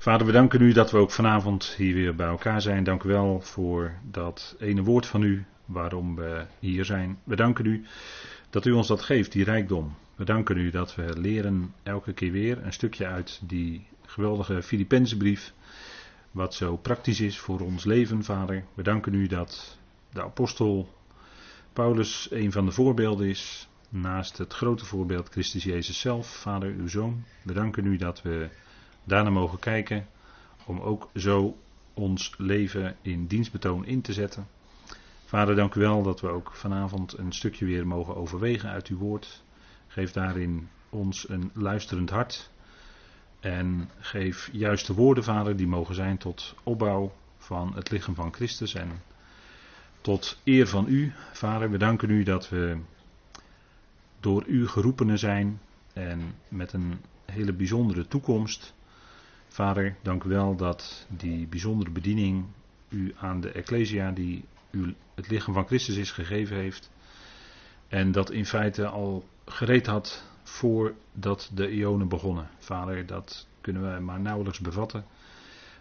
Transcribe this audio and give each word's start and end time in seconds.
Vader, 0.00 0.26
we 0.26 0.32
danken 0.32 0.60
u 0.60 0.72
dat 0.72 0.90
we 0.90 0.98
ook 0.98 1.10
vanavond 1.10 1.74
hier 1.76 1.94
weer 1.94 2.14
bij 2.14 2.26
elkaar 2.26 2.62
zijn. 2.62 2.84
Dank 2.84 3.02
u 3.02 3.08
wel 3.08 3.40
voor 3.40 3.92
dat 4.10 4.56
ene 4.58 4.82
woord 4.82 5.06
van 5.06 5.22
u 5.22 5.44
waarom 5.64 6.16
we 6.16 6.44
hier 6.58 6.84
zijn. 6.84 7.18
We 7.24 7.36
danken 7.36 7.64
u 7.64 7.84
dat 8.50 8.66
u 8.66 8.72
ons 8.72 8.86
dat 8.86 9.02
geeft, 9.02 9.32
die 9.32 9.44
rijkdom. 9.44 9.94
We 10.14 10.24
danken 10.24 10.56
u 10.56 10.70
dat 10.70 10.94
we 10.94 11.18
leren 11.18 11.74
elke 11.82 12.12
keer 12.12 12.32
weer 12.32 12.64
een 12.64 12.72
stukje 12.72 13.06
uit 13.06 13.40
die 13.42 13.86
geweldige 14.06 14.62
Filippenzenbrief. 14.62 15.52
Wat 16.30 16.54
zo 16.54 16.76
praktisch 16.76 17.20
is 17.20 17.38
voor 17.38 17.60
ons 17.60 17.84
leven, 17.84 18.24
Vader. 18.24 18.64
We 18.74 18.82
danken 18.82 19.14
u 19.14 19.26
dat 19.26 19.78
de 20.12 20.22
apostel 20.22 20.94
Paulus 21.72 22.28
een 22.30 22.52
van 22.52 22.64
de 22.64 22.72
voorbeelden 22.72 23.28
is. 23.28 23.68
Naast 23.88 24.38
het 24.38 24.52
grote 24.52 24.84
voorbeeld 24.84 25.28
Christus 25.28 25.64
Jezus 25.64 26.00
zelf, 26.00 26.26
Vader, 26.26 26.74
uw 26.78 26.88
Zoon. 26.88 27.24
We 27.42 27.52
danken 27.52 27.86
u 27.86 27.96
dat 27.96 28.22
we 28.22 28.48
daarna 29.04 29.30
mogen 29.30 29.58
kijken. 29.58 30.06
Om 30.64 30.80
ook 30.80 31.10
zo 31.14 31.56
ons 31.94 32.34
leven 32.38 32.96
in 33.02 33.26
dienstbetoon 33.26 33.86
in 33.86 34.00
te 34.00 34.12
zetten. 34.12 34.46
Vader, 35.24 35.54
dank 35.54 35.74
u 35.74 35.80
wel 35.80 36.02
dat 36.02 36.20
we 36.20 36.28
ook 36.28 36.50
vanavond 36.54 37.18
een 37.18 37.32
stukje 37.32 37.64
weer 37.64 37.86
mogen 37.86 38.16
overwegen 38.16 38.70
uit 38.70 38.86
uw 38.86 38.98
woord. 38.98 39.42
Geef 39.86 40.12
daarin 40.12 40.68
ons 40.88 41.28
een 41.28 41.50
luisterend 41.54 42.10
hart. 42.10 42.50
En 43.40 43.90
geef 43.98 44.48
juiste 44.52 44.94
woorden, 44.94 45.24
Vader, 45.24 45.56
die 45.56 45.66
mogen 45.66 45.94
zijn 45.94 46.18
tot 46.18 46.54
opbouw 46.62 47.12
van 47.38 47.74
het 47.74 47.90
lichaam 47.90 48.14
van 48.14 48.32
Christus 48.32 48.74
en 48.74 49.02
tot 50.00 50.38
eer 50.44 50.66
van 50.66 50.84
u. 50.88 51.12
Vader, 51.32 51.70
we 51.70 51.78
danken 51.78 52.10
u 52.10 52.22
dat 52.22 52.48
we 52.48 52.78
door 54.20 54.44
u 54.46 54.68
geroepenen 54.68 55.18
zijn 55.18 55.60
en 55.92 56.34
met 56.48 56.72
een 56.72 57.00
hele 57.24 57.52
bijzondere 57.52 58.08
toekomst. 58.08 58.74
Vader, 59.52 59.96
dank 60.02 60.24
u 60.24 60.28
wel 60.28 60.56
dat 60.56 61.06
die 61.08 61.46
bijzondere 61.46 61.90
bediening 61.90 62.44
u 62.88 63.14
aan 63.18 63.40
de 63.40 63.52
Ecclesia, 63.52 64.10
die 64.10 64.44
u 64.70 64.94
het 65.14 65.28
lichaam 65.28 65.54
van 65.54 65.66
Christus 65.66 65.96
is 65.96 66.10
gegeven 66.10 66.56
heeft. 66.56 66.90
En 67.88 68.12
dat 68.12 68.30
in 68.30 68.46
feite 68.46 68.86
al 68.86 69.24
gereed 69.44 69.86
had 69.86 70.24
voordat 70.42 71.50
de 71.54 71.70
ionen 71.70 72.08
begonnen. 72.08 72.48
Vader, 72.58 73.06
dat 73.06 73.46
kunnen 73.60 73.94
we 73.94 74.00
maar 74.00 74.20
nauwelijks 74.20 74.60
bevatten. 74.60 75.04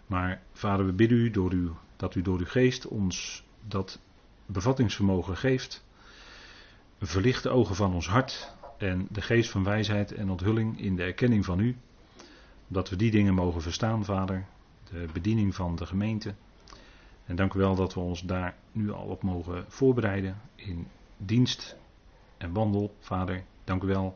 Maar 0.08 0.42
vader, 0.54 0.86
we 0.86 0.94
bidden 0.94 1.18
u, 1.18 1.30
door 1.30 1.54
u 1.54 1.72
dat 1.96 2.16
u 2.16 2.22
door 2.22 2.40
uw 2.40 2.46
geest 2.46 2.88
ons 2.88 3.44
dat 3.68 4.00
bevattingsvermogen 4.46 5.38
geeft. 5.38 5.86
Verlicht 7.00 7.44
de 7.44 7.50
ogen 7.50 7.76
van 7.76 7.94
ons 7.94 8.08
hart 8.08 8.56
en 8.78 9.08
de 9.12 9.22
geest 9.22 9.50
van 9.50 9.64
wijsheid 9.64 10.12
en 10.12 10.30
onthulling 10.30 10.82
in 10.82 10.96
de 10.96 11.04
erkenning 11.04 11.46
van 11.46 11.60
u. 11.60 11.78
Dat 12.72 12.90
we 12.90 12.96
die 12.96 13.12
dingen 13.12 13.34
mogen 13.34 13.62
verstaan, 13.62 14.06
vader. 14.06 14.46
De 14.92 15.08
bediening 15.14 15.56
van 15.56 15.76
de 15.76 15.86
gemeente. 15.86 16.34
En 17.26 17.36
dank 17.36 17.54
u 17.54 17.60
wel 17.60 17.76
dat 17.76 17.94
we 17.94 18.00
ons 18.00 18.22
daar 18.22 18.56
nu 18.72 18.92
al 18.92 19.06
op 19.06 19.24
mogen 19.24 19.66
voorbereiden 19.68 20.42
in 20.56 20.88
dienst 21.18 21.76
en 22.38 22.54
wandel, 22.54 22.96
vader. 23.00 23.44
Dank 23.64 23.84
u 23.84 23.88
wel 23.88 24.14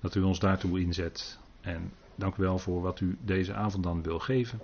dat 0.00 0.14
u 0.14 0.22
ons 0.22 0.38
daartoe 0.38 0.80
inzet. 0.80 1.38
En 1.60 1.92
dank 2.14 2.36
u 2.36 2.42
wel 2.42 2.58
voor 2.58 2.82
wat 2.82 3.00
u 3.00 3.18
deze 3.20 3.54
avond 3.54 3.82
dan 3.82 4.02
wil 4.02 4.18
geven. 4.18 4.60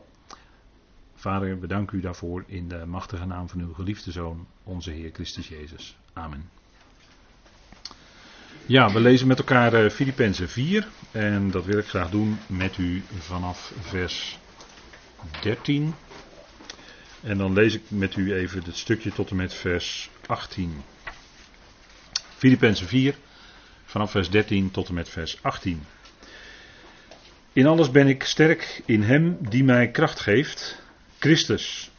Vader, 1.15 1.61
we 1.61 1.67
danken 1.67 1.99
u 1.99 2.01
daarvoor 2.01 2.45
in 2.47 2.69
de 2.69 2.87
machtige 2.87 3.27
naam 3.27 3.49
van 3.49 3.61
uw 3.61 3.75
geliefde 3.75 4.13
Zoon, 4.13 4.47
onze 4.63 4.91
Heer 4.91 5.11
Christus 5.13 5.49
Jezus. 5.49 5.99
Amen. 6.13 6.64
Ja, 8.67 8.93
we 8.93 9.01
lezen 9.01 9.27
met 9.27 9.39
elkaar 9.39 9.91
Filippenzen 9.91 10.49
4 10.49 10.89
en 11.11 11.51
dat 11.51 11.65
wil 11.65 11.79
ik 11.79 11.87
graag 11.87 12.11
doen 12.11 12.39
met 12.47 12.79
u 12.79 13.03
vanaf 13.19 13.73
vers 13.81 14.39
13. 15.41 15.95
En 17.21 17.39
dan 17.39 17.53
lees 17.53 17.75
ik 17.75 17.83
met 17.89 18.17
u 18.17 18.35
even 18.35 18.63
het 18.65 18.77
stukje 18.77 19.13
tot 19.13 19.31
en 19.31 19.37
met 19.37 19.55
vers 19.55 20.11
18. 20.27 20.83
Filippenzen 22.37 22.87
4, 22.87 23.15
vanaf 23.85 24.11
vers 24.11 24.31
13 24.31 24.71
tot 24.71 24.89
en 24.89 24.95
met 24.95 25.09
vers 25.09 25.39
18. 25.43 25.83
In 27.53 27.67
alles 27.67 27.91
ben 27.91 28.09
ik 28.09 28.23
sterk 28.23 28.83
in 28.85 29.03
Hem 29.03 29.37
die 29.41 29.65
mij 29.65 29.91
kracht 29.91 30.21
geeft, 30.21 30.83
Christus. 31.19 31.91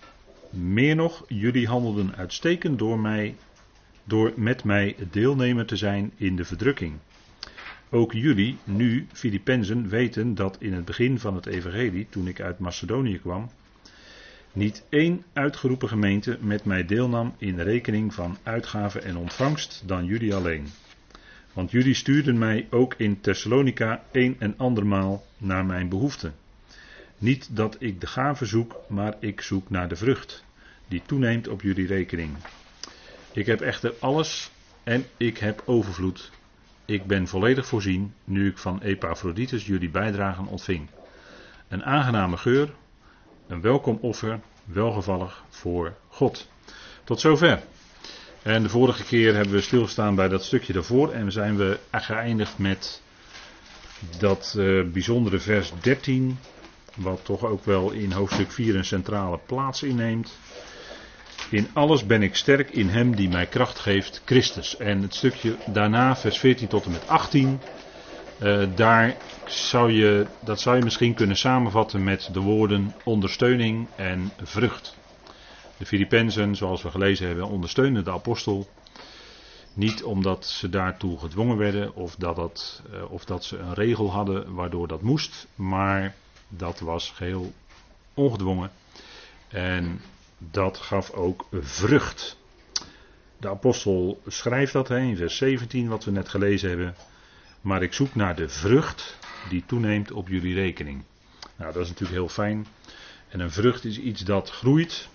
Meer 0.49 0.95
nog, 0.95 1.25
jullie 1.27 1.67
handelden 1.67 2.15
uitstekend 2.15 2.79
door, 2.79 2.99
mij, 2.99 3.35
door 4.05 4.33
met 4.35 4.63
mij 4.63 4.95
deelnemer 5.11 5.66
te 5.66 5.75
zijn 5.75 6.11
in 6.16 6.35
de 6.35 6.45
verdrukking. 6.45 6.93
Ook 7.89 8.13
jullie, 8.13 8.57
nu 8.63 9.07
Filippenzen, 9.13 9.89
weten 9.89 10.35
dat 10.35 10.57
in 10.59 10.73
het 10.73 10.85
begin 10.85 11.19
van 11.19 11.35
het 11.35 11.45
Evangelie, 11.45 12.07
toen 12.09 12.27
ik 12.27 12.41
uit 12.41 12.59
Macedonië 12.59 13.19
kwam, 13.19 13.49
niet 14.53 14.85
één 14.89 15.23
uitgeroepen 15.33 15.88
gemeente 15.88 16.38
met 16.41 16.65
mij 16.65 16.85
deelnam 16.85 17.35
in 17.38 17.59
rekening 17.59 18.13
van 18.13 18.38
uitgaven 18.44 19.03
en 19.03 19.17
ontvangst 19.17 19.83
dan 19.85 20.05
jullie 20.05 20.35
alleen. 20.35 20.67
Want 21.53 21.71
jullie 21.71 21.94
stuurden 21.94 22.38
mij 22.38 22.67
ook 22.69 22.94
in 22.97 23.21
Thessalonica 23.21 24.03
een 24.11 24.35
en 24.39 24.53
andermaal 24.57 25.25
naar 25.38 25.65
mijn 25.65 25.89
behoeften. 25.89 26.33
Niet 27.17 27.55
dat 27.55 27.75
ik 27.79 28.01
de 28.01 28.07
gave 28.07 28.45
zoek, 28.45 28.75
maar 28.89 29.15
ik 29.19 29.41
zoek 29.41 29.69
naar 29.69 29.88
de 29.88 29.95
vrucht, 29.95 30.44
die 30.88 31.01
toeneemt 31.05 31.47
op 31.47 31.61
jullie 31.61 31.88
rekening. 31.88 32.31
Ik 33.35 33.46
heb 33.46 33.62
echter 33.62 33.94
alles 34.00 34.51
en 34.84 35.06
ik 35.18 35.38
heb 35.38 35.62
overvloed. 35.66 36.31
Ik 36.85 37.06
ben 37.06 37.28
volledig 37.28 37.66
voorzien, 37.66 38.13
nu 38.23 38.50
ik 38.50 38.57
van 38.57 38.81
Epaphroditus 38.81 39.66
jullie 39.66 39.90
bijdragen 39.90 40.46
ontving. 40.46 40.90
Een 41.68 41.84
aangename 41.84 42.38
geur, 42.38 42.74
een 43.47 43.62
welkom 43.62 43.97
offer, 44.01 44.40
welgevallig 44.66 45.44
voor 45.50 45.94
God. 46.07 46.50
Tot 47.03 47.19
zover. 47.19 47.63
En 48.41 48.63
de 48.63 48.69
vorige 48.69 49.03
keer 49.03 49.35
hebben 49.35 49.53
we 49.53 49.62
stilgestaan 49.62 50.16
bij 50.16 50.28
dat 50.28 50.44
stukje 50.44 50.74
daarvoor 50.74 51.12
en 51.12 51.31
zijn 51.31 51.57
we 51.57 51.79
geëindigd 51.91 52.57
met 52.57 53.01
dat 54.19 54.56
uh, 54.57 54.85
bijzondere 54.85 55.40
vers 55.40 55.72
13, 55.81 56.38
wat 56.95 57.25
toch 57.25 57.45
ook 57.45 57.66
wel 57.66 57.91
in 57.91 58.12
hoofdstuk 58.12 58.51
4 58.51 58.75
een 58.75 58.85
centrale 58.85 59.40
plaats 59.45 59.84
inneemt. 59.84 60.38
In 61.50 61.67
alles 61.73 62.06
ben 62.06 62.22
ik 62.22 62.35
sterk 62.35 62.69
in 62.69 62.89
hem 62.89 63.16
die 63.16 63.29
mij 63.29 63.45
kracht 63.45 63.79
geeft, 63.79 64.22
Christus. 64.25 64.78
En 64.78 65.01
het 65.01 65.16
stukje 65.16 65.56
daarna, 65.66 66.16
vers 66.16 66.39
14 66.39 66.67
tot 66.67 66.85
en 66.85 66.91
met 66.91 67.07
18, 67.07 67.59
uh, 68.39 68.63
daar 68.75 69.16
zou 69.45 69.91
je, 69.91 70.28
dat 70.39 70.59
zou 70.59 70.78
je 70.78 70.83
misschien 70.83 71.13
kunnen 71.13 71.38
samenvatten 71.38 72.03
met 72.03 72.29
de 72.33 72.39
woorden 72.39 72.94
ondersteuning 73.03 73.88
en 73.95 74.31
vrucht. 74.44 74.97
De 75.78 75.85
Filippenzen, 75.85 76.56
zoals 76.56 76.81
we 76.81 76.91
gelezen 76.91 77.28
hebben, 77.28 77.47
ondersteunen 77.47 78.03
de 78.03 78.12
apostel. 78.12 78.67
Niet 79.73 80.03
omdat 80.03 80.45
ze 80.45 80.69
daartoe 80.69 81.19
gedwongen 81.19 81.57
werden 81.57 81.95
of 81.95 82.16
dat, 82.16 82.35
dat, 82.35 82.81
uh, 82.94 83.12
of 83.12 83.25
dat 83.25 83.44
ze 83.44 83.57
een 83.57 83.73
regel 83.73 84.12
hadden 84.12 84.53
waardoor 84.53 84.88
dat 84.88 85.01
moest, 85.01 85.47
maar 85.56 86.16
dat 86.47 86.79
was 86.79 87.09
geheel 87.09 87.53
ongedwongen. 88.13 88.72
En 89.47 90.01
dat 90.38 90.78
gaf 90.78 91.12
ook 91.12 91.47
vrucht. 91.51 92.38
De 93.38 93.50
apostel 93.50 94.22
schrijft 94.28 94.73
dat 94.73 94.90
in 94.90 95.18
vers 95.18 95.38
17, 95.38 95.88
wat 95.88 96.03
we 96.03 96.12
net 96.12 96.29
gelezen 96.29 96.69
hebben. 96.69 96.96
Maar 97.62 97.84
ik 97.84 97.94
zoek 97.94 98.16
naar 98.16 98.35
de 98.35 98.50
vrucht 98.50 99.18
die 99.50 99.63
toeneemt 99.66 100.12
op 100.12 100.28
jullie 100.28 100.53
rekening. 100.53 101.03
Nou, 101.56 101.74
dat 101.74 101.81
is 101.81 101.88
natuurlijk 101.88 102.18
heel 102.18 102.29
fijn. 102.29 102.68
En 103.28 103.40
een 103.40 103.51
vrucht 103.51 103.85
is 103.85 104.00
iets 104.00 104.22
dat 104.22 104.50
groeit. 104.50 105.07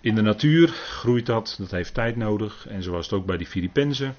In 0.00 0.14
de 0.14 0.22
natuur 0.22 0.68
groeit 0.68 1.26
dat, 1.26 1.54
dat 1.58 1.70
heeft 1.70 1.94
tijd 1.94 2.16
nodig. 2.16 2.66
En 2.68 2.82
zo 2.82 2.90
was 2.90 3.04
het 3.04 3.14
ook 3.14 3.26
bij 3.26 3.36
die 3.36 3.46
Filippenzen. 3.46 4.14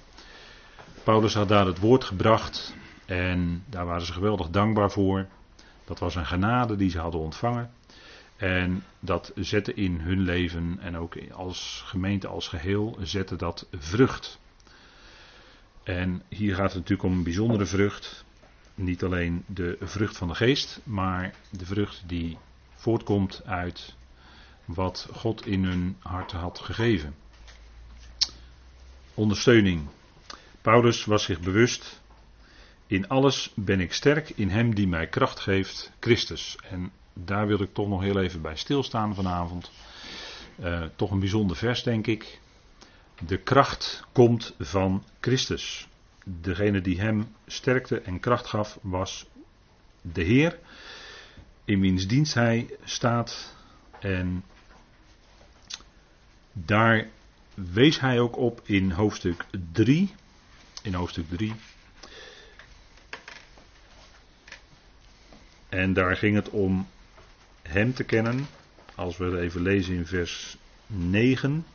Paulus 1.03 1.33
had 1.33 1.47
daar 1.47 1.65
het 1.65 1.79
woord 1.79 2.03
gebracht 2.03 2.73
en 3.05 3.63
daar 3.69 3.85
waren 3.85 4.05
ze 4.05 4.13
geweldig 4.13 4.49
dankbaar 4.49 4.91
voor. 4.91 5.25
Dat 5.85 5.99
was 5.99 6.15
een 6.15 6.25
genade 6.25 6.75
die 6.75 6.89
ze 6.89 6.99
hadden 6.99 7.21
ontvangen. 7.21 7.71
En 8.37 8.83
dat 8.99 9.31
zette 9.35 9.73
in 9.73 9.99
hun 9.99 10.21
leven 10.21 10.77
en 10.79 10.97
ook 10.97 11.17
als 11.31 11.83
gemeente 11.85 12.27
als 12.27 12.47
geheel, 12.47 12.97
zette 13.01 13.35
dat 13.35 13.67
vrucht. 13.71 14.39
En 15.83 16.23
hier 16.29 16.55
gaat 16.55 16.73
het 16.73 16.75
natuurlijk 16.75 17.03
om 17.03 17.13
een 17.17 17.23
bijzondere 17.23 17.65
vrucht. 17.65 18.25
Niet 18.75 19.03
alleen 19.03 19.43
de 19.47 19.77
vrucht 19.81 20.17
van 20.17 20.27
de 20.27 20.35
geest, 20.35 20.79
maar 20.83 21.33
de 21.49 21.65
vrucht 21.65 22.03
die 22.05 22.37
voortkomt 22.75 23.41
uit 23.45 23.95
wat 24.65 25.07
God 25.13 25.45
in 25.45 25.63
hun 25.63 25.95
hart 25.99 26.31
had 26.31 26.59
gegeven. 26.59 27.15
Ondersteuning. 29.13 29.87
Paulus 30.61 31.05
was 31.05 31.23
zich 31.23 31.39
bewust. 31.39 32.01
In 32.87 33.07
alles 33.07 33.51
ben 33.55 33.79
ik 33.79 33.93
sterk 33.93 34.29
in 34.29 34.49
hem 34.49 34.75
die 34.75 34.87
mij 34.87 35.07
kracht 35.07 35.39
geeft, 35.39 35.91
Christus. 35.99 36.55
En 36.69 36.91
daar 37.13 37.47
wil 37.47 37.61
ik 37.61 37.73
toch 37.73 37.87
nog 37.87 38.01
heel 38.01 38.19
even 38.19 38.41
bij 38.41 38.55
stilstaan 38.55 39.15
vanavond. 39.15 39.71
Uh, 40.59 40.83
toch 40.95 41.11
een 41.11 41.19
bijzonder 41.19 41.57
vers, 41.57 41.83
denk 41.83 42.07
ik. 42.07 42.39
De 43.25 43.37
kracht 43.37 44.03
komt 44.11 44.55
van 44.59 45.03
Christus. 45.19 45.87
Degene 46.25 46.81
die 46.81 47.01
hem 47.01 47.35
sterkte 47.47 47.99
en 47.99 48.19
kracht 48.19 48.47
gaf 48.47 48.77
was 48.81 49.25
de 50.01 50.23
Heer. 50.23 50.59
in 51.65 51.79
wiens 51.79 52.07
dienst 52.07 52.33
hij 52.33 52.69
staat. 52.83 53.55
En 53.99 54.43
daar 56.51 57.07
wees 57.53 57.99
hij 57.99 58.19
ook 58.19 58.37
op 58.37 58.61
in 58.63 58.91
hoofdstuk 58.91 59.45
3. 59.71 60.13
In 60.81 60.93
hoofdstuk 60.93 61.29
3. 61.29 61.53
En 65.69 65.93
daar 65.93 66.15
ging 66.15 66.35
het 66.35 66.49
om 66.49 66.87
hem 67.63 67.93
te 67.93 68.03
kennen. 68.03 68.47
Als 68.95 69.17
we 69.17 69.39
even 69.39 69.61
lezen 69.61 69.95
in 69.95 70.05
vers 70.05 70.57
9. 70.87 71.65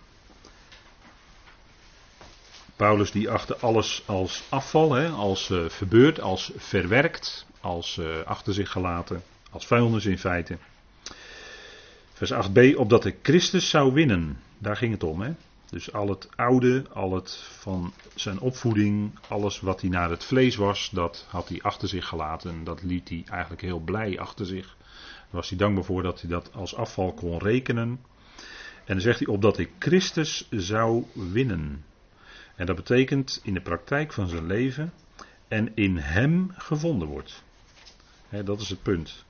Paulus 2.77 3.11
die 3.11 3.31
achtte 3.31 3.57
alles 3.57 4.03
als 4.07 4.43
afval, 4.49 4.93
hè, 4.93 5.09
als 5.09 5.51
uh, 5.51 5.69
verbeurd, 5.69 6.21
als 6.21 6.53
verwerkt, 6.57 7.47
als 7.61 7.97
uh, 7.97 8.21
achter 8.25 8.55
zich 8.55 8.71
gelaten, 8.71 9.23
als 9.51 9.67
vuilnis 9.67 10.07
in 10.07 10.19
feite. 10.19 10.59
Vers 12.13 12.33
8b, 12.33 12.77
opdat 12.77 13.05
ik 13.05 13.17
Christus 13.23 13.69
zou 13.69 13.93
winnen. 13.93 14.41
Daar 14.59 14.77
ging 14.77 14.93
het 14.93 15.03
om. 15.03 15.21
Hè? 15.21 15.33
Dus 15.71 15.93
al 15.93 16.09
het 16.09 16.29
oude, 16.37 16.85
al 16.93 17.15
het 17.15 17.37
van 17.59 17.93
zijn 18.15 18.41
opvoeding, 18.41 19.19
alles 19.29 19.61
wat 19.61 19.81
hij 19.81 19.91
naar 19.91 20.11
het 20.11 20.25
vlees 20.25 20.57
was, 20.57 20.91
dat 20.93 21.27
had 21.29 21.49
hij 21.49 21.59
achter 21.63 21.89
zich 21.89 22.07
gelaten. 22.07 22.65
Dat 22.65 22.83
liet 22.83 23.09
hij 23.09 23.25
eigenlijk 23.31 23.63
heel 23.63 23.79
blij 23.81 24.19
achter 24.19 24.47
zich. 24.47 24.77
Was 25.31 25.49
hij 25.49 25.59
dankbaar 25.59 25.85
voor 25.85 26.03
dat 26.03 26.21
hij 26.21 26.31
dat 26.31 26.53
als 26.53 26.75
afval 26.75 27.13
kon 27.13 27.39
rekenen. 27.39 27.89
En 28.85 28.95
dan 28.95 29.01
zegt 29.01 29.19
hij 29.19 29.29
opdat 29.29 29.59
ik 29.59 29.71
Christus 29.79 30.49
zou 30.51 31.05
winnen. 31.13 31.85
En 32.57 32.67
dat 32.67 32.77
betekent 32.77 33.41
in 33.43 33.55
de 33.55 33.61
praktijk 33.61 34.13
van 34.13 34.29
zijn 34.29 34.47
leven 34.47 34.93
en 35.49 35.73
in 35.75 35.97
hem 35.97 36.51
gevonden 36.57 37.09
wordt. 37.09 37.43
dat 38.45 38.61
is 38.61 38.69
het 38.69 38.83
punt. 38.83 39.27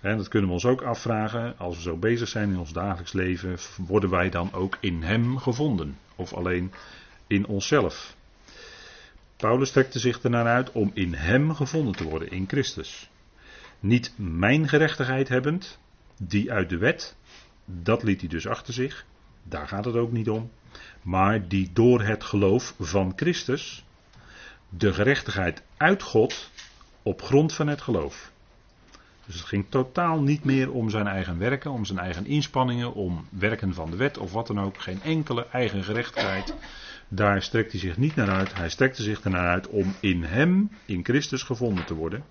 Dat 0.00 0.28
kunnen 0.28 0.48
we 0.48 0.54
ons 0.54 0.64
ook 0.64 0.82
afvragen. 0.82 1.58
Als 1.58 1.76
we 1.76 1.82
zo 1.82 1.96
bezig 1.96 2.28
zijn 2.28 2.50
in 2.50 2.58
ons 2.58 2.72
dagelijks 2.72 3.12
leven, 3.12 3.58
worden 3.76 4.10
wij 4.10 4.30
dan 4.30 4.52
ook 4.52 4.78
in 4.80 5.02
Hem 5.02 5.38
gevonden? 5.38 5.98
Of 6.16 6.32
alleen 6.32 6.72
in 7.26 7.46
onszelf? 7.46 8.16
Paulus 9.36 9.68
strekte 9.68 9.98
zich 9.98 10.22
ernaar 10.22 10.46
uit 10.46 10.72
om 10.72 10.90
in 10.94 11.14
Hem 11.14 11.54
gevonden 11.54 11.94
te 11.94 12.04
worden, 12.04 12.30
in 12.30 12.44
Christus. 12.48 13.10
Niet 13.80 14.12
mijn 14.16 14.68
gerechtigheid 14.68 15.28
hebbend, 15.28 15.78
die 16.16 16.52
uit 16.52 16.68
de 16.68 16.78
wet, 16.78 17.16
dat 17.64 18.02
liet 18.02 18.20
hij 18.20 18.28
dus 18.28 18.46
achter 18.46 18.74
zich. 18.74 19.04
Daar 19.42 19.68
gaat 19.68 19.84
het 19.84 19.94
ook 19.94 20.12
niet 20.12 20.28
om. 20.28 20.50
Maar 21.02 21.48
die 21.48 21.70
door 21.72 22.02
het 22.02 22.24
geloof 22.24 22.74
van 22.78 23.12
Christus, 23.16 23.84
de 24.68 24.92
gerechtigheid 24.92 25.62
uit 25.76 26.02
God, 26.02 26.50
op 27.02 27.22
grond 27.22 27.52
van 27.52 27.66
het 27.66 27.80
geloof. 27.80 28.30
Dus 29.26 29.34
het 29.34 29.44
ging 29.44 29.66
totaal 29.68 30.20
niet 30.20 30.44
meer 30.44 30.72
om 30.72 30.90
zijn 30.90 31.06
eigen 31.06 31.38
werken, 31.38 31.70
om 31.70 31.84
zijn 31.84 31.98
eigen 31.98 32.26
inspanningen, 32.26 32.94
om 32.94 33.26
werken 33.30 33.74
van 33.74 33.90
de 33.90 33.96
wet 33.96 34.18
of 34.18 34.32
wat 34.32 34.46
dan 34.46 34.60
ook. 34.60 34.80
Geen 34.80 35.02
enkele 35.02 35.46
eigen 35.46 35.84
gerechtigheid. 35.84 36.54
Daar 37.08 37.42
strekt 37.42 37.70
hij 37.70 37.80
zich 37.80 37.96
niet 37.96 38.14
naar 38.14 38.30
uit. 38.30 38.54
Hij 38.54 38.68
strekte 38.68 39.02
zich 39.02 39.20
ernaar 39.20 39.48
uit 39.48 39.68
om 39.68 39.94
in 40.00 40.22
hem, 40.22 40.70
in 40.84 41.04
Christus, 41.04 41.42
gevonden 41.42 41.84
te 41.84 41.94
worden. 41.94 42.24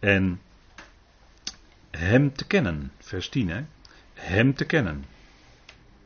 En 0.00 0.40
hem 1.90 2.32
te 2.32 2.46
kennen. 2.46 2.92
Vers 2.98 3.28
10 3.28 3.48
hè. 3.48 3.64
Hem 4.14 4.54
te 4.54 4.64
kennen. 4.64 5.04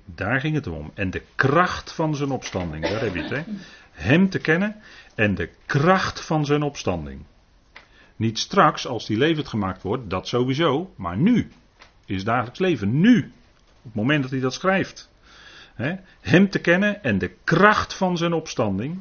Daar 0.05 0.41
ging 0.41 0.55
het 0.55 0.67
om. 0.67 0.91
En 0.95 1.11
de 1.11 1.23
kracht 1.35 1.93
van 1.93 2.17
zijn 2.17 2.31
opstanding. 2.31 2.89
Daar 2.89 3.01
heb 3.01 3.15
je 3.15 3.23
het 3.23 3.31
hè. 3.31 3.43
Hem 3.91 4.31
te 4.31 4.39
kennen 4.39 4.77
en 5.15 5.35
de 5.35 5.51
kracht 5.67 6.21
van 6.21 6.45
zijn 6.45 6.63
opstanding. 6.63 7.25
Niet 8.17 8.39
straks, 8.39 8.87
als 8.87 9.07
die 9.07 9.17
levend 9.17 9.49
gemaakt 9.49 9.83
wordt, 9.83 10.11
dat 10.11 10.29
sowieso, 10.29 10.93
maar 10.97 11.17
nu 11.17 11.51
is 12.07 12.25
dagelijks 12.25 12.59
leven. 12.59 13.01
Nu, 13.01 13.33
op 13.77 13.83
het 13.83 13.95
moment 13.95 14.23
dat 14.23 14.31
hij 14.31 14.41
dat 14.41 14.55
schrijft. 14.55 15.13
hem 16.21 16.51
te 16.51 16.59
kennen 16.59 17.03
en 17.03 17.19
de 17.19 17.35
kracht 17.45 17.95
van 17.95 18.17
zijn 18.17 18.33
opstanding. 18.33 19.01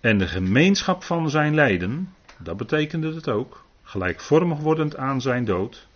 En 0.00 0.18
de 0.18 0.26
gemeenschap 0.26 1.02
van 1.02 1.30
zijn 1.30 1.54
lijden, 1.54 2.14
dat 2.38 2.56
betekende 2.56 3.14
het 3.14 3.28
ook. 3.28 3.64
Gelijkvormig 3.82 4.58
wordend 4.58 4.96
aan 4.96 5.20
zijn 5.20 5.44
dood. 5.44 5.86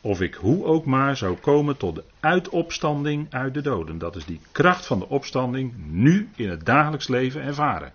Of 0.00 0.20
ik 0.20 0.34
hoe 0.34 0.64
ook 0.64 0.84
maar 0.84 1.16
zou 1.16 1.36
komen 1.36 1.76
tot 1.76 1.94
de 1.94 2.04
uitopstanding 2.20 3.26
uit 3.30 3.54
de 3.54 3.60
doden. 3.60 3.98
Dat 3.98 4.16
is 4.16 4.24
die 4.24 4.40
kracht 4.52 4.86
van 4.86 4.98
de 4.98 5.08
opstanding 5.08 5.74
nu 5.86 6.28
in 6.36 6.50
het 6.50 6.66
dagelijks 6.66 7.08
leven 7.08 7.42
ervaren. 7.42 7.92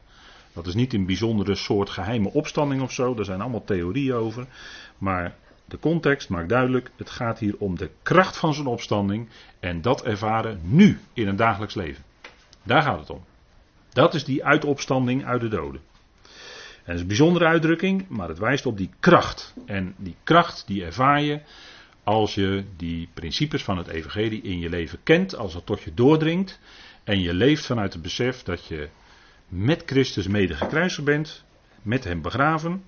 Dat 0.54 0.68
is 0.68 0.74
niet 0.74 0.94
een 0.94 1.06
bijzondere 1.06 1.56
soort 1.56 1.90
geheime 1.90 2.30
opstanding 2.34 2.82
of 2.82 2.92
zo, 2.92 3.14
daar 3.14 3.26
zijn 3.26 3.42
allemaal 3.42 3.64
theorieën 3.64 4.14
over. 4.14 4.46
Maar 4.98 5.36
de 5.66 5.80
context 5.80 6.30
maakt 6.30 6.50
duidelijk, 6.50 6.92
het 6.96 7.10
gaat 7.10 7.40
hier 7.40 7.56
om 7.58 7.78
de 7.78 7.90
kracht 8.04 8.38
van 8.38 8.54
zijn 8.54 8.68
opstanding 8.68 9.30
en 9.60 9.82
dat 9.82 10.04
ervaren 10.04 10.60
nu 10.64 11.00
in 11.14 11.28
het 11.28 11.38
dagelijks 11.38 11.76
leven. 11.76 12.04
Daar 12.64 12.82
gaat 12.82 13.00
het 13.00 13.10
om. 13.10 13.24
Dat 13.90 14.14
is 14.14 14.26
die 14.26 14.46
uitopstanding 14.46 15.26
uit 15.26 15.42
de 15.42 15.48
doden. 15.48 15.82
Dat 16.88 16.96
is 16.96 17.02
een 17.02 17.08
bijzondere 17.08 17.46
uitdrukking, 17.46 18.08
maar 18.08 18.28
het 18.28 18.40
wijst 18.40 18.66
op 18.66 18.78
die 18.78 18.90
kracht. 19.00 19.54
En 19.66 19.96
die 19.98 20.16
kracht 20.24 20.68
die 20.68 20.86
ervaar 20.86 21.22
je 21.22 21.42
als 22.04 22.36
je 22.36 22.64
die 22.78 23.10
principes 23.14 23.64
van 23.64 23.78
het 23.78 23.88
evangelie 23.88 24.42
in 24.42 24.60
je 24.60 24.70
leven 24.70 25.00
kent, 25.04 25.36
als 25.36 25.54
dat 25.54 25.66
tot 25.66 25.82
je 25.82 25.94
doordringt 25.94 26.60
en 27.04 27.22
je 27.22 27.34
leeft 27.34 27.66
vanuit 27.66 27.94
het 27.94 28.02
besef 28.02 28.44
dat 28.44 28.66
je 28.66 28.90
met 29.48 29.84
Christus 29.86 30.28
mede 30.28 30.56
bent, 31.04 31.44
met 31.82 32.04
hem 32.04 32.22
begraven. 32.22 32.84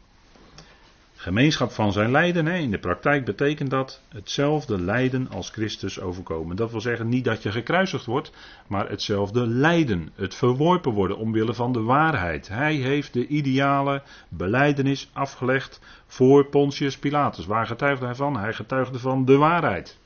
Gemeenschap 1.21 1.71
van 1.71 1.92
zijn 1.92 2.12
lijden, 2.12 2.45
hè. 2.45 2.57
in 2.57 2.71
de 2.71 2.80
praktijk 2.80 3.25
betekent 3.25 3.69
dat 3.69 4.01
hetzelfde 4.10 4.81
lijden 4.81 5.30
als 5.30 5.50
Christus 5.50 6.00
overkomen. 6.00 6.56
Dat 6.56 6.71
wil 6.71 6.81
zeggen 6.81 7.10
niet 7.10 7.24
dat 7.24 7.44
je 7.44 7.51
gekruisigd 7.51 8.06
wordt, 8.06 8.31
maar 8.68 8.89
hetzelfde 8.89 9.48
lijden, 9.48 10.10
het 10.16 10.36
verworpen 10.36 10.92
worden 10.92 11.18
omwille 11.18 11.54
van 11.54 11.71
de 11.71 11.81
waarheid. 11.81 12.48
Hij 12.48 12.75
heeft 12.75 13.13
de 13.13 13.27
ideale 13.27 14.01
beleidenis 14.30 15.10
afgelegd 15.13 15.81
voor 16.07 16.45
Pontius 16.45 16.98
Pilatus. 16.98 17.45
Waar 17.45 17.66
getuigde 17.66 18.06
hij 18.06 18.16
van? 18.16 18.38
Hij 18.38 18.54
getuigde 18.54 19.00
van 19.00 19.25
de 19.25 19.36
waarheid. 19.38 19.98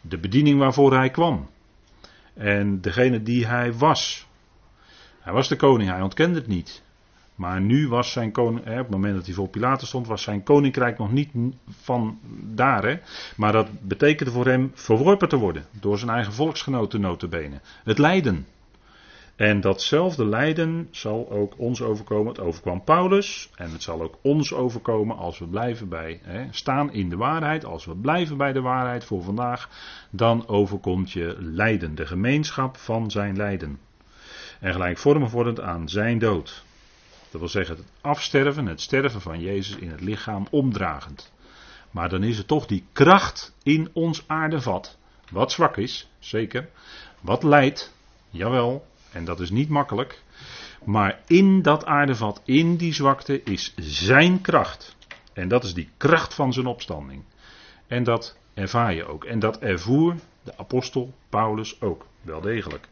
De 0.00 0.18
bediening 0.18 0.58
waarvoor 0.58 0.92
hij 0.92 1.10
kwam. 1.10 1.50
En 2.34 2.80
degene 2.80 3.22
die 3.22 3.46
hij 3.46 3.72
was, 3.72 4.26
hij 5.20 5.32
was 5.32 5.48
de 5.48 5.56
koning, 5.56 5.90
hij 5.90 6.02
ontkende 6.02 6.38
het 6.38 6.48
niet. 6.48 6.86
Maar 7.38 7.60
nu 7.60 7.88
was 7.88 8.12
zijn 8.12 8.32
koning, 8.32 8.66
op 8.66 8.76
het 8.76 8.90
moment 8.90 9.14
dat 9.14 9.26
hij 9.26 9.34
voor 9.34 9.48
Pilatus 9.48 9.88
stond, 9.88 10.06
was 10.06 10.22
zijn 10.22 10.42
koninkrijk 10.42 10.98
nog 10.98 11.12
niet 11.12 11.30
van 11.82 12.18
daar. 12.54 12.84
Hè? 12.84 12.98
Maar 13.36 13.52
dat 13.52 13.68
betekende 13.80 14.32
voor 14.32 14.46
hem 14.46 14.70
verworpen 14.74 15.28
te 15.28 15.36
worden 15.36 15.64
door 15.80 15.98
zijn 15.98 16.10
eigen 16.10 16.32
volksgenoten 16.32 17.00
notabene. 17.00 17.60
Het 17.84 17.98
lijden. 17.98 18.46
En 19.36 19.60
datzelfde 19.60 20.24
lijden 20.24 20.88
zal 20.90 21.30
ook 21.30 21.54
ons 21.56 21.82
overkomen. 21.82 22.28
Het 22.28 22.40
overkwam 22.40 22.84
Paulus 22.84 23.50
en 23.54 23.70
het 23.70 23.82
zal 23.82 24.02
ook 24.02 24.18
ons 24.22 24.54
overkomen 24.54 25.16
als 25.16 25.38
we 25.38 25.46
blijven 25.46 25.88
bij, 25.88 26.20
hè, 26.22 26.46
staan 26.50 26.92
in 26.92 27.08
de 27.08 27.16
waarheid. 27.16 27.64
Als 27.64 27.84
we 27.84 27.96
blijven 27.96 28.36
bij 28.36 28.52
de 28.52 28.60
waarheid 28.60 29.04
voor 29.04 29.22
vandaag, 29.22 29.68
dan 30.10 30.48
overkomt 30.48 31.12
je 31.12 31.36
lijden, 31.38 31.94
de 31.94 32.06
gemeenschap 32.06 32.76
van 32.76 33.10
zijn 33.10 33.36
lijden 33.36 33.78
en 34.60 34.72
gelijkvormig 34.72 35.30
wordend 35.30 35.60
aan 35.60 35.88
zijn 35.88 36.18
dood. 36.18 36.66
Dat 37.38 37.52
wil 37.52 37.62
zeggen 37.64 37.84
het 37.84 37.92
afsterven, 38.00 38.66
het 38.66 38.80
sterven 38.80 39.20
van 39.20 39.40
Jezus 39.40 39.76
in 39.76 39.90
het 39.90 40.00
lichaam 40.00 40.46
omdragend. 40.50 41.32
Maar 41.90 42.08
dan 42.08 42.22
is 42.22 42.38
het 42.38 42.46
toch 42.46 42.66
die 42.66 42.84
kracht 42.92 43.54
in 43.62 43.90
ons 43.92 44.24
aardevat, 44.26 44.98
wat 45.30 45.52
zwak 45.52 45.76
is, 45.76 46.10
zeker, 46.18 46.68
wat 47.20 47.42
leidt, 47.42 47.94
jawel, 48.30 48.86
en 49.12 49.24
dat 49.24 49.40
is 49.40 49.50
niet 49.50 49.68
makkelijk, 49.68 50.22
maar 50.84 51.20
in 51.26 51.62
dat 51.62 51.84
aardevat, 51.84 52.42
in 52.44 52.76
die 52.76 52.92
zwakte, 52.92 53.42
is 53.42 53.74
zijn 53.76 54.40
kracht. 54.40 54.96
En 55.32 55.48
dat 55.48 55.64
is 55.64 55.74
die 55.74 55.90
kracht 55.96 56.34
van 56.34 56.52
zijn 56.52 56.66
opstanding. 56.66 57.24
En 57.86 58.02
dat 58.02 58.36
ervaar 58.54 58.94
je 58.94 59.04
ook. 59.04 59.24
En 59.24 59.38
dat 59.38 59.58
ervoer 59.58 60.14
de 60.42 60.56
apostel 60.56 61.14
Paulus 61.28 61.80
ook, 61.80 62.06
wel 62.22 62.40
degelijk. 62.40 62.88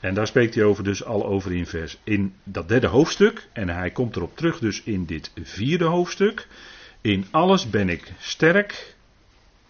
En 0.00 0.14
daar 0.14 0.26
spreekt 0.26 0.54
hij 0.54 0.64
over 0.64 0.84
dus 0.84 1.04
al 1.04 1.26
over 1.26 1.52
in, 1.52 1.66
vers, 1.66 1.98
in 2.04 2.34
dat 2.44 2.68
derde 2.68 2.86
hoofdstuk. 2.86 3.48
En 3.52 3.68
hij 3.68 3.90
komt 3.90 4.16
erop 4.16 4.36
terug 4.36 4.58
dus 4.58 4.82
in 4.82 5.04
dit 5.04 5.32
vierde 5.42 5.84
hoofdstuk. 5.84 6.46
In 7.00 7.26
alles 7.30 7.70
ben 7.70 7.88
ik 7.88 8.12
sterk. 8.18 8.96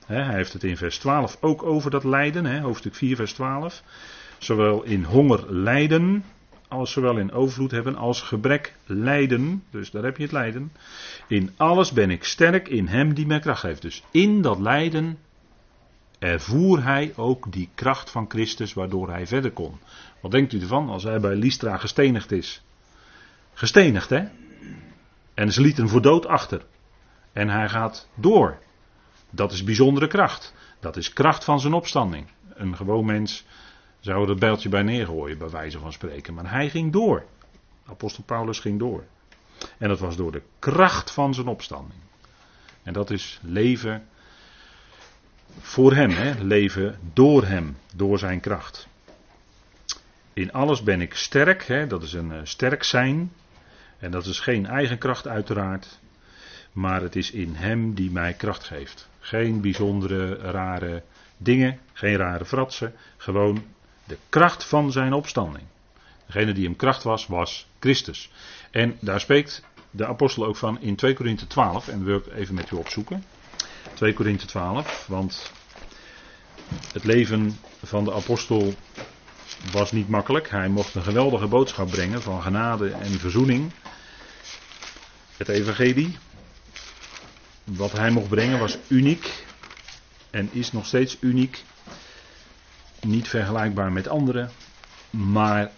hij 0.06 0.34
heeft 0.34 0.52
het 0.52 0.64
in 0.64 0.76
vers 0.76 0.98
12 0.98 1.36
ook 1.40 1.62
over 1.62 1.90
dat 1.90 2.04
lijden. 2.04 2.60
hoofdstuk 2.60 2.94
4 2.94 3.16
vers 3.16 3.32
12. 3.32 3.82
Zowel 4.38 4.82
in 4.82 5.04
honger 5.04 5.54
lijden. 5.54 6.24
Als 6.68 6.92
zowel 6.92 7.16
in 7.16 7.32
overvloed 7.32 7.70
hebben 7.70 7.96
als 7.96 8.22
gebrek 8.22 8.74
lijden. 8.86 9.64
Dus 9.70 9.90
daar 9.90 10.04
heb 10.04 10.16
je 10.16 10.22
het 10.22 10.32
lijden. 10.32 10.72
In 11.28 11.50
alles 11.56 11.92
ben 11.92 12.10
ik 12.10 12.24
sterk 12.24 12.68
in 12.68 12.86
hem 12.86 13.14
die 13.14 13.26
mij 13.26 13.40
kracht 13.40 13.60
geeft. 13.60 13.82
Dus 13.82 14.02
in 14.10 14.42
dat 14.42 14.58
lijden 14.58 15.18
ervoer 16.20 16.82
hij 16.82 17.12
ook 17.16 17.52
die 17.52 17.68
kracht 17.74 18.10
van 18.10 18.24
Christus 18.28 18.72
waardoor 18.72 19.10
hij 19.10 19.26
verder 19.26 19.50
kon. 19.50 19.78
Wat 20.20 20.30
denkt 20.30 20.52
u 20.52 20.60
ervan 20.60 20.88
als 20.88 21.02
hij 21.02 21.20
bij 21.20 21.34
Lystra 21.34 21.76
gestenigd 21.76 22.32
is? 22.32 22.62
Gestenigd, 23.52 24.10
hè? 24.10 24.24
En 25.34 25.52
ze 25.52 25.60
lieten 25.60 25.88
voor 25.88 26.02
dood 26.02 26.26
achter. 26.26 26.64
En 27.32 27.48
hij 27.48 27.68
gaat 27.68 28.08
door. 28.14 28.58
Dat 29.30 29.52
is 29.52 29.64
bijzondere 29.64 30.06
kracht. 30.06 30.54
Dat 30.80 30.96
is 30.96 31.12
kracht 31.12 31.44
van 31.44 31.60
zijn 31.60 31.72
opstanding. 31.72 32.26
Een 32.54 32.76
gewoon 32.76 33.04
mens 33.04 33.44
zou 34.00 34.28
het 34.28 34.38
bijltje 34.38 34.68
bij 34.68 34.82
neergooien, 34.82 35.38
bij 35.38 35.50
wijze 35.50 35.78
van 35.78 35.92
spreken. 35.92 36.34
Maar 36.34 36.50
hij 36.50 36.70
ging 36.70 36.92
door. 36.92 37.24
Apostel 37.86 38.22
Paulus 38.24 38.58
ging 38.58 38.78
door. 38.78 39.04
En 39.78 39.88
dat 39.88 39.98
was 39.98 40.16
door 40.16 40.32
de 40.32 40.42
kracht 40.58 41.10
van 41.10 41.34
zijn 41.34 41.46
opstanding. 41.46 42.00
En 42.82 42.92
dat 42.92 43.10
is 43.10 43.40
leven 43.42 44.06
voor 45.58 45.94
hem, 45.94 46.10
hè? 46.10 46.44
leven 46.44 46.98
door 47.12 47.44
hem, 47.44 47.76
door 47.94 48.18
zijn 48.18 48.40
kracht. 48.40 48.88
In 50.32 50.52
alles 50.52 50.82
ben 50.82 51.00
ik 51.00 51.14
sterk, 51.14 51.62
hè? 51.62 51.86
dat 51.86 52.02
is 52.02 52.12
een 52.12 52.30
uh, 52.30 52.40
sterk 52.42 52.82
zijn. 52.82 53.32
En 53.98 54.10
dat 54.10 54.26
is 54.26 54.40
geen 54.40 54.66
eigen 54.66 54.98
kracht 54.98 55.26
uiteraard, 55.26 55.98
maar 56.72 57.02
het 57.02 57.16
is 57.16 57.30
in 57.30 57.54
hem 57.54 57.94
die 57.94 58.10
mij 58.10 58.32
kracht 58.32 58.64
geeft. 58.64 59.08
Geen 59.18 59.60
bijzondere 59.60 60.34
rare 60.34 61.02
dingen, 61.36 61.78
geen 61.92 62.16
rare 62.16 62.44
fratsen, 62.44 62.94
gewoon 63.16 63.64
de 64.04 64.16
kracht 64.28 64.64
van 64.64 64.92
zijn 64.92 65.12
opstanding. 65.12 65.64
Degene 66.26 66.52
die 66.52 66.64
hem 66.64 66.76
kracht 66.76 67.02
was, 67.02 67.26
was 67.26 67.66
Christus. 67.78 68.30
En 68.70 68.96
daar 69.00 69.20
spreekt 69.20 69.64
de 69.90 70.06
apostel 70.06 70.46
ook 70.46 70.56
van 70.56 70.80
in 70.80 70.96
2 70.96 71.14
Korinthe 71.14 71.46
12, 71.46 71.88
en 71.88 71.98
dat 71.98 72.06
wil 72.06 72.16
ik 72.16 72.26
even 72.26 72.54
met 72.54 72.70
u 72.70 72.76
opzoeken. 72.76 73.24
2 73.94 74.12
Korinthe 74.12 74.46
12, 74.46 75.04
want 75.08 75.52
het 76.92 77.04
leven 77.04 77.58
van 77.82 78.04
de 78.04 78.12
apostel 78.12 78.74
was 79.72 79.92
niet 79.92 80.08
makkelijk. 80.08 80.50
Hij 80.50 80.68
mocht 80.68 80.94
een 80.94 81.02
geweldige 81.02 81.46
boodschap 81.46 81.90
brengen 81.90 82.22
van 82.22 82.42
genade 82.42 82.90
en 82.90 83.10
verzoening. 83.18 83.70
Het 85.36 85.48
evangelie, 85.48 86.16
wat 87.64 87.92
hij 87.92 88.10
mocht 88.10 88.28
brengen, 88.28 88.58
was 88.58 88.78
uniek 88.88 89.46
en 90.30 90.48
is 90.52 90.72
nog 90.72 90.86
steeds 90.86 91.16
uniek. 91.20 91.64
Niet 93.00 93.28
vergelijkbaar 93.28 93.92
met 93.92 94.08
anderen, 94.08 94.50
maar 95.10 95.70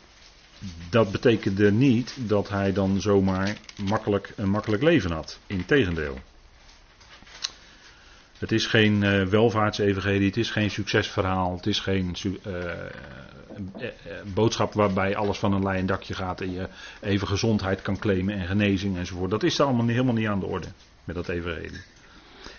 dat 0.91 1.11
betekende 1.13 1.73
niet 1.73 2.15
dat 2.17 2.49
hij 2.49 2.73
dan 2.73 3.01
zomaar 3.01 3.57
makkelijk, 3.77 4.33
een 4.37 4.51
makkelijk 4.51 4.83
leven 4.83 5.11
had. 5.11 5.39
Integendeel. 5.47 6.21
Het 8.43 8.53
is 8.53 8.67
geen 8.67 9.03
uh, 9.03 9.25
welvaartsevangelie, 9.27 10.27
het 10.27 10.37
is 10.37 10.51
geen 10.51 10.71
succesverhaal, 10.71 11.57
het 11.57 11.67
is 11.67 11.81
geen 11.81 12.17
uh, 12.47 12.63
boodschap 14.35 14.73
waarbij 14.73 15.17
alles 15.17 15.39
van 15.39 15.53
een 15.53 15.63
leien 15.63 15.87
dakje 15.87 16.15
gaat 16.15 16.41
en 16.41 16.53
je 16.53 16.69
even 17.01 17.29
gezondheid 17.29 17.83
kan 17.83 17.99
claimen 17.99 18.39
en 18.39 18.47
genezing 18.47 18.97
enzovoort. 18.97 19.31
Dat 19.31 19.43
is 19.43 19.59
er 19.59 19.65
allemaal 19.65 19.85
niet, 19.85 19.93
helemaal 19.93 20.15
niet 20.15 20.27
aan 20.27 20.41
de 20.41 20.47
orde 20.47 20.67
met 21.05 21.15
dat 21.15 21.29
evangelie. 21.29 21.81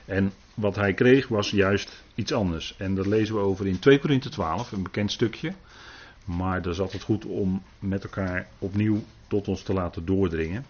En 0.05 0.33
wat 0.53 0.75
hij 0.75 0.93
kreeg 0.93 1.27
was 1.27 1.49
juist 1.49 2.03
iets 2.15 2.33
anders. 2.33 2.75
En 2.77 2.95
dat 2.95 3.05
lezen 3.05 3.35
we 3.35 3.41
over 3.41 3.67
in 3.67 3.79
2 3.79 3.99
Korinthe 3.99 4.29
12, 4.29 4.71
een 4.71 4.83
bekend 4.83 5.11
stukje. 5.11 5.53
Maar 6.25 6.61
dat 6.61 6.73
is 6.73 6.79
altijd 6.79 7.03
goed 7.03 7.25
om 7.25 7.63
met 7.79 8.03
elkaar 8.03 8.47
opnieuw 8.59 9.03
tot 9.27 9.47
ons 9.47 9.63
te 9.63 9.73
laten 9.73 10.05
doordringen. 10.05 10.65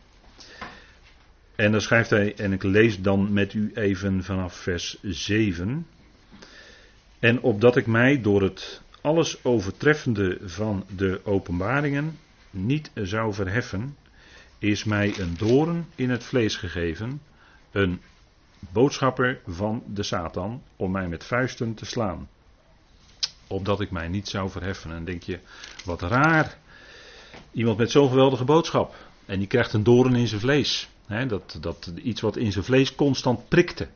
En 1.56 1.72
dan 1.72 1.82
schrijft 1.82 2.10
hij, 2.10 2.36
en 2.36 2.54
ik 2.54 2.64
lees 2.64 3.02
dan 3.02 3.34
met 3.34 3.54
u 3.54 3.72
even 3.74 4.24
vanaf 4.24 4.54
vers 4.54 4.98
7. 5.02 5.88
En 7.20 7.42
opdat 7.42 7.76
ik 7.76 7.88
mij 7.88 8.22
door 8.22 8.42
het 8.42 8.82
alles 9.02 9.44
overtreffende 9.44 10.38
van 10.44 10.86
de 10.96 11.22
openbaringen 11.24 12.20
niet 12.50 12.92
zou 12.94 13.34
verheffen, 13.34 13.96
is 14.60 14.84
mij 14.84 15.20
een 15.20 15.36
doorn 15.38 15.86
in 15.96 16.10
het 16.10 16.24
vlees 16.24 16.56
gegeven, 16.56 17.22
een 17.72 18.02
boodschapper 18.60 19.42
van 19.48 19.84
de 19.88 20.04
Satan, 20.04 20.62
om 20.76 20.92
mij 20.92 21.08
met 21.08 21.24
vuisten 21.24 21.74
te 21.74 21.86
slaan. 21.86 22.30
Opdat 23.48 23.82
ik 23.82 23.92
mij 23.92 24.08
niet 24.08 24.28
zou 24.28 24.50
verheffen. 24.50 24.92
En 24.92 25.06
denk 25.06 25.24
je, 25.24 25.40
wat 25.86 26.02
raar. 26.02 26.58
Iemand 27.52 27.78
met 27.78 27.92
zo'n 27.92 28.10
geweldige 28.10 28.44
boodschap. 28.44 28.96
En 29.26 29.40
die 29.40 29.48
krijgt 29.48 29.74
een 29.74 29.84
doorn 29.84 30.16
in 30.16 30.28
zijn 30.28 30.42
vlees. 30.42 30.90
Dat, 31.08 31.58
dat, 31.62 31.92
iets 32.04 32.22
wat 32.22 32.38
in 32.38 32.52
zijn 32.52 32.66
vlees 32.66 32.96
constant 32.96 33.48
prikte. 33.48 33.88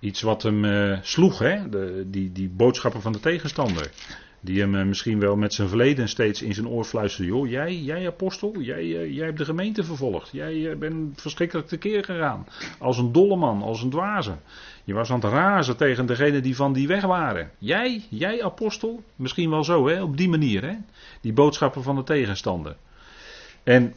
Iets 0.00 0.22
wat 0.22 0.42
hem 0.42 0.64
uh, 0.64 0.98
sloeg, 1.02 1.38
de, 1.38 2.04
die, 2.06 2.32
die 2.32 2.48
boodschappen 2.48 3.02
van 3.02 3.12
de 3.12 3.20
tegenstander. 3.20 3.90
Die 4.40 4.60
hem 4.60 4.74
eh, 4.74 4.84
misschien 4.84 5.20
wel 5.20 5.36
met 5.36 5.54
zijn 5.54 5.68
verleden 5.68 6.08
steeds 6.08 6.42
in 6.42 6.54
zijn 6.54 6.68
oor 6.68 6.84
fluisterde. 6.84 7.30
Joh, 7.30 7.48
jij, 7.48 7.76
jij 7.76 8.06
apostel, 8.06 8.60
jij, 8.60 8.82
uh, 8.82 9.14
jij 9.14 9.24
hebt 9.24 9.38
de 9.38 9.44
gemeente 9.44 9.84
vervolgd. 9.84 10.28
Jij 10.32 10.78
bent 10.78 11.20
verschrikkelijk 11.20 11.68
tekeer 11.68 12.04
gegaan. 12.04 12.46
Als 12.78 12.98
een 12.98 13.12
dolle 13.12 13.36
man, 13.36 13.62
als 13.62 13.82
een 13.82 13.90
dwaze. 13.90 14.36
Je 14.84 14.94
was 14.94 15.10
aan 15.10 15.20
het 15.20 15.32
razen 15.32 15.76
tegen 15.76 16.06
degene 16.06 16.40
die 16.40 16.56
van 16.56 16.72
die 16.72 16.86
weg 16.86 17.04
waren. 17.04 17.50
Jij, 17.58 18.02
jij 18.08 18.44
apostel, 18.44 19.02
misschien 19.16 19.50
wel 19.50 19.64
zo, 19.64 19.88
hè, 19.88 20.02
op 20.02 20.16
die 20.16 20.28
manier. 20.28 20.62
Hè? 20.62 20.74
Die 21.20 21.32
boodschappen 21.32 21.82
van 21.82 21.96
de 21.96 22.02
tegenstander. 22.02 22.76
En 23.62 23.94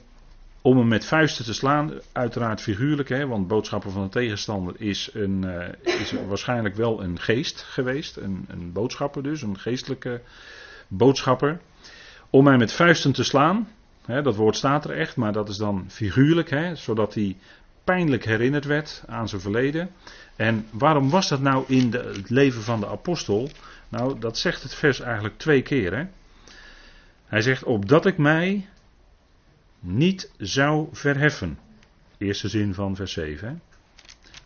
om 0.64 0.78
hem 0.78 0.88
met 0.88 1.06
vuisten 1.06 1.46
te 1.46 1.54
slaan, 1.54 1.94
uiteraard 2.12 2.62
figuurlijk, 2.62 3.10
hè, 3.10 3.28
want 3.28 3.48
boodschappen 3.48 3.92
van 3.92 4.04
de 4.04 4.10
tegenstander 4.10 4.74
is, 4.78 5.10
een, 5.14 5.44
uh, 5.46 6.00
is 6.00 6.14
waarschijnlijk 6.28 6.76
wel 6.76 7.04
een 7.04 7.20
geest 7.20 7.62
geweest. 7.62 8.18
Een, 8.18 8.46
een 8.48 8.72
boodschapper 8.72 9.24
dus, 9.24 9.42
een 9.42 9.60
geestelijke 9.60 10.22
boodschapper. 10.88 11.60
Om 12.30 12.44
mij 12.44 12.58
met 12.58 12.74
vuisten 12.74 13.12
te 13.12 13.24
slaan, 13.24 13.68
hè, 14.06 14.22
dat 14.22 14.36
woord 14.36 14.56
staat 14.56 14.86
er 14.86 14.98
echt, 14.98 15.16
maar 15.16 15.34
dat 15.34 15.50
is 15.50 15.58
dan 15.58 15.86
figuurlijk, 15.90 16.50
hè, 16.50 16.76
zodat 16.76 17.14
hij 17.14 17.38
pijnlijk 17.84 18.26
herinnerd 18.26 18.66
werd 18.66 19.04
aan 19.08 19.30
zijn 19.30 19.42
verleden. 19.42 19.90
En 20.36 20.68
waarom 20.72 21.10
was 21.10 21.30
dat 21.30 21.42
nou 21.42 21.64
in 21.68 21.94
het 21.94 22.30
leven 22.30 22.62
van 22.62 22.80
de 22.80 22.88
apostel? 22.88 23.50
Nou, 23.90 24.20
dat 24.20 24.38
zegt 24.38 24.64
het 24.64 24.76
vers 24.76 25.00
eigenlijk 25.00 25.38
twee 25.38 25.62
keer. 25.62 25.98
Hè? 25.98 26.06
Hij 27.26 27.42
zegt, 27.42 27.64
opdat 27.64 28.06
ik 28.06 28.18
mij 28.18 28.68
niet 29.84 30.32
zou 30.38 30.88
verheffen. 30.92 31.60
Eerste 32.18 32.48
zin 32.48 32.74
van 32.74 32.96
vers 32.96 33.12
7. 33.12 33.48
Hè? 33.48 33.56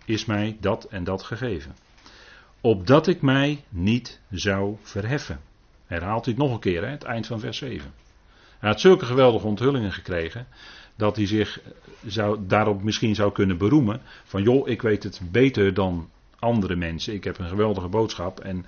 Is 0.05 0.25
mij 0.25 0.57
dat 0.59 0.83
en 0.83 1.03
dat 1.03 1.23
gegeven. 1.23 1.75
Opdat 2.61 3.07
ik 3.07 3.21
mij 3.21 3.63
niet 3.69 4.19
zou 4.29 4.75
verheffen. 4.81 5.39
Herhaalt 5.85 6.25
hij 6.25 6.33
het 6.33 6.43
nog 6.43 6.53
een 6.53 6.59
keer, 6.59 6.83
hè? 6.83 6.89
het 6.89 7.03
eind 7.03 7.27
van 7.27 7.39
vers 7.39 7.57
7. 7.57 7.93
Hij 8.59 8.69
had 8.69 8.81
zulke 8.81 9.05
geweldige 9.05 9.47
onthullingen 9.47 9.91
gekregen. 9.91 10.47
dat 10.95 11.15
hij 11.15 11.27
zich 11.27 11.61
zou, 12.05 12.39
daarop 12.47 12.83
misschien 12.83 13.15
zou 13.15 13.31
kunnen 13.31 13.57
beroemen. 13.57 14.01
Van 14.23 14.43
joh, 14.43 14.67
ik 14.67 14.81
weet 14.81 15.03
het 15.03 15.21
beter 15.31 15.73
dan 15.73 16.09
andere 16.39 16.75
mensen. 16.75 17.13
Ik 17.13 17.23
heb 17.23 17.39
een 17.39 17.47
geweldige 17.47 17.87
boodschap. 17.87 18.39
En 18.39 18.65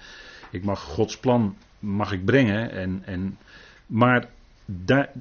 ik 0.51 0.63
mag 0.63 0.79
Gods 0.79 1.17
plan 1.17 1.57
mag 1.79 2.11
ik 2.11 2.25
brengen. 2.25 2.71
En, 2.71 3.01
en, 3.05 3.37
maar 3.85 4.29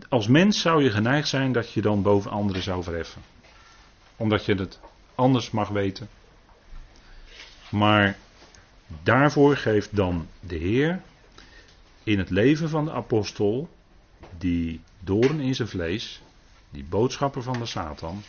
als 0.08 0.26
mens 0.26 0.60
zou 0.60 0.82
je 0.82 0.90
geneigd 0.90 1.28
zijn 1.28 1.52
dat 1.52 1.72
je 1.72 1.80
dan 1.80 2.02
boven 2.02 2.30
anderen 2.30 2.62
zou 2.62 2.82
verheffen. 2.82 3.22
Omdat 4.16 4.44
je 4.44 4.54
het 4.54 4.80
anders 5.14 5.50
mag 5.50 5.68
weten. 5.68 6.08
Maar 7.70 8.16
daarvoor 9.02 9.56
geeft 9.56 9.96
dan 9.96 10.28
de 10.40 10.56
Heer 10.56 11.00
in 12.02 12.18
het 12.18 12.30
leven 12.30 12.68
van 12.68 12.84
de 12.84 12.92
apostel 12.92 13.68
die 14.38 14.80
doorn 15.00 15.40
in 15.40 15.54
zijn 15.54 15.68
vlees, 15.68 16.22
die 16.70 16.84
boodschappen 16.84 17.42
van 17.42 17.58
de 17.58 17.66
Satan, 17.66 18.22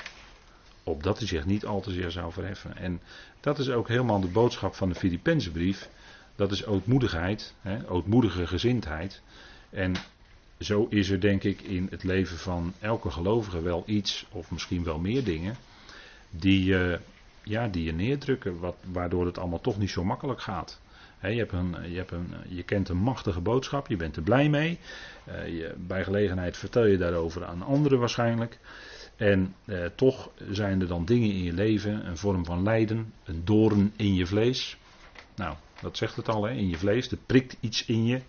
opdat 0.84 1.18
hij 1.18 1.28
zich 1.28 1.46
niet 1.46 1.66
al 1.66 1.82
te 1.82 1.92
zeer 1.92 2.12
zou 2.12 2.32
verheffen. 2.32 2.78
En 2.78 3.02
dat 3.40 3.60
is 3.60 3.70
ook 3.70 3.88
helemaal 3.88 4.20
de 4.20 4.28
boodschap 4.28 4.76
van 4.76 4.90
de 4.90 4.96
Filippense 4.96 5.52
brief. 5.52 5.90
Dat 6.36 6.52
is 6.52 6.66
ootmoedigheid, 6.66 7.54
hè, 7.62 7.90
ootmoedige 7.90 8.48
gezindheid. 8.48 9.22
En 9.70 9.96
zo 10.60 10.88
is 10.90 11.10
er 11.10 11.20
denk 11.20 11.44
ik 11.44 11.62
in 11.62 11.88
het 11.90 12.04
leven 12.04 12.38
van 12.38 12.74
elke 12.80 13.12
gelovige 13.12 13.62
wel 13.62 13.84
iets, 13.86 14.26
of 14.32 14.52
misschien 14.52 14.84
wel 14.84 15.00
meer 15.00 15.24
dingen, 15.24 15.56
die, 16.30 16.64
je, 16.64 17.00
ja, 17.44 17.68
die 17.68 17.84
je 17.84 17.94
neerdrukken, 17.94 18.60
waardoor 18.92 19.26
het 19.26 19.38
allemaal 19.38 19.62
toch 19.62 19.78
niet 19.78 19.90
zo 19.90 20.04
makkelijk 20.04 20.42
gaat. 20.42 20.82
je, 21.22 21.28
hebt 21.28 21.52
een, 21.52 21.76
je, 21.92 21.98
hebt 21.98 22.12
een, 22.12 22.34
je 22.48 22.64
kent 22.64 22.90
een 22.90 22.98
machtige 22.98 23.42
boodschap, 23.42 23.88
je 23.88 23.96
bent 23.96 24.16
er 24.16 24.24
blij 24.24 24.50
mee. 24.50 24.80
Uh, 25.28 25.48
je, 25.48 25.74
bij 25.78 26.04
gelegenheid 26.04 26.58
vertel 26.58 26.86
je 26.86 26.98
daarover 26.98 27.46
aan 27.46 27.62
anderen 27.62 28.00
waarschijnlijk. 28.00 28.60
En 29.16 29.56
eh, 29.66 29.86
toch 29.96 30.30
zijn 30.50 30.82
er 30.82 30.88
dan 30.88 31.06
dingen 31.06 31.30
in 31.30 31.44
je 31.44 31.54
leven, 31.54 32.08
een 32.08 32.18
vorm 32.18 32.46
van 32.46 32.64
lijden, 32.64 33.14
een 33.24 33.46
doorn 33.46 33.94
in 33.96 34.16
je 34.16 34.26
vlees. 34.26 34.78
Nou, 35.36 35.56
dat 35.82 35.98
zegt 35.98 36.16
het 36.16 36.30
al, 36.30 36.44
hè, 36.44 36.54
in 36.54 36.70
je 36.70 36.78
vlees. 36.78 37.12
Er 37.12 37.18
prikt 37.26 37.58
iets 37.60 37.86
in 37.86 38.06
je, 38.06 38.22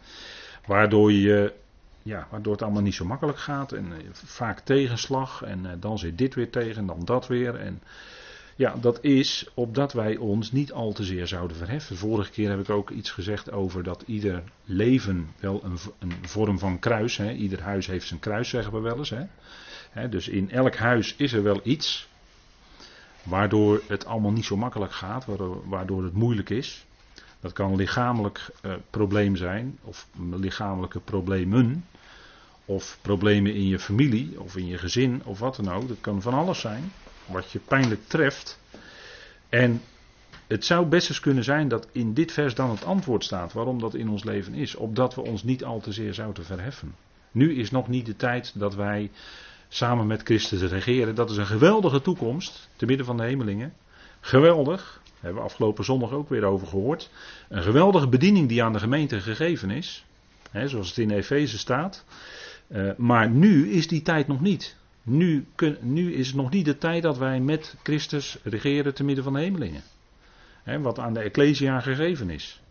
waardoor 0.67 1.13
je 1.13 1.53
ja, 2.02 2.26
waardoor 2.30 2.52
het 2.52 2.62
allemaal 2.62 2.83
niet 2.83 2.95
zo 2.95 3.04
makkelijk 3.04 3.38
gaat. 3.38 3.73
En 3.73 3.92
eh, 3.92 3.99
vaak 4.12 4.61
tegenslag. 4.61 5.42
En 5.42 5.66
eh, 5.66 5.73
dan 5.80 5.99
zit 5.99 6.19
dit 6.19 6.35
weer 6.35 6.50
tegen, 6.50 6.76
en 6.76 6.87
dan 6.87 7.04
dat 7.04 7.26
weer. 7.26 7.54
En 7.54 7.83
ja, 8.57 8.75
dat 8.80 9.04
is 9.04 9.50
opdat 9.54 9.92
wij 9.92 10.16
ons 10.16 10.52
niet 10.52 10.73
al 10.73 10.92
te 10.92 11.04
zeer 11.04 11.26
zouden 11.26 11.57
verheffen. 11.57 11.97
Vorige 11.97 12.30
keer 12.30 12.50
heb 12.50 12.61
ik 12.61 12.71
ook 12.71 12.90
iets 12.90 13.11
gezegd 13.11 13.52
over 13.52 13.83
dat 13.83 14.02
ieder 14.07 14.42
leven 14.64 15.30
wel 15.38 15.64
een, 15.64 15.78
een 15.99 16.12
vorm 16.21 16.59
van 16.59 16.78
kruis. 16.78 17.16
Hè. 17.16 17.33
Ieder 17.33 17.62
huis 17.62 17.87
heeft 17.87 18.07
zijn 18.07 18.21
kruis, 18.21 18.49
zeggen 18.49 18.73
we 18.73 18.80
wel 18.80 18.99
eens. 18.99 19.11
Hè. 19.11 19.25
Hè, 19.90 20.09
dus 20.09 20.28
in 20.28 20.50
elk 20.50 20.76
huis 20.76 21.14
is 21.16 21.33
er 21.33 21.42
wel 21.42 21.61
iets. 21.62 22.09
waardoor 23.23 23.83
het 23.88 24.07
allemaal 24.07 24.33
niet 24.33 24.45
zo 24.45 24.57
makkelijk 24.57 24.92
gaat, 24.92 25.25
waardoor, 25.25 25.69
waardoor 25.69 26.04
het 26.04 26.12
moeilijk 26.12 26.50
is. 26.50 26.87
Dat 27.40 27.52
kan 27.52 27.76
lichamelijk 27.76 28.50
uh, 28.62 28.73
probleem 28.90 29.37
zijn, 29.37 29.78
of 29.82 30.09
lichamelijke 30.30 31.00
problemen, 31.00 31.85
of 32.64 32.99
problemen 33.02 33.54
in 33.54 33.66
je 33.66 33.78
familie, 33.78 34.40
of 34.40 34.56
in 34.56 34.66
je 34.66 34.78
gezin, 34.78 35.23
of 35.25 35.38
wat 35.38 35.56
dan 35.56 35.70
ook. 35.70 35.88
Dat 35.88 36.00
kan 36.00 36.23
van 36.23 36.35
alles 36.35 36.61
zijn, 36.61 36.92
wat 37.26 37.50
je 37.50 37.59
pijnlijk 37.59 38.09
treft. 38.09 38.59
En 39.49 39.82
het 40.47 40.64
zou 40.64 40.87
best 40.87 41.09
eens 41.09 41.20
kunnen 41.20 41.44
zijn 41.44 41.68
dat 41.68 41.88
in 41.92 42.14
dit 42.14 42.32
vers 42.32 42.54
dan 42.54 42.70
het 42.70 42.85
antwoord 42.85 43.25
staat 43.25 43.52
waarom 43.52 43.80
dat 43.80 43.94
in 43.94 44.09
ons 44.09 44.25
leven 44.25 44.54
is. 44.54 44.75
Opdat 44.75 45.14
we 45.14 45.20
ons 45.20 45.42
niet 45.42 45.64
al 45.64 45.80
te 45.80 45.92
zeer 45.92 46.14
zouden 46.14 46.44
verheffen. 46.44 46.94
Nu 47.32 47.54
is 47.54 47.70
nog 47.70 47.88
niet 47.88 48.06
de 48.06 48.16
tijd 48.16 48.52
dat 48.54 48.75
wij 48.75 49.11
samen 49.68 50.06
met 50.06 50.23
Christus 50.23 50.62
regeren. 50.62 51.14
Dat 51.14 51.30
is 51.30 51.37
een 51.37 51.47
geweldige 51.47 52.00
toekomst, 52.00 52.68
te 52.76 52.87
midden 52.87 53.06
van 53.06 53.16
de 53.16 53.23
hemelingen. 53.23 53.73
Geweldig, 54.20 55.00
daar 55.21 55.31
hebben 55.31 55.43
we 55.43 55.49
afgelopen 55.49 55.85
zondag 55.85 56.11
ook 56.11 56.29
weer 56.29 56.45
over 56.45 56.67
gehoord. 56.67 57.11
Een 57.49 57.62
geweldige 57.62 58.09
bediening 58.09 58.49
die 58.49 58.62
aan 58.62 58.73
de 58.73 58.79
gemeente 58.79 59.21
gegeven 59.21 59.71
is. 59.71 60.05
Hè, 60.50 60.69
zoals 60.69 60.89
het 60.89 60.99
in 60.99 61.11
Efeze 61.11 61.59
staat. 61.59 62.05
Uh, 62.69 62.91
maar 62.97 63.31
nu 63.31 63.71
is 63.71 63.89
die 63.89 64.03
tijd 64.03 64.27
nog 64.27 64.41
niet. 64.41 64.77
Nu, 65.03 65.47
nu 65.81 66.12
is 66.12 66.27
het 66.27 66.37
nog 66.37 66.50
niet 66.50 66.65
de 66.65 66.79
tijd 66.79 67.03
dat 67.03 67.19
wij 67.19 67.41
met 67.41 67.77
Christus 67.83 68.39
regeren 68.43 68.95
te 68.95 69.05
midden 69.05 69.25
van 69.25 69.33
de 69.33 69.41
hemelingen. 69.41 69.83
Hè, 70.62 70.81
wat 70.81 70.99
aan 70.99 71.15
de 71.15 71.21
Ecclesia 71.21 71.81
gegeven 71.81 72.31
is. 72.31 72.62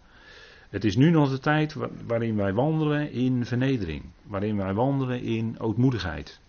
Het 0.69 0.85
is 0.85 0.95
nu 0.95 1.09
nog 1.09 1.29
de 1.29 1.39
tijd 1.39 1.75
waarin 2.07 2.35
wij 2.35 2.53
wandelen 2.53 3.11
in 3.11 3.45
vernedering. 3.45 4.03
Waarin 4.23 4.57
wij 4.57 4.73
wandelen 4.73 5.21
in 5.21 5.59
ootmoedigheid. 5.59 6.39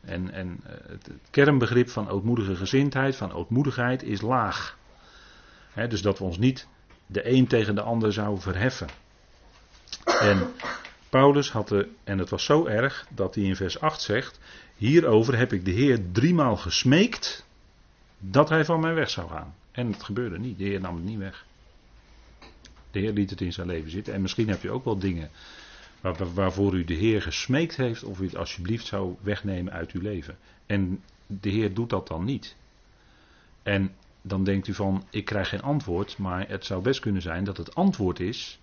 En, 0.00 0.32
en 0.32 0.60
eh, 0.64 0.72
het, 0.88 1.10
kernbegrip 1.30 1.88
van 1.88 2.08
ootmoedige 2.08 2.56
gezindheid, 2.56 3.16
van 3.16 3.32
ootmoedigheid, 3.32 4.02
is 4.02 4.20
laag. 4.20 4.78
Dus 5.84 6.02
dat 6.02 6.18
we 6.18 6.24
ons 6.24 6.38
niet 6.38 6.66
de 7.06 7.30
een 7.30 7.46
tegen 7.46 7.74
de 7.74 7.80
ander 7.80 8.12
zouden 8.12 8.42
verheffen. 8.42 8.88
En 10.04 10.46
Paulus 11.08 11.50
had 11.50 11.68
de, 11.68 11.88
en 12.04 12.18
het 12.18 12.30
was 12.30 12.44
zo 12.44 12.66
erg 12.66 13.06
dat 13.10 13.34
hij 13.34 13.44
in 13.44 13.56
vers 13.56 13.80
8 13.80 14.00
zegt: 14.00 14.38
Hierover 14.76 15.38
heb 15.38 15.52
ik 15.52 15.64
de 15.64 15.70
Heer 15.70 16.00
driemaal 16.12 16.56
gesmeekt 16.56 17.46
dat 18.18 18.48
hij 18.48 18.64
van 18.64 18.80
mij 18.80 18.94
weg 18.94 19.10
zou 19.10 19.28
gaan. 19.28 19.54
En 19.72 19.92
het 19.92 20.02
gebeurde 20.02 20.38
niet, 20.38 20.58
de 20.58 20.64
Heer 20.64 20.80
nam 20.80 20.94
het 20.94 21.04
niet 21.04 21.18
weg. 21.18 21.46
De 22.90 22.98
Heer 22.98 23.12
liet 23.12 23.30
het 23.30 23.40
in 23.40 23.52
zijn 23.52 23.66
leven 23.66 23.90
zitten. 23.90 24.14
En 24.14 24.22
misschien 24.22 24.48
heb 24.48 24.62
je 24.62 24.70
ook 24.70 24.84
wel 24.84 24.98
dingen 24.98 25.30
waar, 26.00 26.34
waarvoor 26.34 26.74
u 26.74 26.84
de 26.84 26.94
Heer 26.94 27.22
gesmeekt 27.22 27.76
heeft 27.76 28.04
of 28.04 28.20
u 28.20 28.24
het 28.24 28.36
alsjeblieft 28.36 28.86
zou 28.86 29.16
wegnemen 29.20 29.72
uit 29.72 29.90
uw 29.92 30.00
leven. 30.00 30.36
En 30.66 31.02
de 31.26 31.48
Heer 31.48 31.74
doet 31.74 31.90
dat 31.90 32.08
dan 32.08 32.24
niet. 32.24 32.56
En 33.62 33.94
dan 34.28 34.44
denkt 34.44 34.66
u 34.66 34.74
van, 34.74 35.04
ik 35.10 35.24
krijg 35.24 35.48
geen 35.48 35.62
antwoord, 35.62 36.18
maar 36.18 36.48
het 36.48 36.64
zou 36.64 36.82
best 36.82 37.00
kunnen 37.00 37.22
zijn 37.22 37.44
dat 37.44 37.56
het 37.56 37.74
antwoord 37.74 38.20
is 38.20 38.60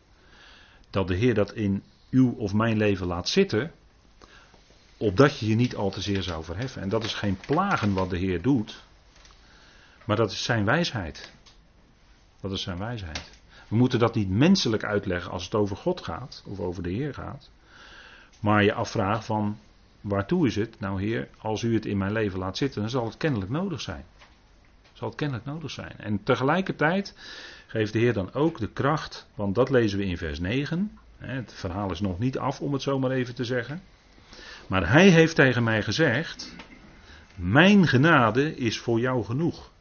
dat 0.90 1.08
de 1.08 1.16
Heer 1.16 1.34
dat 1.34 1.54
in 1.54 1.84
uw 2.10 2.32
of 2.32 2.54
mijn 2.54 2.78
leven 2.78 3.08
laat 3.08 3.30
zitten, 3.30 3.72
opdat 4.98 5.40
je 5.40 5.48
je 5.48 5.56
niet 5.56 5.76
al 5.76 5.90
te 5.90 6.02
zeer 6.02 6.24
zou 6.24 6.44
verheffen. 6.44 6.82
En 6.82 6.90
dat 6.90 7.04
is 7.04 7.14
geen 7.14 7.38
plagen 7.48 7.94
wat 7.94 8.10
de 8.10 8.18
Heer 8.18 8.42
doet, 8.42 8.84
maar 10.06 10.16
dat 10.16 10.32
is 10.32 10.44
zijn 10.44 10.66
wijsheid. 10.66 11.32
Dat 12.42 12.52
is 12.52 12.62
zijn 12.62 12.78
wijsheid. 12.78 13.32
We 13.68 13.76
moeten 13.76 14.00
dat 14.00 14.16
niet 14.16 14.30
menselijk 14.30 14.84
uitleggen 14.84 15.32
als 15.32 15.44
het 15.44 15.56
over 15.56 15.76
God 15.76 16.02
gaat 16.02 16.44
of 16.46 16.60
over 16.60 16.84
de 16.84 16.92
Heer 16.92 17.14
gaat. 17.14 17.50
Maar 18.40 18.64
je 18.64 18.74
afvragen 18.74 19.24
van 19.24 19.58
waartoe 20.02 20.48
is 20.48 20.56
het? 20.56 20.80
Nou 20.80 21.02
Heer, 21.02 21.30
als 21.38 21.62
u 21.62 21.74
het 21.74 21.86
in 21.86 21.98
mijn 21.98 22.12
leven 22.12 22.40
laat 22.40 22.58
zitten, 22.58 22.82
dan 22.82 22.90
zal 22.90 23.06
het 23.06 23.18
kennelijk 23.18 23.52
nodig 23.52 23.82
zijn. 23.82 24.06
Zal 24.94 25.08
het 25.08 25.18
kennelijk 25.18 25.46
nodig 25.46 25.72
zijn. 25.72 25.94
En 25.98 26.24
tegelijkertijd 26.24 27.16
geeft 27.68 27.94
de 27.94 28.00
Heer 28.00 28.14
dan 28.14 28.34
ook 28.34 28.60
de 28.60 28.70
kracht, 28.70 29.28
want 29.36 29.56
dat 29.56 29.70
lezen 29.70 30.00
we 30.00 30.06
in 30.06 30.18
vers 30.18 30.40
9. 30.40 30.98
Het 31.18 31.54
verhaal 31.54 31.92
is 31.92 32.00
nog 32.00 32.20
niet 32.20 32.38
af, 32.38 32.62
om 32.62 32.74
het 32.74 32.82
zo 32.82 33.00
maar 33.00 33.12
even 33.12 33.36
te 33.36 33.44
zeggen. 33.46 33.82
Maar 34.68 34.90
hij 34.90 35.10
heeft 35.10 35.36
tegen 35.36 35.64
mij 35.64 35.84
gezegd: 35.84 36.56
Mijn 37.36 37.88
genade 37.88 38.56
is 38.56 38.80
voor 38.80 39.00
jou 39.00 39.24
genoeg. 39.24 39.72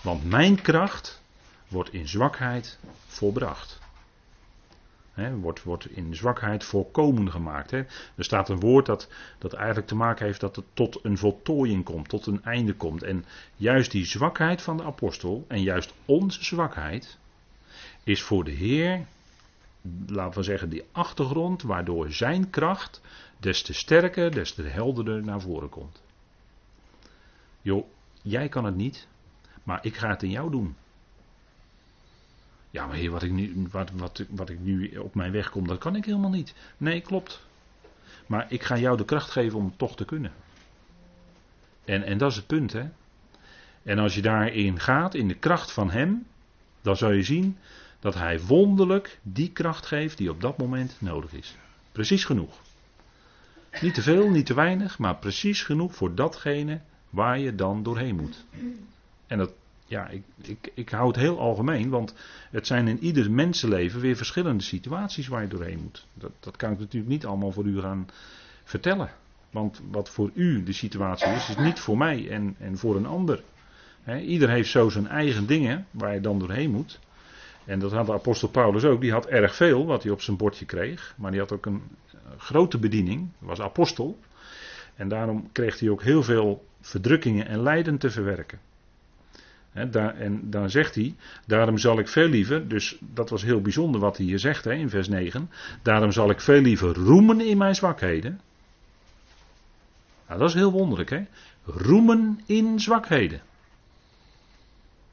Want 0.00 0.24
mijn 0.24 0.62
kracht 0.62 1.22
wordt 1.68 1.92
in 1.92 2.08
zwakheid 2.08 2.78
volbracht. 3.06 3.81
Wordt, 5.14 5.62
wordt 5.62 5.90
in 5.90 6.14
zwakheid 6.14 6.64
volkomen 6.64 7.30
gemaakt. 7.30 7.72
Er 7.72 7.86
staat 8.16 8.48
een 8.48 8.60
woord 8.60 8.86
dat, 8.86 9.08
dat 9.38 9.52
eigenlijk 9.52 9.86
te 9.86 9.94
maken 9.94 10.26
heeft 10.26 10.40
dat 10.40 10.56
het 10.56 10.64
tot 10.74 10.98
een 11.02 11.18
voltooiing 11.18 11.84
komt, 11.84 12.08
tot 12.08 12.26
een 12.26 12.44
einde 12.44 12.74
komt. 12.74 13.02
En 13.02 13.24
juist 13.56 13.90
die 13.90 14.04
zwakheid 14.04 14.62
van 14.62 14.76
de 14.76 14.84
apostel, 14.84 15.44
en 15.48 15.62
juist 15.62 15.94
onze 16.04 16.44
zwakheid, 16.44 17.18
is 18.04 18.22
voor 18.22 18.44
de 18.44 18.50
Heer, 18.50 19.06
laten 20.06 20.38
we 20.38 20.44
zeggen, 20.44 20.68
die 20.68 20.84
achtergrond 20.92 21.62
waardoor 21.62 22.12
zijn 22.12 22.50
kracht 22.50 23.00
des 23.38 23.62
te 23.62 23.72
sterker, 23.72 24.30
des 24.30 24.54
te 24.54 24.62
helderder 24.62 25.24
naar 25.24 25.40
voren 25.40 25.68
komt. 25.68 26.02
Joh, 27.60 27.86
jij 28.22 28.48
kan 28.48 28.64
het 28.64 28.76
niet, 28.76 29.06
maar 29.62 29.78
ik 29.82 29.96
ga 29.96 30.08
het 30.08 30.22
in 30.22 30.30
jou 30.30 30.50
doen. 30.50 30.76
Ja, 32.72 32.86
maar 32.86 32.96
heer, 32.96 33.10
wat 33.10 33.22
ik, 33.22 33.30
nu, 33.30 33.66
wat, 33.70 33.90
wat, 33.90 34.24
wat 34.28 34.48
ik 34.48 34.60
nu 34.60 34.96
op 34.96 35.14
mijn 35.14 35.32
weg 35.32 35.50
kom, 35.50 35.66
dat 35.66 35.78
kan 35.78 35.96
ik 35.96 36.04
helemaal 36.04 36.30
niet. 36.30 36.54
Nee, 36.76 37.00
klopt. 37.00 37.46
Maar 38.26 38.46
ik 38.48 38.62
ga 38.62 38.78
jou 38.78 38.96
de 38.96 39.04
kracht 39.04 39.30
geven 39.30 39.58
om 39.58 39.64
het 39.64 39.78
toch 39.78 39.96
te 39.96 40.04
kunnen. 40.04 40.32
En, 41.84 42.02
en 42.02 42.18
dat 42.18 42.30
is 42.30 42.36
het 42.36 42.46
punt, 42.46 42.72
hè. 42.72 42.88
En 43.82 43.98
als 43.98 44.14
je 44.14 44.22
daarin 44.22 44.80
gaat, 44.80 45.14
in 45.14 45.28
de 45.28 45.34
kracht 45.34 45.72
van 45.72 45.90
Hem, 45.90 46.26
dan 46.82 46.96
zal 46.96 47.10
je 47.10 47.22
zien 47.22 47.58
dat 48.00 48.14
Hij 48.14 48.40
wonderlijk 48.40 49.18
die 49.22 49.50
kracht 49.50 49.86
geeft 49.86 50.18
die 50.18 50.30
op 50.30 50.40
dat 50.40 50.58
moment 50.58 50.96
nodig 50.98 51.32
is. 51.32 51.56
Precies 51.92 52.24
genoeg. 52.24 52.60
Niet 53.80 53.94
te 53.94 54.02
veel, 54.02 54.30
niet 54.30 54.46
te 54.46 54.54
weinig, 54.54 54.98
maar 54.98 55.16
precies 55.16 55.62
genoeg 55.62 55.94
voor 55.94 56.14
datgene 56.14 56.80
waar 57.10 57.38
je 57.38 57.54
dan 57.54 57.82
doorheen 57.82 58.16
moet. 58.16 58.44
En 59.26 59.38
dat, 59.38 59.52
ja, 59.86 60.08
ik, 60.08 60.22
ik, 60.42 60.70
ik 60.74 60.88
hou 60.88 61.06
het 61.06 61.16
heel 61.16 61.38
algemeen, 61.38 61.88
want 61.88 62.14
het 62.50 62.66
zijn 62.66 62.88
in 62.88 62.98
ieder 62.98 63.30
mensenleven 63.30 64.00
weer 64.00 64.16
verschillende 64.16 64.62
situaties 64.62 65.28
waar 65.28 65.42
je 65.42 65.48
doorheen 65.48 65.80
moet. 65.82 66.06
Dat, 66.14 66.30
dat 66.40 66.56
kan 66.56 66.72
ik 66.72 66.78
natuurlijk 66.78 67.12
niet 67.12 67.26
allemaal 67.26 67.52
voor 67.52 67.64
u 67.64 67.80
gaan 67.80 68.08
vertellen. 68.64 69.10
Want 69.50 69.80
wat 69.90 70.08
voor 70.08 70.30
u 70.34 70.62
de 70.62 70.72
situatie 70.72 71.32
is, 71.32 71.48
is 71.48 71.56
niet 71.56 71.80
voor 71.80 71.98
mij 71.98 72.28
en, 72.30 72.56
en 72.58 72.78
voor 72.78 72.96
een 72.96 73.06
ander. 73.06 73.42
ieder 74.26 74.50
heeft 74.50 74.70
zo 74.70 74.88
zijn 74.88 75.06
eigen 75.06 75.46
dingen 75.46 75.86
waar 75.90 76.14
je 76.14 76.20
dan 76.20 76.38
doorheen 76.38 76.70
moet. 76.70 76.98
En 77.64 77.78
dat 77.78 77.92
had 77.92 78.06
de 78.06 78.12
apostel 78.12 78.48
Paulus 78.48 78.84
ook. 78.84 79.00
Die 79.00 79.12
had 79.12 79.26
erg 79.26 79.54
veel 79.54 79.86
wat 79.86 80.02
hij 80.02 80.12
op 80.12 80.20
zijn 80.20 80.36
bordje 80.36 80.64
kreeg. 80.64 81.14
Maar 81.16 81.30
die 81.30 81.40
had 81.40 81.52
ook 81.52 81.66
een 81.66 81.82
grote 82.36 82.78
bediening. 82.78 83.28
was 83.38 83.60
apostel. 83.60 84.18
En 84.94 85.08
daarom 85.08 85.48
kreeg 85.52 85.78
hij 85.78 85.88
ook 85.88 86.02
heel 86.02 86.22
veel 86.22 86.66
verdrukkingen 86.80 87.46
en 87.46 87.62
lijden 87.62 87.98
te 87.98 88.10
verwerken 88.10 88.58
daar, 89.72 90.14
en 90.14 90.50
dan 90.50 90.70
zegt 90.70 90.94
hij, 90.94 91.14
daarom 91.46 91.78
zal 91.78 91.98
ik 91.98 92.08
veel 92.08 92.28
liever, 92.28 92.68
dus 92.68 92.96
dat 93.00 93.30
was 93.30 93.42
heel 93.42 93.60
bijzonder 93.60 94.00
wat 94.00 94.16
hij 94.16 94.26
hier 94.26 94.38
zegt 94.38 94.66
in 94.66 94.90
vers 94.90 95.08
9, 95.08 95.50
daarom 95.82 96.12
zal 96.12 96.30
ik 96.30 96.40
veel 96.40 96.60
liever 96.60 96.94
roemen 96.94 97.40
in 97.40 97.58
mijn 97.58 97.74
zwakheden. 97.74 98.40
Nou, 100.26 100.40
dat 100.40 100.48
is 100.48 100.54
heel 100.54 100.72
wonderlijk, 100.72 101.10
hè? 101.10 101.24
Roemen 101.64 102.40
in 102.46 102.80
zwakheden. 102.80 103.40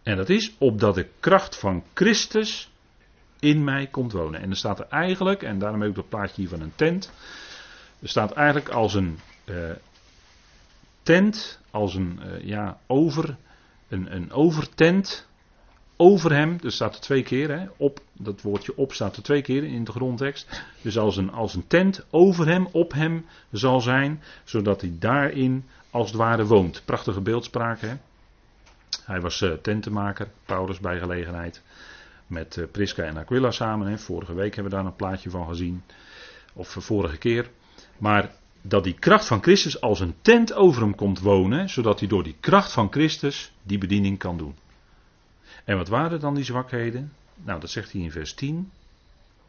En 0.03 0.17
dat 0.17 0.29
is 0.29 0.55
opdat 0.57 0.95
de 0.95 1.07
kracht 1.19 1.55
van 1.57 1.83
Christus 1.93 2.71
in 3.39 3.63
mij 3.63 3.87
komt 3.87 4.11
wonen. 4.11 4.41
En 4.41 4.49
er 4.49 4.55
staat 4.55 4.79
er 4.79 4.87
eigenlijk, 4.89 5.43
en 5.43 5.59
daarom 5.59 5.81
heb 5.81 5.89
ik 5.89 5.95
dat 5.95 6.09
plaatje 6.09 6.41
hier 6.41 6.49
van 6.49 6.61
een 6.61 6.75
tent, 6.75 7.11
er 7.99 8.09
staat 8.09 8.31
eigenlijk 8.31 8.69
als 8.69 8.93
een 8.93 9.19
uh, 9.45 9.71
tent, 11.03 11.59
als 11.71 11.95
een 11.95 12.19
uh, 12.25 12.43
ja, 12.43 12.79
over 12.87 13.37
een, 13.89 14.15
een 14.15 14.31
overtent 14.31 15.27
over 16.01 16.33
hem, 16.33 16.57
er 16.63 16.71
staat 16.71 16.95
er 16.95 17.01
twee 17.01 17.23
keer, 17.23 17.49
hè, 17.49 17.65
op, 17.77 17.99
dat 18.13 18.41
woordje 18.41 18.77
op 18.77 18.93
staat 18.93 19.15
er 19.15 19.23
twee 19.23 19.41
keer 19.41 19.63
in 19.63 19.83
de 19.83 19.91
grondtekst. 19.91 20.63
Dus 20.81 20.97
als 20.97 21.17
een, 21.17 21.31
als 21.31 21.53
een 21.53 21.67
tent 21.67 22.05
over 22.09 22.47
hem, 22.47 22.67
op 22.71 22.93
hem 22.93 23.25
zal 23.51 23.81
zijn, 23.81 24.21
zodat 24.43 24.81
hij 24.81 24.95
daarin 24.99 25.65
als 25.89 26.07
het 26.07 26.17
ware 26.17 26.45
woont. 26.45 26.81
Prachtige 26.85 27.21
beeldspraak, 27.21 27.81
hè. 27.81 27.93
Hij 29.05 29.21
was 29.21 29.41
uh, 29.41 29.53
tentenmaker, 29.53 30.27
Paulus 30.45 30.79
bij 30.79 30.99
gelegenheid, 30.99 31.61
met 32.27 32.55
uh, 32.55 32.65
Prisca 32.71 33.03
en 33.03 33.17
Aquila 33.17 33.51
samen. 33.51 33.87
Hè. 33.87 33.97
Vorige 33.97 34.33
week 34.33 34.55
hebben 34.55 34.71
we 34.71 34.77
daar 34.77 34.87
een 34.87 34.95
plaatje 34.95 35.29
van 35.29 35.47
gezien, 35.47 35.83
of 36.53 36.75
uh, 36.75 36.83
vorige 36.83 37.17
keer. 37.17 37.49
Maar 37.97 38.31
dat 38.69 38.83
die 38.83 38.93
kracht 38.99 39.27
van 39.27 39.41
Christus 39.41 39.81
als 39.81 39.99
een 39.99 40.15
tent 40.21 40.53
over 40.53 40.81
hem 40.81 40.95
komt 40.95 41.19
wonen, 41.19 41.69
zodat 41.69 41.99
hij 41.99 42.07
door 42.07 42.23
die 42.23 42.35
kracht 42.39 42.71
van 42.71 42.91
Christus 42.91 43.51
die 43.63 43.77
bediening 43.77 44.17
kan 44.17 44.37
doen. 44.37 44.55
En 45.63 45.77
wat 45.77 45.87
waren 45.87 46.19
dan 46.19 46.35
die 46.35 46.43
zwakheden? 46.43 47.13
Nou, 47.35 47.59
dat 47.59 47.69
zegt 47.69 47.91
hij 47.91 48.01
in 48.01 48.11
vers 48.11 48.33
10. 48.33 48.71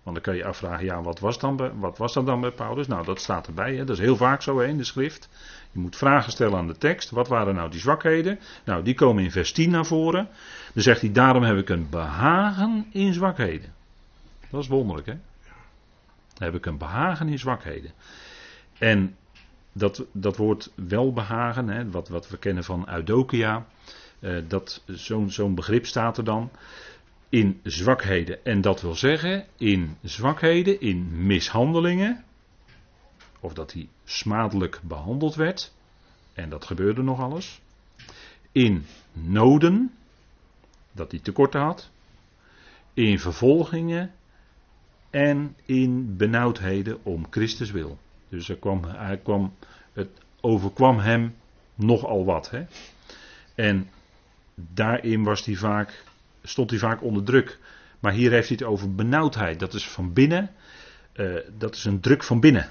Want 0.02 0.16
dan 0.16 0.24
kan 0.24 0.36
je 0.36 0.44
afvragen, 0.44 0.84
ja, 0.84 1.02
wat 1.02 1.18
was, 1.18 1.38
dan 1.38 1.78
wat 1.78 1.98
was 1.98 2.12
dat 2.12 2.26
dan 2.26 2.40
bij 2.40 2.50
Paulus? 2.50 2.86
Nou, 2.86 3.04
dat 3.04 3.20
staat 3.20 3.46
erbij, 3.46 3.74
hè? 3.74 3.84
dat 3.84 3.96
is 3.96 4.02
heel 4.02 4.16
vaak 4.16 4.42
zo 4.42 4.58
hè, 4.58 4.66
in 4.66 4.76
de 4.76 4.84
schrift. 4.84 5.28
Je 5.72 5.78
moet 5.78 5.96
vragen 5.96 6.32
stellen 6.32 6.58
aan 6.58 6.66
de 6.66 6.78
tekst. 6.78 7.10
Wat 7.10 7.28
waren 7.28 7.54
nou 7.54 7.70
die 7.70 7.80
zwakheden? 7.80 8.38
Nou, 8.64 8.82
die 8.82 8.94
komen 8.94 9.24
in 9.24 9.30
vers 9.30 9.52
10 9.52 9.70
naar 9.70 9.86
voren. 9.86 10.28
Dan 10.74 10.82
zegt 10.82 11.00
hij, 11.00 11.12
daarom 11.12 11.42
heb 11.42 11.56
ik 11.56 11.68
een 11.68 11.88
behagen 11.90 12.86
in 12.92 13.12
zwakheden. 13.12 13.72
Dat 14.50 14.62
is 14.62 14.68
wonderlijk, 14.68 15.06
hè? 15.06 15.14
Heb 16.38 16.54
ik 16.54 16.66
een 16.66 16.78
behagen 16.78 17.28
in 17.28 17.38
zwakheden. 17.38 17.92
En 18.80 19.16
dat, 19.72 20.04
dat 20.12 20.36
woord 20.36 20.72
welbehagen, 20.74 21.68
hè, 21.68 21.90
wat, 21.90 22.08
wat 22.08 22.28
we 22.28 22.38
kennen 22.38 22.64
van 22.64 22.88
eudokia, 22.88 23.66
uh, 24.20 24.42
dat, 24.48 24.82
zo'n, 24.86 25.30
zo'n 25.30 25.54
begrip 25.54 25.86
staat 25.86 26.18
er 26.18 26.24
dan 26.24 26.50
in 27.28 27.60
zwakheden. 27.62 28.44
En 28.44 28.60
dat 28.60 28.80
wil 28.80 28.94
zeggen, 28.94 29.46
in 29.56 29.96
zwakheden, 30.02 30.80
in 30.80 31.26
mishandelingen, 31.26 32.24
of 33.40 33.52
dat 33.52 33.72
hij 33.72 33.88
smadelijk 34.04 34.80
behandeld 34.82 35.34
werd, 35.34 35.72
en 36.32 36.48
dat 36.50 36.64
gebeurde 36.64 37.02
nog 37.02 37.20
alles. 37.20 37.60
In 38.52 38.84
noden, 39.12 39.92
dat 40.92 41.10
hij 41.10 41.20
tekorten 41.20 41.60
had. 41.60 41.90
In 42.94 43.18
vervolgingen 43.18 44.12
en 45.10 45.56
in 45.64 46.16
benauwdheden 46.16 47.04
om 47.04 47.26
Christus 47.30 47.70
wil. 47.70 47.98
Dus 48.30 48.48
er 48.48 48.56
kwam, 48.56 48.84
hij 48.84 49.18
kwam, 49.18 49.54
het 49.92 50.08
overkwam 50.40 50.98
hem 50.98 51.34
nogal 51.74 52.24
wat. 52.24 52.50
Hè? 52.50 52.64
En 53.54 53.88
daarin 54.54 55.22
was 55.22 55.44
hij 55.44 55.54
vaak, 55.54 56.04
stond 56.42 56.70
hij 56.70 56.78
vaak 56.78 57.02
onder 57.02 57.24
druk. 57.24 57.58
Maar 58.00 58.12
hier 58.12 58.30
heeft 58.30 58.48
hij 58.48 58.56
het 58.60 58.66
over 58.68 58.94
benauwdheid. 58.94 59.60
Dat 59.60 59.74
is 59.74 59.88
van 59.88 60.12
binnen. 60.12 60.50
Uh, 61.14 61.40
dat 61.58 61.74
is 61.74 61.84
een 61.84 62.00
druk 62.00 62.22
van 62.22 62.40
binnen. 62.40 62.70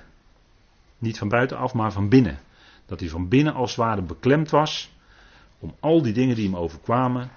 Niet 0.98 1.18
van 1.18 1.30
buitenaf, 1.30 1.74
maar 1.74 1.92
van 1.92 2.10
binnen. 2.10 2.40
Dat 2.86 3.00
hij 3.00 3.10
van 3.10 3.28
binnen 3.28 3.54
als 3.54 3.70
het 3.70 3.80
ware 3.80 4.02
beklemd 4.02 4.50
was. 4.50 4.92
Om 5.60 5.76
al 5.80 6.02
die 6.02 6.14
dingen 6.14 6.36
die 6.36 6.46
hem 6.46 6.56
overkwamen. 6.56 7.30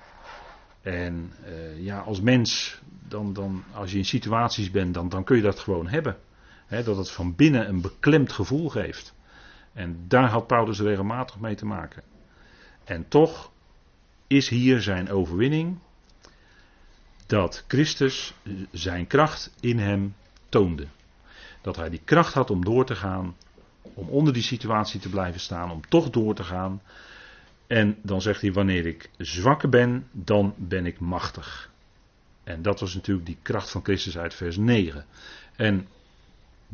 En 0.83 1.33
uh, 1.45 1.85
ja, 1.85 1.99
als 1.99 2.21
mens, 2.21 2.81
dan, 3.09 3.33
dan, 3.33 3.65
als 3.73 3.93
je 3.93 3.99
in 3.99 4.05
situaties 4.05 4.71
bent, 4.71 4.95
dan, 4.95 5.09
dan 5.09 5.25
kun 5.25 5.37
je 5.37 5.43
dat 5.43 5.59
gewoon 5.59 5.89
hebben. 5.89 6.17
Dat 6.81 6.97
het 6.97 7.11
van 7.11 7.37
binnen 7.37 7.69
een 7.69 7.81
beklemd 7.81 8.33
gevoel 8.33 8.69
geeft. 8.69 9.15
En 9.73 10.05
daar 10.09 10.29
had 10.29 10.47
Paulus 10.47 10.81
regelmatig 10.81 11.39
mee 11.39 11.55
te 11.55 11.67
maken. 11.67 12.03
En 12.85 13.09
toch 13.09 13.51
is 14.27 14.49
hier 14.49 14.81
zijn 14.81 15.11
overwinning 15.11 15.79
dat 17.27 17.65
Christus 17.69 18.35
zijn 18.71 19.07
kracht 19.07 19.51
in 19.61 19.79
hem 19.79 20.15
toonde. 20.49 20.87
Dat 21.61 21.77
hij 21.77 21.91
die 21.91 22.01
kracht 22.05 22.35
had 22.35 22.51
om 22.51 22.65
door 22.65 22.87
te 22.87 22.95
gaan, 22.95 23.37
om 23.83 24.09
onder 24.09 24.33
die 24.33 24.43
situatie 24.43 25.01
te 25.01 25.09
blijven 25.09 25.41
staan, 25.41 25.71
om 25.71 25.89
toch 25.89 26.11
door 26.11 26.35
te 26.35 26.45
gaan. 26.45 26.83
En 27.67 27.99
dan 28.03 28.23
zegt 28.23 28.41
hij: 28.41 28.53
Wanneer 28.53 28.87
ik 28.87 29.11
zwakker 29.19 29.69
ben, 29.69 30.09
dan 30.11 30.55
ben 30.57 30.87
ik 30.87 31.01
machtig. 31.01 31.71
En 32.45 32.63
dat 32.63 32.81
was 32.81 32.95
natuurlijk 32.95 33.27
die 33.27 33.39
kracht 33.43 33.71
van 33.71 33.85
Christus 33.85 34.19
uit 34.19 34.35
vers 34.35 34.57
9. 34.57 35.07
En 35.57 35.89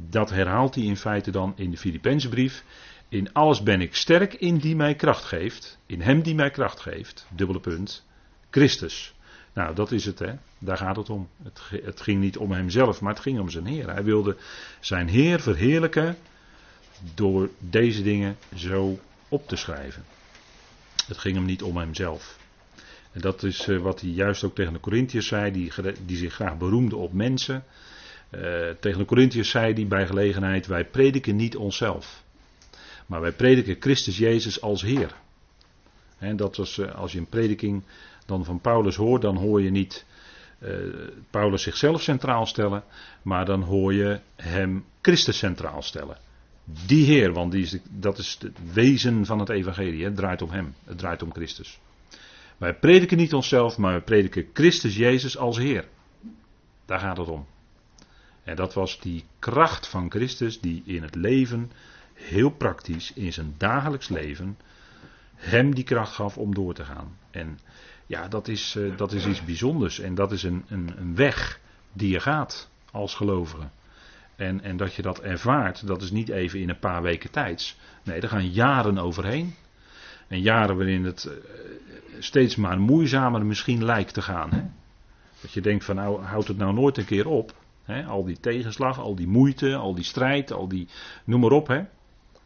dat 0.06 0.30
herhaalt 0.30 0.74
hij 0.74 0.84
in 0.84 0.96
feite 0.96 1.30
dan 1.30 1.52
in 1.56 1.70
de 1.70 1.76
Filipijnse 1.76 2.28
brief. 2.28 2.64
In 3.08 3.32
alles 3.32 3.62
ben 3.62 3.80
ik 3.80 3.94
sterk 3.94 4.34
in 4.34 4.58
die 4.58 4.76
mij 4.76 4.94
kracht 4.94 5.24
geeft. 5.24 5.78
In 5.86 6.00
hem 6.00 6.22
die 6.22 6.34
mij 6.34 6.50
kracht 6.50 6.80
geeft. 6.80 7.26
Dubbele 7.30 7.60
punt. 7.60 8.06
Christus. 8.50 9.14
Nou, 9.52 9.74
dat 9.74 9.92
is 9.92 10.04
het, 10.04 10.18
hè. 10.18 10.32
Daar 10.58 10.76
gaat 10.76 10.96
het 10.96 11.10
om. 11.10 11.28
Het, 11.42 11.60
het 11.84 12.00
ging 12.00 12.20
niet 12.20 12.36
om 12.36 12.52
hemzelf, 12.52 13.00
maar 13.00 13.12
het 13.12 13.22
ging 13.22 13.40
om 13.40 13.50
zijn 13.50 13.66
Heer. 13.66 13.92
Hij 13.92 14.04
wilde 14.04 14.36
zijn 14.80 15.08
Heer 15.08 15.40
verheerlijken 15.40 16.16
door 17.14 17.50
deze 17.58 18.02
dingen 18.02 18.36
zo 18.54 18.98
op 19.28 19.48
te 19.48 19.56
schrijven. 19.56 20.04
Het 21.06 21.18
ging 21.18 21.34
hem 21.34 21.44
niet 21.44 21.62
om 21.62 21.76
hemzelf. 21.76 22.38
En 23.12 23.20
dat 23.20 23.42
is 23.42 23.68
uh, 23.68 23.80
wat 23.80 24.00
hij 24.00 24.10
juist 24.10 24.44
ook 24.44 24.54
tegen 24.54 24.72
de 24.72 24.80
Corinthiërs 24.80 25.26
zei, 25.26 25.52
die, 25.52 25.72
die 26.06 26.16
zich 26.16 26.34
graag 26.34 26.58
beroemde 26.58 26.96
op 26.96 27.12
mensen. 27.12 27.64
Uh, 28.30 28.40
tegen 28.80 28.98
de 28.98 29.04
Corinthiërs 29.04 29.50
zei 29.50 29.72
hij 29.72 29.86
bij 29.86 30.06
gelegenheid: 30.06 30.66
Wij 30.66 30.84
prediken 30.84 31.36
niet 31.36 31.56
onszelf. 31.56 32.24
Maar 33.06 33.20
wij 33.20 33.32
prediken 33.32 33.76
Christus 33.80 34.18
Jezus 34.18 34.60
als 34.60 34.82
Heer. 34.82 35.14
En 36.18 36.36
dat 36.36 36.56
was, 36.56 36.78
uh, 36.78 36.94
als 36.94 37.12
je 37.12 37.18
een 37.18 37.28
prediking 37.28 37.82
dan 38.26 38.44
van 38.44 38.60
Paulus 38.60 38.96
hoort, 38.96 39.22
dan 39.22 39.36
hoor 39.36 39.62
je 39.62 39.70
niet 39.70 40.06
Paulus 41.30 41.62
zichzelf 41.62 42.02
centraal 42.02 42.46
stellen, 42.46 42.84
maar 43.22 43.44
dan 43.44 43.62
hoor 43.62 43.94
je 43.94 44.20
hem 44.36 44.84
Christus 45.00 45.38
centraal 45.38 45.82
stellen. 45.82 46.16
Die 46.86 47.04
Heer, 47.04 47.32
want 47.32 47.52
die 47.52 47.62
is 47.62 47.78
dat 47.90 48.18
is 48.18 48.38
het 48.40 48.72
wezen 48.72 49.26
van 49.26 49.38
het 49.38 49.48
evangelie. 49.48 50.04
Het 50.04 50.16
draait 50.16 50.42
om 50.42 50.50
Hem. 50.50 50.74
Het 50.84 50.98
draait 50.98 51.22
om 51.22 51.32
Christus. 51.32 51.80
Wij 52.56 52.74
prediken 52.74 53.16
niet 53.16 53.34
onszelf, 53.34 53.78
maar 53.78 53.94
we 53.94 54.00
prediken 54.00 54.46
Christus 54.52 54.96
Jezus 54.96 55.36
als 55.36 55.58
Heer. 55.58 55.88
Daar 56.86 56.98
gaat 56.98 57.16
het 57.16 57.28
om. 57.28 57.46
En 58.48 58.56
dat 58.56 58.74
was 58.74 59.00
die 59.00 59.24
kracht 59.38 59.88
van 59.88 60.10
Christus 60.10 60.60
die 60.60 60.82
in 60.84 61.02
het 61.02 61.14
leven, 61.14 61.70
heel 62.14 62.50
praktisch, 62.50 63.12
in 63.12 63.32
zijn 63.32 63.54
dagelijks 63.56 64.08
leven, 64.08 64.58
hem 65.34 65.74
die 65.74 65.84
kracht 65.84 66.14
gaf 66.14 66.38
om 66.38 66.54
door 66.54 66.74
te 66.74 66.84
gaan. 66.84 67.16
En 67.30 67.58
ja, 68.06 68.28
dat 68.28 68.48
is, 68.48 68.74
uh, 68.78 68.96
dat 68.96 69.12
is 69.12 69.26
iets 69.26 69.44
bijzonders. 69.44 69.98
En 70.00 70.14
dat 70.14 70.32
is 70.32 70.42
een, 70.42 70.64
een, 70.68 70.92
een 70.96 71.14
weg 71.14 71.60
die 71.92 72.10
je 72.10 72.20
gaat 72.20 72.70
als 72.90 73.14
gelovige. 73.14 73.68
En, 74.36 74.60
en 74.60 74.76
dat 74.76 74.94
je 74.94 75.02
dat 75.02 75.20
ervaart, 75.20 75.86
dat 75.86 76.02
is 76.02 76.10
niet 76.10 76.28
even 76.28 76.60
in 76.60 76.68
een 76.68 76.78
paar 76.78 77.02
weken 77.02 77.30
tijds. 77.30 77.76
Nee, 78.02 78.20
er 78.20 78.28
gaan 78.28 78.50
jaren 78.50 78.98
overheen. 78.98 79.54
En 80.28 80.40
jaren 80.40 80.76
waarin 80.76 81.04
het 81.04 81.24
eh, 81.24 81.32
steeds 82.18 82.56
maar 82.56 82.78
moeizamer 82.78 83.46
misschien 83.46 83.84
lijkt 83.84 84.14
te 84.14 84.22
gaan. 84.22 84.50
Hè? 84.50 84.62
Dat 85.40 85.52
je 85.52 85.60
denkt 85.60 85.84
van 85.84 85.96
nou, 85.96 86.22
houdt 86.22 86.48
het 86.48 86.56
nou 86.56 86.74
nooit 86.74 86.96
een 86.96 87.04
keer 87.04 87.28
op. 87.28 87.54
Al 88.08 88.24
die 88.24 88.40
tegenslag, 88.40 89.00
al 89.00 89.14
die 89.14 89.28
moeite, 89.28 89.74
al 89.74 89.94
die 89.94 90.04
strijd, 90.04 90.52
al 90.52 90.68
die, 90.68 90.88
noem 91.24 91.40
maar 91.40 91.52
op. 91.52 91.66
Hè? 91.66 91.80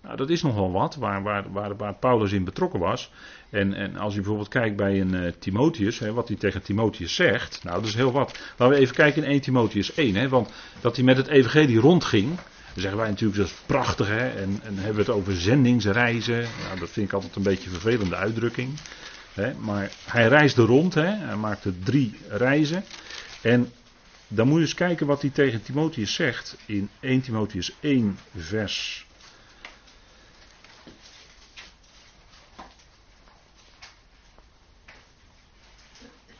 Nou, 0.02 0.16
dat 0.16 0.30
is 0.30 0.42
nogal 0.42 0.72
wat, 0.72 0.96
waar, 0.96 1.22
waar, 1.22 1.52
waar, 1.52 1.76
waar 1.76 1.94
Paulus 1.94 2.32
in 2.32 2.44
betrokken 2.44 2.80
was. 2.80 3.10
En, 3.50 3.74
en 3.74 3.96
als 3.96 4.12
je 4.12 4.18
bijvoorbeeld 4.18 4.48
kijkt 4.48 4.76
bij 4.76 5.00
een 5.00 5.14
uh, 5.14 5.32
Timotheus, 5.38 5.98
hè, 5.98 6.12
wat 6.12 6.28
hij 6.28 6.36
tegen 6.36 6.62
Timotheus 6.62 7.14
zegt. 7.14 7.60
Nou, 7.64 7.76
dat 7.76 7.88
is 7.88 7.94
heel 7.94 8.12
wat. 8.12 8.38
Laten 8.56 8.76
we 8.76 8.80
even 8.80 8.94
kijken 8.94 9.22
in 9.22 9.30
1 9.30 9.40
Timotheus 9.40 9.94
1. 9.94 10.14
Hè, 10.14 10.28
want 10.28 10.52
dat 10.80 10.96
hij 10.96 11.04
met 11.04 11.16
het 11.16 11.26
evangelie 11.26 11.78
rondging. 11.78 12.26
Dan 12.26 12.82
zeggen 12.82 13.00
wij 13.00 13.08
natuurlijk 13.08 13.38
dat 13.38 13.46
is 13.46 13.62
prachtig. 13.66 14.08
Hè, 14.08 14.28
en, 14.28 14.60
en 14.62 14.74
hebben 14.74 14.94
we 14.94 15.00
het 15.00 15.10
over 15.10 15.36
zendingsreizen. 15.36 16.40
Nou, 16.66 16.78
dat 16.78 16.90
vind 16.90 17.06
ik 17.06 17.12
altijd 17.12 17.36
een 17.36 17.42
beetje 17.42 17.64
een 17.64 17.80
vervelende 17.80 18.16
uitdrukking. 18.16 18.70
Hè, 19.34 19.54
maar 19.54 19.90
hij 20.04 20.28
reisde 20.28 20.62
rond. 20.62 20.94
Hè, 20.94 21.06
hij 21.06 21.36
maakte 21.36 21.78
drie 21.78 22.18
reizen. 22.28 22.84
En 23.42 23.70
dan 24.34 24.46
moet 24.48 24.56
je 24.56 24.62
eens 24.62 24.74
kijken 24.74 25.06
wat 25.06 25.20
hij 25.20 25.30
tegen 25.30 25.62
Timotheus 25.62 26.14
zegt. 26.14 26.56
In 26.66 26.90
1 27.00 27.20
Timotheus 27.20 27.72
1 27.80 28.18
vers 28.36 29.06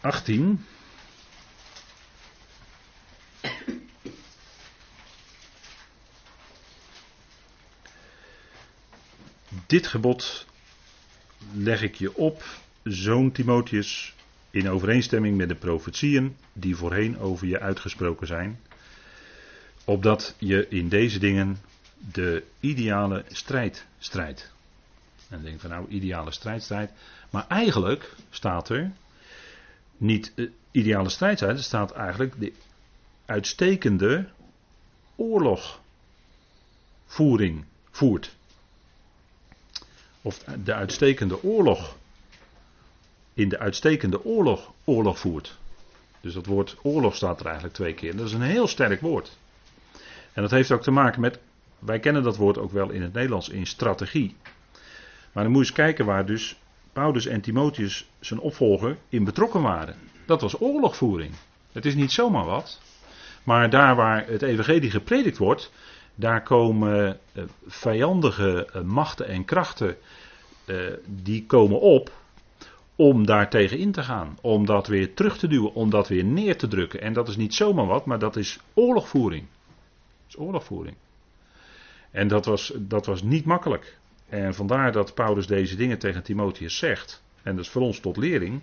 18. 0.01 0.65
Dit 9.67 9.87
gebod 9.87 10.47
leg 11.53 11.83
ik 11.83 11.95
je 11.95 12.17
op, 12.17 12.45
zoon 12.83 13.33
Timotheus, 13.33 14.15
in 14.53 14.69
overeenstemming 14.69 15.37
met 15.37 15.49
de 15.49 15.55
profetieën 15.55 16.37
die 16.53 16.77
voorheen 16.77 17.19
over 17.19 17.47
je 17.47 17.61
uitgesproken 17.61 18.27
zijn, 18.27 18.61
opdat 19.85 20.35
je 20.39 20.69
in 20.69 20.89
deze 20.89 21.19
dingen 21.19 21.59
de 22.13 22.45
ideale 22.61 23.25
strijd 23.29 23.87
strijdt. 23.99 24.53
En 25.17 25.37
dan 25.37 25.43
denk 25.43 25.61
van 25.61 25.71
nou, 25.71 25.89
ideale 25.89 26.33
strijd 26.33 26.63
strijdt. 26.63 26.93
Maar 27.31 27.47
eigenlijk 27.49 28.15
staat 28.31 28.69
er, 28.69 28.93
niet 29.97 30.33
uh, 30.35 30.51
ideale 30.71 31.09
strijd 31.09 31.39
zijn. 31.39 31.57
Er 31.57 31.63
staat 31.63 31.93
eigenlijk 31.93 32.41
de 32.41 32.53
uitstekende 33.27 34.29
oorlogvoering 35.17 37.65
voert. 37.91 38.37
Of 40.23 40.39
de 40.39 40.75
uitstekende 40.75 41.43
oorlog. 41.43 41.97
In 43.35 43.49
de 43.49 43.59
uitstekende 43.59 44.25
oorlog 44.25 44.73
oorlog 44.85 45.19
voert. 45.19 45.59
Dus 46.21 46.35
dat 46.35 46.47
woord 46.47 46.77
oorlog 46.83 47.15
staat 47.15 47.41
er 47.41 47.47
eigenlijk 47.47 47.75
twee 47.75 47.95
keer. 47.95 48.17
Dat 48.17 48.27
is 48.27 48.33
een 48.33 48.43
heel 48.43 48.67
sterk 48.67 49.01
woord. 49.01 49.39
En 50.33 50.43
dat 50.43 50.51
heeft 50.51 50.73
ook 50.73 50.83
te 50.83 50.91
maken 50.91 51.21
met. 51.21 51.39
Wij 51.79 51.99
kennen 51.99 52.23
dat 52.23 52.37
woord 52.37 52.59
ook 52.59 52.73
wel 52.73 52.91
in 52.91 53.03
het 53.03 53.13
Nederlands 53.13 53.49
in 53.49 53.67
strategie. 53.67 54.37
Maar 55.33 55.43
dan 55.43 55.53
moet 55.53 55.63
je 55.63 55.69
eens 55.69 55.77
kijken 55.77 56.05
waar 56.05 56.27
dus 56.27 56.57
Paulus 56.93 57.27
en 57.27 57.41
Timotheus, 57.41 58.09
zijn 58.21 58.41
opvolger, 58.41 58.97
in 59.09 59.25
betrokken 59.25 59.63
waren. 59.63 59.97
Dat 60.27 60.41
was 60.41 60.61
oorlogvoering. 60.61 61.35
Het 61.73 61.85
is 61.85 61.95
niet 61.95 62.13
zomaar 62.13 62.45
wat. 62.45 62.81
Maar 63.45 63.71
daar 63.71 63.97
waar 63.97 64.27
het 64.27 64.43
evangelie 64.43 64.91
gepredikt 64.91 65.39
wordt, 65.39 65.71
Daar 66.15 66.43
komen 66.43 67.19
uh, 67.33 67.45
vijandige 67.67 68.69
uh, 68.77 68.83
machten 68.83 69.29
en 69.29 69.45
krachten, 69.45 69.97
die 71.07 71.47
komen 71.47 71.81
op 71.81 72.11
om 72.97 73.27
daar 73.27 73.51
tegen 73.51 73.79
in 73.79 73.93
te 73.93 74.03
gaan. 74.03 74.39
Om 74.41 74.67
dat 74.67 74.87
weer 74.87 75.15
terug 75.15 75.39
te 75.39 75.49
duwen, 75.49 75.75
om 75.75 75.91
dat 75.91 76.09
weer 76.09 76.25
neer 76.25 76.57
te 76.57 76.69
drukken. 76.69 77.01
En 77.01 77.13
dat 77.13 77.29
is 77.29 77.37
niet 77.37 77.55
zomaar 77.55 77.87
wat, 77.87 78.07
maar 78.07 78.19
dat 78.19 78.37
is 78.37 78.59
oorlogvoering. 78.75 79.43
Dat 79.43 80.29
is 80.29 80.39
oorlogvoering. 80.39 80.97
En 82.11 82.29
dat 82.29 82.45
was, 82.45 82.73
dat 82.77 83.07
was 83.07 83.23
niet 83.23 83.45
makkelijk. 83.45 83.99
En 84.29 84.55
vandaar 84.55 84.93
dat 84.93 85.15
Paulus 85.15 85.47
deze 85.47 85.77
dingen 85.77 85.99
tegen 85.99 86.23
Timotheus 86.23 86.79
zegt. 86.79 87.23
En 87.43 87.57
dat 87.57 87.65
is 87.65 87.71
voor 87.71 87.83
ons 87.83 88.01
tot 88.01 88.17
lering. 88.17 88.61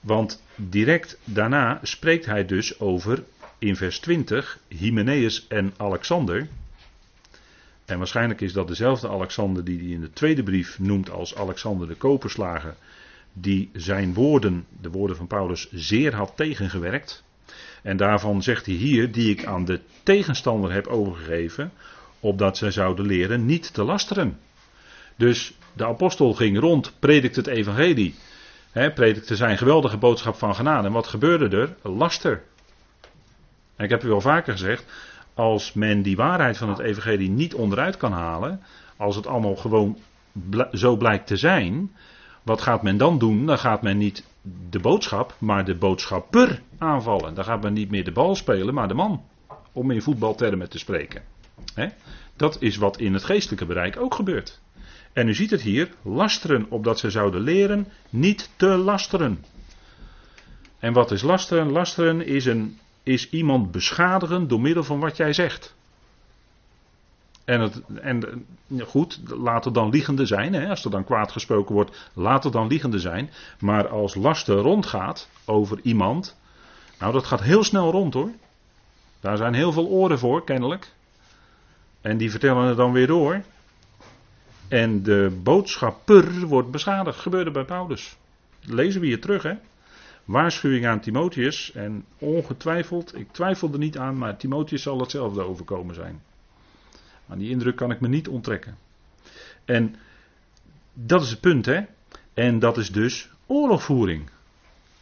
Want 0.00 0.42
direct 0.56 1.18
daarna 1.24 1.78
spreekt 1.82 2.26
hij 2.26 2.46
dus 2.46 2.80
over, 2.80 3.24
in 3.58 3.76
vers 3.76 3.98
20, 3.98 4.58
Hymenaeus 4.68 5.46
en 5.48 5.74
Alexander. 5.76 6.48
En 7.92 7.98
waarschijnlijk 7.98 8.40
is 8.40 8.52
dat 8.52 8.68
dezelfde 8.68 9.08
Alexander 9.08 9.64
die 9.64 9.78
hij 9.78 9.88
in 9.88 10.00
de 10.00 10.12
tweede 10.12 10.42
brief 10.42 10.78
noemt 10.78 11.10
als 11.10 11.36
Alexander 11.36 11.88
de 11.88 11.94
Koperslager. 11.94 12.74
Die 13.32 13.70
zijn 13.72 14.14
woorden, 14.14 14.66
de 14.80 14.90
woorden 14.90 15.16
van 15.16 15.26
Paulus, 15.26 15.68
zeer 15.72 16.14
had 16.14 16.32
tegengewerkt. 16.36 17.24
En 17.82 17.96
daarvan 17.96 18.42
zegt 18.42 18.66
hij 18.66 18.74
hier, 18.74 19.12
die 19.12 19.30
ik 19.30 19.44
aan 19.44 19.64
de 19.64 19.80
tegenstander 20.02 20.72
heb 20.72 20.86
overgegeven, 20.86 21.72
opdat 22.20 22.56
zij 22.56 22.70
zouden 22.70 23.06
leren 23.06 23.46
niet 23.46 23.74
te 23.74 23.82
lasteren. 23.82 24.38
Dus 25.16 25.54
de 25.72 25.86
apostel 25.86 26.34
ging 26.34 26.58
rond, 26.58 26.92
predikte 26.98 27.40
het 27.40 27.48
evangelie, 27.48 28.14
hè, 28.70 28.92
predikte 28.92 29.36
zijn 29.36 29.58
geweldige 29.58 29.96
boodschap 29.96 30.34
van 30.34 30.54
genade. 30.54 30.86
En 30.86 30.92
wat 30.92 31.06
gebeurde 31.06 31.56
er? 31.56 31.92
Laster. 31.92 32.42
Ik 33.78 33.90
heb 33.90 34.04
u 34.04 34.10
al 34.10 34.20
vaker 34.20 34.52
gezegd, 34.52 34.84
als 35.34 35.72
men 35.72 36.02
die 36.02 36.16
waarheid 36.16 36.56
van 36.56 36.68
het 36.68 36.78
evangelie 36.78 37.30
niet 37.30 37.54
onderuit 37.54 37.96
kan 37.96 38.12
halen, 38.12 38.60
als 38.96 39.16
het 39.16 39.26
allemaal 39.26 39.56
gewoon 39.56 39.98
zo 40.72 40.96
blijkt 40.96 41.26
te 41.26 41.36
zijn, 41.36 41.90
wat 42.42 42.60
gaat 42.60 42.82
men 42.82 42.96
dan 42.96 43.18
doen? 43.18 43.46
Dan 43.46 43.58
gaat 43.58 43.82
men 43.82 43.98
niet 43.98 44.24
de 44.70 44.78
boodschap, 44.78 45.34
maar 45.38 45.64
de 45.64 45.74
boodschapper 45.74 46.62
aanvallen. 46.78 47.34
Dan 47.34 47.44
gaat 47.44 47.62
men 47.62 47.72
niet 47.72 47.90
meer 47.90 48.04
de 48.04 48.12
bal 48.12 48.34
spelen, 48.34 48.74
maar 48.74 48.88
de 48.88 48.94
man. 48.94 49.22
Om 49.72 49.90
in 49.90 50.02
voetbaltermen 50.02 50.68
te 50.68 50.78
spreken. 50.78 51.22
Dat 52.36 52.56
is 52.60 52.76
wat 52.76 52.98
in 52.98 53.12
het 53.12 53.24
geestelijke 53.24 53.66
bereik 53.66 53.96
ook 53.96 54.14
gebeurt. 54.14 54.60
En 55.12 55.28
u 55.28 55.34
ziet 55.34 55.50
het 55.50 55.62
hier, 55.62 55.90
lasteren 56.02 56.66
opdat 56.68 56.98
ze 56.98 57.10
zouden 57.10 57.40
leren 57.40 57.86
niet 58.10 58.50
te 58.56 58.66
lasteren. 58.66 59.44
En 60.78 60.92
wat 60.92 61.10
is 61.10 61.22
lasteren? 61.22 61.72
Lasteren 61.72 62.26
is, 62.26 62.44
een, 62.44 62.78
is 63.02 63.30
iemand 63.30 63.70
beschadigen 63.70 64.48
door 64.48 64.60
middel 64.60 64.84
van 64.84 65.00
wat 65.00 65.16
jij 65.16 65.32
zegt. 65.32 65.74
En, 67.44 67.60
het, 67.60 67.82
en 68.00 68.46
goed, 68.86 69.20
laat 69.24 69.66
er 69.66 69.72
dan 69.72 69.90
liegende 69.90 70.26
zijn. 70.26 70.52
Hè, 70.52 70.68
als 70.68 70.84
er 70.84 70.90
dan 70.90 71.04
kwaad 71.04 71.32
gesproken 71.32 71.74
wordt, 71.74 72.10
laat 72.12 72.44
er 72.44 72.50
dan 72.50 72.66
liegende 72.66 72.98
zijn. 72.98 73.30
Maar 73.58 73.88
als 73.88 74.14
laster 74.14 74.56
rondgaat 74.56 75.28
over 75.44 75.80
iemand. 75.82 76.36
Nou, 76.98 77.12
dat 77.12 77.24
gaat 77.24 77.40
heel 77.40 77.64
snel 77.64 77.90
rond 77.90 78.14
hoor. 78.14 78.30
Daar 79.20 79.36
zijn 79.36 79.54
heel 79.54 79.72
veel 79.72 79.86
oren 79.86 80.18
voor, 80.18 80.44
kennelijk. 80.44 80.92
En 82.00 82.16
die 82.16 82.30
vertellen 82.30 82.66
het 82.66 82.76
dan 82.76 82.92
weer 82.92 83.06
door. 83.06 83.42
En 84.68 85.02
de 85.02 85.40
boodschapper 85.42 86.46
wordt 86.46 86.70
beschadigd. 86.70 87.18
Gebeurde 87.18 87.50
bij 87.50 87.64
Paulus. 87.64 88.16
Lezen 88.60 89.00
we 89.00 89.06
hier 89.06 89.20
terug, 89.20 89.42
hè? 89.42 89.54
Waarschuwing 90.24 90.86
aan 90.86 91.00
Timotheus. 91.00 91.72
En 91.72 92.04
ongetwijfeld, 92.18 93.16
ik 93.16 93.32
twijfel 93.32 93.72
er 93.72 93.78
niet 93.78 93.98
aan, 93.98 94.18
maar 94.18 94.36
Timotheus 94.36 94.82
zal 94.82 95.00
hetzelfde 95.00 95.42
overkomen 95.42 95.94
zijn. 95.94 96.22
Aan 97.28 97.38
die 97.38 97.50
indruk 97.50 97.76
kan 97.76 97.90
ik 97.90 98.00
me 98.00 98.08
niet 98.08 98.28
onttrekken. 98.28 98.76
En 99.64 99.96
dat 100.92 101.22
is 101.22 101.30
het 101.30 101.40
punt, 101.40 101.66
hè? 101.66 101.80
En 102.34 102.58
dat 102.58 102.78
is 102.78 102.92
dus 102.92 103.28
oorlogvoering. 103.46 104.30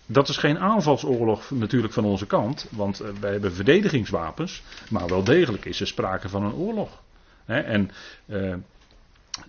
Dat 0.06 0.28
is 0.28 0.36
geen 0.36 0.58
aanvalsoorlog 0.58 1.50
natuurlijk 1.50 1.92
van 1.92 2.04
onze 2.04 2.26
kant, 2.26 2.66
want 2.70 3.00
eh, 3.00 3.10
wij 3.20 3.32
hebben 3.32 3.52
verdedigingswapens, 3.52 4.62
maar 4.88 5.08
wel 5.08 5.24
degelijk 5.24 5.64
is 5.64 5.80
er 5.80 5.86
sprake 5.86 6.28
van 6.28 6.44
een 6.44 6.52
oorlog. 6.52 7.02
En 7.44 7.90
uh, 8.26 8.54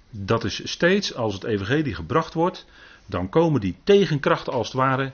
dat 0.10 0.44
is 0.44 0.70
steeds 0.72 1.16
als 1.16 1.34
het 1.34 1.44
evangelie 1.44 1.96
gebracht 1.96 2.34
wordt, 2.34 2.66
dan 3.06 3.30
komen 3.30 3.62
die 3.62 3.76
tegenkrachten 3.84 4.54
als 4.54 4.68
het 4.68 4.76
ware 4.76 5.12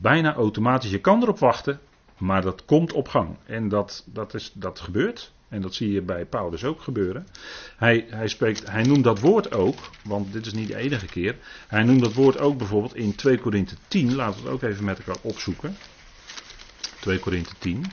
bijna 0.00 0.34
automatisch. 0.34 0.90
Je 0.90 1.00
kan 1.00 1.22
erop 1.22 1.38
wachten, 1.38 1.80
maar 2.18 2.42
dat 2.42 2.64
komt 2.64 2.92
op 2.92 3.08
gang. 3.08 3.36
En 3.46 3.68
dat, 3.68 4.04
dat, 4.06 4.34
is, 4.34 4.52
dat 4.54 4.80
gebeurt. 4.80 5.32
En 5.48 5.60
dat 5.60 5.74
zie 5.74 5.92
je 5.92 6.02
bij 6.02 6.24
Paulus 6.24 6.64
ook 6.64 6.80
gebeuren. 6.80 7.26
Hij, 7.76 8.06
hij, 8.08 8.28
spreekt, 8.28 8.70
hij 8.70 8.82
noemt 8.82 9.04
dat 9.04 9.20
woord 9.20 9.54
ook, 9.54 9.78
want 10.04 10.32
dit 10.32 10.46
is 10.46 10.52
niet 10.52 10.68
de 10.68 10.76
enige 10.76 11.06
keer. 11.06 11.36
Hij 11.66 11.82
noemt 11.82 12.00
dat 12.00 12.12
woord 12.12 12.38
ook 12.38 12.58
bijvoorbeeld 12.58 12.96
in 12.96 13.14
2 13.14 13.38
Korinthe 13.38 13.74
10. 13.88 14.14
Laten 14.14 14.42
we 14.42 14.46
het 14.48 14.54
ook 14.54 14.62
even 14.62 14.84
met 14.84 14.98
elkaar 14.98 15.22
opzoeken. 15.22 15.76
2 17.00 17.18
Korinthe 17.18 17.52
10. 17.58 17.84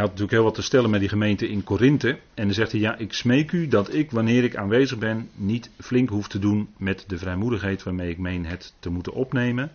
Hij 0.00 0.08
had 0.08 0.18
natuurlijk 0.18 0.42
heel 0.42 0.52
wat 0.52 0.54
te 0.54 0.68
stellen 0.68 0.90
met 0.90 1.00
die 1.00 1.08
gemeente 1.08 1.48
in 1.48 1.64
Korinthe. 1.64 2.18
En 2.34 2.44
dan 2.44 2.54
zegt 2.54 2.72
hij: 2.72 2.80
Ja, 2.80 2.96
ik 2.96 3.12
smeek 3.12 3.52
u 3.52 3.68
dat 3.68 3.94
ik, 3.94 4.10
wanneer 4.10 4.44
ik 4.44 4.56
aanwezig 4.56 4.98
ben, 4.98 5.30
niet 5.34 5.70
flink 5.78 6.08
hoef 6.08 6.28
te 6.28 6.38
doen 6.38 6.68
met 6.76 7.04
de 7.06 7.18
vrijmoedigheid 7.18 7.82
waarmee 7.82 8.10
ik 8.10 8.18
meen 8.18 8.46
het 8.46 8.74
te 8.78 8.90
moeten 8.90 9.12
opnemen. 9.12 9.72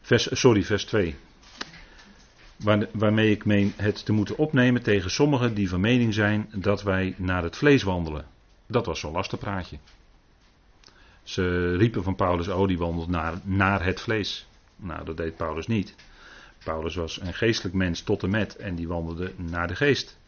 Vers, 0.00 0.28
sorry, 0.32 0.62
vers 0.62 0.84
2. 0.84 1.14
Waar, 2.56 2.88
waarmee 2.92 3.30
ik 3.30 3.44
meen 3.44 3.72
het 3.76 4.04
te 4.04 4.12
moeten 4.12 4.36
opnemen 4.36 4.82
tegen 4.82 5.10
sommigen 5.10 5.54
die 5.54 5.68
van 5.68 5.80
mening 5.80 6.14
zijn 6.14 6.48
dat 6.54 6.82
wij 6.82 7.14
naar 7.16 7.42
het 7.42 7.56
vlees 7.56 7.82
wandelen. 7.82 8.26
Dat 8.66 8.86
was 8.86 9.00
zo'n 9.00 9.12
lastenpraatje. 9.12 9.78
Ze 11.22 11.76
riepen 11.76 12.02
van 12.02 12.14
Paulus: 12.14 12.48
Oh, 12.48 12.68
die 12.68 12.78
wandelt 12.78 13.08
naar, 13.08 13.34
naar 13.42 13.84
het 13.84 14.00
vlees. 14.00 14.46
Nou, 14.76 15.04
dat 15.04 15.16
deed 15.16 15.36
Paulus 15.36 15.66
niet. 15.66 15.94
Paulus 16.64 16.94
was 16.94 17.20
een 17.20 17.34
geestelijk 17.34 17.74
mens 17.74 18.02
tot 18.02 18.22
en 18.22 18.30
met 18.30 18.56
en 18.56 18.74
die 18.74 18.88
wandelde 18.88 19.32
naar 19.36 19.68
de 19.68 19.76
geest. 19.76 20.18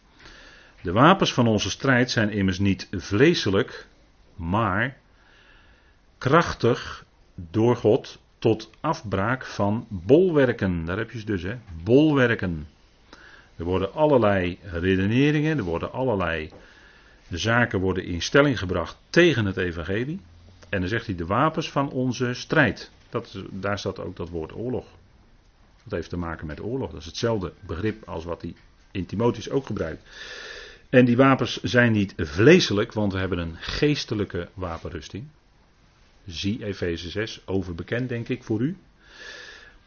De 0.83 0.93
wapens 0.93 1.33
van 1.33 1.47
onze 1.47 1.71
strijd 1.71 2.11
zijn 2.11 2.31
immers 2.31 2.59
niet 2.59 2.89
vleeselijk, 2.91 3.87
maar 4.35 4.97
krachtig 6.19 7.05
door 7.35 7.77
God 7.77 8.19
tot 8.39 8.71
afbraak 8.81 9.47
van 9.47 9.87
bolwerken. 9.89 10.85
Daar 10.85 10.99
heb 10.99 11.11
je 11.11 11.19
ze 11.19 11.25
dus, 11.25 11.43
hè? 11.43 11.57
Bolwerken. 11.83 12.69
Er 13.57 13.65
worden 13.65 13.95
allerlei 13.95 14.59
redeneringen, 14.63 15.59
er 15.59 15.65
worden 15.65 15.93
allerlei 15.93 16.51
zaken 17.31 17.81
worden 17.81 18.05
in 18.05 18.23
stelling 18.23 18.59
gebracht 18.59 18.99
tegen 19.11 19.45
het 19.45 19.57
evangelie. 19.57 20.21
En 20.69 20.81
dan 20.81 20.89
zegt 20.89 21.07
hij 21.07 21.15
de 21.15 21.27
wapens 21.27 21.71
van 21.71 21.91
onze 21.91 22.35
strijd. 22.35 22.91
Dat, 23.09 23.37
daar 23.51 23.79
staat 23.79 24.01
ook 24.01 24.17
dat 24.17 24.29
woord 24.29 24.55
oorlog. 24.55 24.87
Dat 25.83 25.93
heeft 25.93 26.09
te 26.09 26.17
maken 26.17 26.47
met 26.47 26.61
oorlog. 26.61 26.91
Dat 26.91 27.01
is 27.01 27.07
hetzelfde 27.07 27.53
begrip 27.67 28.09
als 28.09 28.25
wat 28.25 28.43
hij 28.43 28.55
in 28.91 29.07
Timotheus 29.07 29.51
ook 29.51 29.67
gebruikt. 29.67 30.03
En 30.91 31.05
die 31.05 31.17
wapens 31.17 31.63
zijn 31.63 31.93
niet 31.93 32.15
vleeselijk, 32.17 32.93
want 32.93 33.13
we 33.13 33.19
hebben 33.19 33.39
een 33.39 33.57
geestelijke 33.57 34.49
wapenrusting. 34.55 35.25
Zie 36.27 36.65
Efeze 36.65 37.11
6, 37.11 37.43
overbekend 37.45 38.09
denk 38.09 38.29
ik 38.29 38.43
voor 38.43 38.61
u. 38.61 38.77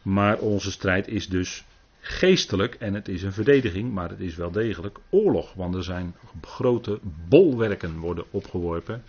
Maar 0.02 0.38
onze 0.38 0.70
strijd 0.70 1.08
is 1.08 1.28
dus 1.28 1.64
geestelijk 2.00 2.74
en 2.74 2.94
het 2.94 3.08
is 3.08 3.22
een 3.22 3.32
verdediging, 3.32 3.92
maar 3.92 4.08
het 4.08 4.20
is 4.20 4.36
wel 4.36 4.50
degelijk 4.50 4.98
oorlog. 5.10 5.54
Want 5.54 5.74
er 5.74 5.84
zijn 5.84 6.14
grote 6.42 6.98
bolwerken 7.28 7.98
worden 7.98 8.24
opgeworpen 8.30 9.02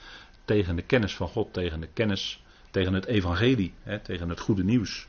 tegen 0.45 0.75
de 0.75 0.81
kennis 0.81 1.15
van 1.15 1.27
God, 1.27 1.53
tegen 1.53 1.79
de 1.79 1.89
kennis, 1.93 2.43
tegen 2.71 2.93
het 2.93 3.05
evangelie, 3.05 3.73
hè, 3.83 3.99
tegen 3.99 4.29
het 4.29 4.39
goede 4.39 4.63
nieuws. 4.63 5.07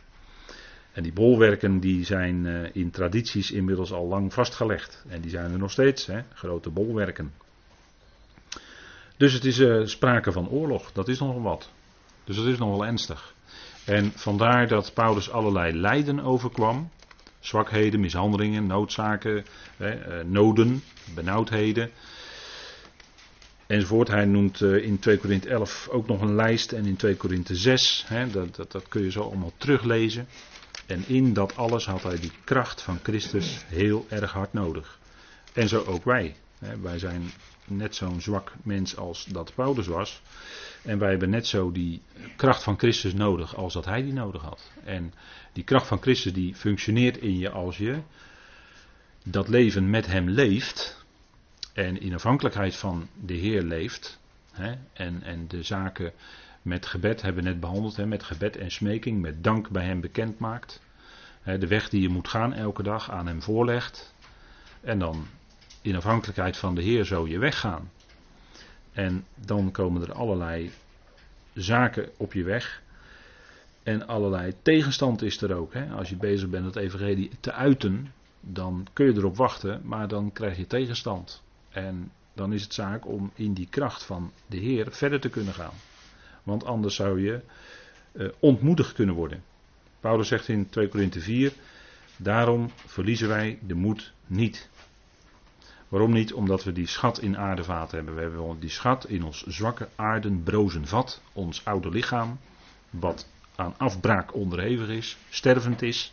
En 0.92 1.02
die 1.02 1.12
bolwerken 1.12 1.80
die 1.80 2.04
zijn 2.04 2.44
uh, 2.44 2.68
in 2.72 2.90
tradities 2.90 3.50
inmiddels 3.50 3.92
al 3.92 4.06
lang 4.06 4.32
vastgelegd. 4.32 5.04
En 5.08 5.20
die 5.20 5.30
zijn 5.30 5.52
er 5.52 5.58
nog 5.58 5.70
steeds, 5.70 6.06
hè, 6.06 6.20
grote 6.34 6.70
bolwerken. 6.70 7.32
Dus 9.16 9.32
het 9.32 9.44
is 9.44 9.58
uh, 9.58 9.86
sprake 9.86 10.32
van 10.32 10.48
oorlog, 10.48 10.92
dat 10.92 11.08
is 11.08 11.18
nogal 11.18 11.42
wat. 11.42 11.70
Dus 12.24 12.36
dat 12.36 12.46
is 12.46 12.58
nog 12.58 12.70
wel 12.70 12.86
ernstig. 12.86 13.34
En 13.84 14.12
vandaar 14.14 14.68
dat 14.68 14.94
Paulus 14.94 15.30
allerlei 15.30 15.72
lijden 15.72 16.20
overkwam. 16.20 16.90
Zwakheden, 17.40 18.00
mishandelingen, 18.00 18.66
noodzaken, 18.66 19.44
hè, 19.76 20.20
uh, 20.20 20.24
noden, 20.24 20.82
benauwdheden. 21.14 21.90
enzovoort. 23.66 24.08
Hij 24.08 24.24
noemt 24.24 24.60
eh, 24.60 24.84
in 24.84 24.98
2 24.98 25.18
Korinthe 25.18 25.48
11 25.48 25.88
ook 25.88 26.06
nog 26.06 26.20
een 26.20 26.34
lijst 26.34 26.72
en 26.72 26.86
in 26.86 26.96
2 26.96 27.16
Korinthe 27.16 27.56
6, 27.56 28.04
hè, 28.06 28.30
dat, 28.30 28.56
dat, 28.56 28.72
dat 28.72 28.88
kun 28.88 29.02
je 29.02 29.10
zo 29.10 29.22
allemaal 29.22 29.52
teruglezen. 29.56 30.28
En 30.88 31.08
in 31.08 31.32
dat 31.32 31.56
alles 31.56 31.86
had 31.86 32.02
hij 32.02 32.20
die 32.20 32.32
kracht 32.44 32.82
van 32.82 32.98
Christus 33.02 33.64
heel 33.66 34.06
erg 34.08 34.32
hard 34.32 34.52
nodig. 34.52 34.98
En 35.52 35.68
zo 35.68 35.84
ook 35.84 36.04
wij. 36.04 36.36
Wij 36.80 36.98
zijn 36.98 37.30
net 37.64 37.94
zo'n 37.96 38.20
zwak 38.20 38.52
mens 38.62 38.96
als 38.96 39.24
dat 39.24 39.54
Paulus 39.54 39.86
was. 39.86 40.22
En 40.82 40.98
wij 40.98 41.10
hebben 41.10 41.30
net 41.30 41.46
zo 41.46 41.72
die 41.72 42.02
kracht 42.36 42.62
van 42.62 42.78
Christus 42.78 43.14
nodig 43.14 43.56
als 43.56 43.72
dat 43.72 43.84
hij 43.84 44.02
die 44.02 44.12
nodig 44.12 44.42
had. 44.42 44.70
En 44.84 45.14
die 45.52 45.64
kracht 45.64 45.86
van 45.86 46.00
Christus 46.00 46.32
die 46.32 46.54
functioneert 46.54 47.16
in 47.16 47.38
je 47.38 47.50
als 47.50 47.76
je 47.76 48.00
dat 49.24 49.48
leven 49.48 49.90
met 49.90 50.06
hem 50.06 50.28
leeft. 50.28 51.04
En 51.72 52.00
in 52.00 52.14
afhankelijkheid 52.14 52.76
van 52.76 53.08
de 53.24 53.34
Heer 53.34 53.62
leeft. 53.62 54.18
En, 54.92 55.22
en 55.22 55.48
de 55.48 55.62
zaken 55.62 56.12
met 56.68 56.86
gebed 56.86 57.22
hebben 57.22 57.42
we 57.42 57.48
net 57.48 57.60
behandeld. 57.60 57.96
Hè, 57.96 58.06
met 58.06 58.22
gebed 58.22 58.56
en 58.56 58.70
smeking, 58.70 59.20
met 59.20 59.44
dank 59.44 59.68
bij 59.70 59.84
hem 59.84 60.00
bekend 60.00 60.38
maakt. 60.38 60.80
Hè, 61.42 61.58
de 61.58 61.66
weg 61.66 61.88
die 61.88 62.00
je 62.00 62.08
moet 62.08 62.28
gaan 62.28 62.52
elke 62.52 62.82
dag 62.82 63.10
aan 63.10 63.26
hem 63.26 63.42
voorlegt. 63.42 64.14
En 64.80 64.98
dan 64.98 65.26
in 65.82 65.96
afhankelijkheid 65.96 66.56
van 66.56 66.74
de 66.74 66.82
Heer 66.82 67.04
zo 67.04 67.28
je 67.28 67.38
weggaan. 67.38 67.90
En 68.92 69.24
dan 69.34 69.70
komen 69.70 70.02
er 70.02 70.12
allerlei 70.12 70.70
zaken 71.54 72.08
op 72.16 72.32
je 72.32 72.42
weg. 72.42 72.82
En 73.82 74.06
allerlei 74.06 74.54
tegenstand 74.62 75.22
is 75.22 75.40
er 75.40 75.54
ook. 75.54 75.72
Hè? 75.72 75.90
Als 75.90 76.08
je 76.08 76.16
bezig 76.16 76.48
bent 76.48 76.64
het 76.64 76.76
evangelie 76.76 77.30
te 77.40 77.52
uiten, 77.52 78.12
dan 78.40 78.86
kun 78.92 79.06
je 79.06 79.12
erop 79.12 79.36
wachten, 79.36 79.80
maar 79.84 80.08
dan 80.08 80.32
krijg 80.32 80.56
je 80.56 80.66
tegenstand. 80.66 81.42
En 81.68 82.12
dan 82.32 82.52
is 82.52 82.62
het 82.62 82.74
zaak 82.74 83.06
om 83.06 83.30
in 83.34 83.52
die 83.52 83.68
kracht 83.70 84.04
van 84.04 84.32
de 84.46 84.56
Heer 84.56 84.86
verder 84.90 85.20
te 85.20 85.28
kunnen 85.28 85.54
gaan. 85.54 85.74
Want 86.42 86.64
anders 86.64 86.94
zou 86.94 87.22
je 87.22 87.40
uh, 88.12 88.28
ontmoedigd 88.38 88.92
kunnen 88.92 89.14
worden. 89.14 89.42
Paulus 90.00 90.28
zegt 90.28 90.48
in 90.48 90.68
2 90.68 90.88
Korinthe 90.88 91.20
4, 91.20 91.52
daarom 92.16 92.70
verliezen 92.86 93.28
wij 93.28 93.58
de 93.66 93.74
moed 93.74 94.12
niet. 94.26 94.68
Waarom 95.88 96.12
niet? 96.12 96.32
Omdat 96.32 96.64
we 96.64 96.72
die 96.72 96.86
schat 96.86 97.20
in 97.20 97.38
aardevaten 97.38 97.96
hebben. 97.96 98.14
We 98.14 98.20
hebben 98.20 98.60
die 98.60 98.70
schat 98.70 99.08
in 99.08 99.24
ons 99.24 99.46
zwakke 99.46 99.88
aarden 99.96 100.42
brozen 100.42 100.86
vat, 100.86 101.20
ons 101.32 101.64
oude 101.64 101.88
lichaam, 101.88 102.38
wat 102.90 103.26
aan 103.54 103.74
afbraak 103.76 104.34
onderhevig 104.34 104.88
is, 104.88 105.16
stervend 105.28 105.82
is. 105.82 106.12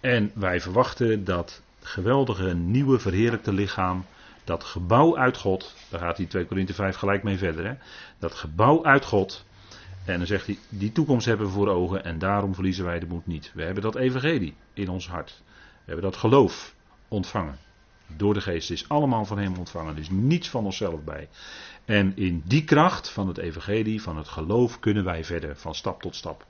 En 0.00 0.30
wij 0.34 0.60
verwachten 0.60 1.24
dat 1.24 1.62
geweldige 1.80 2.54
nieuwe 2.54 2.98
verheerlijkte 2.98 3.52
lichaam, 3.52 4.04
dat 4.44 4.64
gebouw 4.64 5.16
uit 5.16 5.36
God, 5.36 5.74
daar 5.88 6.00
gaat 6.00 6.16
hij 6.16 6.26
2 6.26 6.46
Korinthe 6.46 6.74
5 6.74 6.96
gelijk 6.96 7.22
mee 7.22 7.38
verder, 7.38 7.66
hè? 7.66 7.74
dat 8.18 8.34
gebouw 8.34 8.84
uit 8.84 9.04
God, 9.04 9.44
en 10.04 10.18
dan 10.18 10.26
zegt 10.26 10.46
hij, 10.46 10.58
die 10.68 10.92
toekomst 10.92 11.26
hebben 11.26 11.46
we 11.46 11.52
voor 11.52 11.68
ogen 11.68 12.04
en 12.04 12.18
daarom 12.18 12.54
verliezen 12.54 12.84
wij 12.84 12.98
de 12.98 13.06
moed 13.06 13.26
niet. 13.26 13.52
We 13.54 13.62
hebben 13.62 13.82
dat 13.82 13.96
evangelie 13.96 14.54
in 14.72 14.88
ons 14.88 15.08
hart. 15.08 15.42
We 15.46 15.92
hebben 15.92 16.04
dat 16.04 16.16
geloof 16.16 16.74
ontvangen. 17.08 17.58
Door 18.16 18.34
de 18.34 18.40
geest 18.40 18.70
is 18.70 18.88
allemaal 18.88 19.24
van 19.24 19.38
hem 19.38 19.56
ontvangen. 19.56 19.94
Er 19.94 20.00
is 20.00 20.10
niets 20.10 20.48
van 20.48 20.64
onszelf 20.64 21.04
bij. 21.04 21.28
En 21.84 22.16
in 22.16 22.42
die 22.44 22.64
kracht 22.64 23.10
van 23.10 23.28
het 23.28 23.38
evangelie, 23.38 24.02
van 24.02 24.16
het 24.16 24.28
geloof, 24.28 24.80
kunnen 24.80 25.04
wij 25.04 25.24
verder 25.24 25.56
van 25.56 25.74
stap 25.74 26.02
tot 26.02 26.16
stap. 26.16 26.46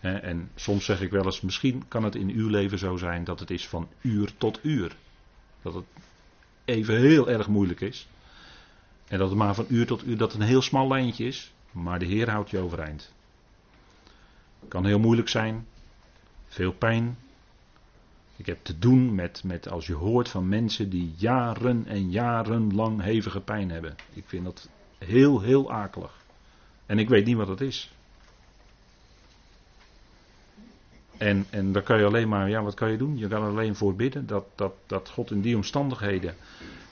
En 0.00 0.50
soms 0.54 0.84
zeg 0.84 1.00
ik 1.00 1.10
wel 1.10 1.24
eens, 1.24 1.40
misschien 1.40 1.88
kan 1.88 2.04
het 2.04 2.14
in 2.14 2.28
uw 2.28 2.48
leven 2.48 2.78
zo 2.78 2.96
zijn 2.96 3.24
dat 3.24 3.40
het 3.40 3.50
is 3.50 3.68
van 3.68 3.88
uur 4.00 4.32
tot 4.36 4.58
uur. 4.62 4.96
Dat 5.62 5.74
het 5.74 5.84
even 6.70 7.00
heel 7.00 7.28
erg 7.28 7.48
moeilijk 7.48 7.80
is. 7.80 8.08
En 9.08 9.18
dat 9.18 9.28
het 9.28 9.38
maar 9.38 9.54
van 9.54 9.66
uur 9.68 9.86
tot 9.86 10.06
uur 10.06 10.16
dat 10.16 10.34
een 10.34 10.40
heel 10.40 10.62
smal 10.62 10.88
lijntje 10.88 11.24
is. 11.24 11.52
Maar 11.72 11.98
de 11.98 12.04
Heer 12.04 12.30
houdt 12.30 12.50
je 12.50 12.58
overeind. 12.58 13.12
Kan 14.68 14.86
heel 14.86 14.98
moeilijk 14.98 15.28
zijn. 15.28 15.66
Veel 16.48 16.72
pijn. 16.72 17.18
Ik 18.36 18.46
heb 18.46 18.58
te 18.62 18.78
doen 18.78 19.14
met, 19.14 19.44
met 19.44 19.68
als 19.68 19.86
je 19.86 19.94
hoort 19.94 20.28
van 20.28 20.48
mensen 20.48 20.90
die 20.90 21.14
jaren 21.16 21.86
en 21.86 22.10
jaren 22.10 22.74
lang 22.74 23.02
hevige 23.02 23.40
pijn 23.40 23.70
hebben. 23.70 23.96
Ik 24.12 24.24
vind 24.26 24.44
dat 24.44 24.68
heel, 24.98 25.40
heel 25.40 25.72
akelig. 25.72 26.24
En 26.86 26.98
ik 26.98 27.08
weet 27.08 27.24
niet 27.24 27.36
wat 27.36 27.46
dat 27.46 27.60
is. 27.60 27.92
En, 31.20 31.46
en 31.50 31.72
dan 31.72 31.82
kan 31.82 31.98
je 31.98 32.04
alleen 32.04 32.28
maar, 32.28 32.48
ja, 32.48 32.62
wat 32.62 32.74
kan 32.74 32.90
je 32.90 32.96
doen? 32.96 33.18
Je 33.18 33.28
kan 33.28 33.42
alleen 33.42 33.76
voor 33.76 33.94
bidden 33.94 34.26
dat, 34.26 34.44
dat, 34.54 34.72
dat 34.86 35.08
God 35.08 35.30
in 35.30 35.40
die 35.40 35.56
omstandigheden 35.56 36.34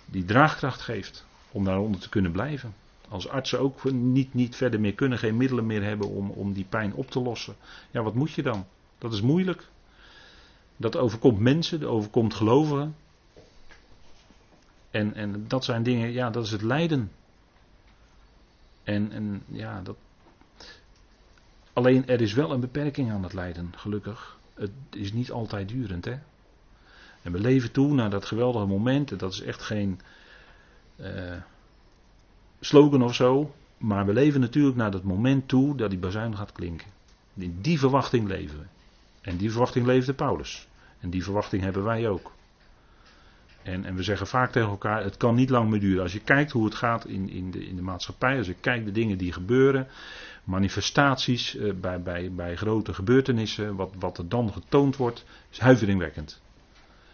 die 0.07 0.25
draagkracht 0.25 0.81
geeft 0.81 1.27
om 1.53 1.65
daaronder 1.65 2.01
te 2.01 2.09
kunnen 2.09 2.33
blijven. 2.33 2.75
Als 3.09 3.29
artsen 3.29 3.61
ook 3.61 3.91
niet, 3.93 4.35
niet 4.35 4.57
verder 4.57 4.81
meer 4.81 4.95
kunnen, 4.95 5.19
geen 5.19 5.37
middelen 5.37 5.67
meer 5.67 5.83
hebben 5.83 6.09
om, 6.09 6.31
om 6.31 6.53
die 6.53 6.65
pijn 6.69 6.95
op 6.95 7.11
te 7.11 7.21
lossen. 7.21 7.57
Ja, 7.91 8.03
wat 8.03 8.15
moet 8.15 8.31
je 8.31 8.43
dan? 8.43 8.67
Dat 8.99 9.13
is 9.13 9.21
moeilijk. 9.21 9.67
Dat 10.77 10.97
overkomt 10.97 11.39
mensen, 11.39 11.81
dat 11.81 11.91
overkomt 11.91 12.35
gelovigen. 12.35 12.97
En, 14.91 15.15
en 15.15 15.45
dat 15.49 15.65
zijn 15.65 15.83
dingen, 15.83 16.13
ja, 16.13 16.31
dat 16.31 16.45
is 16.45 16.51
het 16.51 16.63
lijden. 16.63 17.11
En, 18.85 19.13
en 19.13 19.43
ja, 19.47 19.81
dat. 19.83 19.97
Alleen 21.79 22.07
er 22.07 22.21
is 22.21 22.33
wel 22.33 22.53
een 22.53 22.61
beperking 22.61 23.11
aan 23.11 23.23
het 23.23 23.33
lijden, 23.33 23.73
gelukkig. 23.77 24.39
Het 24.55 24.71
is 24.91 25.13
niet 25.13 25.31
altijd 25.31 25.69
durend, 25.69 26.05
hè. 26.05 26.19
En 27.23 27.33
we 27.33 27.41
leven 27.41 27.73
toe 27.73 27.95
naar 27.95 28.11
dat 28.11 28.25
geweldige 28.25 28.67
moment. 28.67 29.11
En 29.11 29.19
dat 29.19 29.33
is 29.33 29.43
echt 29.43 29.63
geen 29.63 30.01
uh, 30.97 31.07
slogan 32.61 33.03
of 33.03 33.15
zo. 33.15 33.55
Maar 33.77 34.07
we 34.07 34.13
leven 34.13 34.41
natuurlijk 34.41 34.77
naar 34.77 34.91
dat 34.91 35.03
moment 35.03 35.49
toe 35.49 35.77
dat 35.77 35.91
die 35.91 35.99
bazuin 35.99 36.37
gaat 36.37 36.53
klinken. 36.53 36.87
In 37.35 37.59
die 37.61 37.79
verwachting 37.79 38.29
leven 38.29 38.59
we. 38.59 38.65
En 39.21 39.37
die 39.37 39.51
verwachting 39.51 39.87
leefde 39.87 40.15
Paulus. 40.15 40.69
En 41.01 41.11
die 41.11 41.25
verwachting 41.25 41.63
hebben 41.63 41.85
wij 41.85 42.09
ook. 42.09 42.33
En, 43.73 43.85
en, 43.85 43.95
we 43.95 44.03
zeggen 44.03 44.27
vaak 44.27 44.53
tegen 44.53 44.69
elkaar, 44.69 45.05
het 45.05 45.17
kan 45.17 45.35
niet 45.35 45.51
lang 45.51 45.71
meer 45.71 45.81
duren. 45.81 46.03
Als 46.03 46.13
je 46.13 46.21
kijkt 46.21 46.51
hoe 46.51 46.65
het 46.65 46.75
gaat 46.75 47.07
in, 47.07 47.31
in, 47.31 47.51
de, 47.51 47.67
in 47.67 47.77
de 47.77 47.83
maatschappij, 47.83 48.39
als 48.39 48.47
je 48.47 48.55
kijkt 48.61 48.85
de 48.85 48.93
dingen 48.93 49.19
die 49.19 49.33
gebeuren, 49.33 49.87
manifestaties 50.45 51.57
eh, 51.57 51.73
bij, 51.75 52.03
bij, 52.03 52.33
bij 52.33 52.57
grote 52.57 52.95
gebeurtenissen, 52.95 53.75
wat, 53.77 53.91
wat 53.99 54.19
er 54.19 54.29
dan 54.29 54.53
getoond 54.53 54.97
wordt, 54.97 55.25
is 55.51 55.59
huiveringwekkend. 55.59 56.41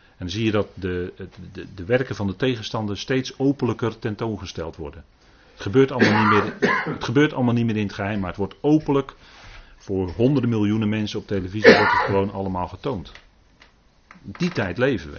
En 0.09 0.17
dan 0.19 0.29
zie 0.29 0.45
je 0.45 0.51
dat 0.51 0.69
de, 0.75 1.13
de, 1.53 1.67
de 1.75 1.85
werken 1.85 2.15
van 2.15 2.27
de 2.27 2.37
tegenstander 2.37 2.99
steeds 2.99 3.39
openlijker 3.39 3.99
tentoongesteld 3.99 4.77
worden. 4.77 5.05
Het 5.53 5.63
gebeurt, 5.63 5.93
allemaal 5.93 6.23
niet 6.23 6.43
meer, 6.43 6.71
het 6.95 7.05
gebeurt 7.05 7.33
allemaal 7.33 7.55
niet 7.55 7.67
meer 7.67 7.77
in 7.77 7.87
het 7.87 7.95
geheim, 7.95 8.21
maar 8.21 8.29
het 8.29 8.39
wordt 8.39 8.57
openlijk 8.61 9.15
voor 9.77 10.11
honderden 10.11 10.51
miljoenen 10.51 10.89
mensen 10.89 11.19
op 11.19 11.27
televisie 11.27 11.75
wordt 11.75 11.93
het 11.93 12.01
gewoon 12.01 12.33
allemaal 12.33 12.69
getoond. 12.69 13.13
Die 14.23 14.51
tijd 14.51 14.79
leven 14.79 15.11
we. 15.11 15.19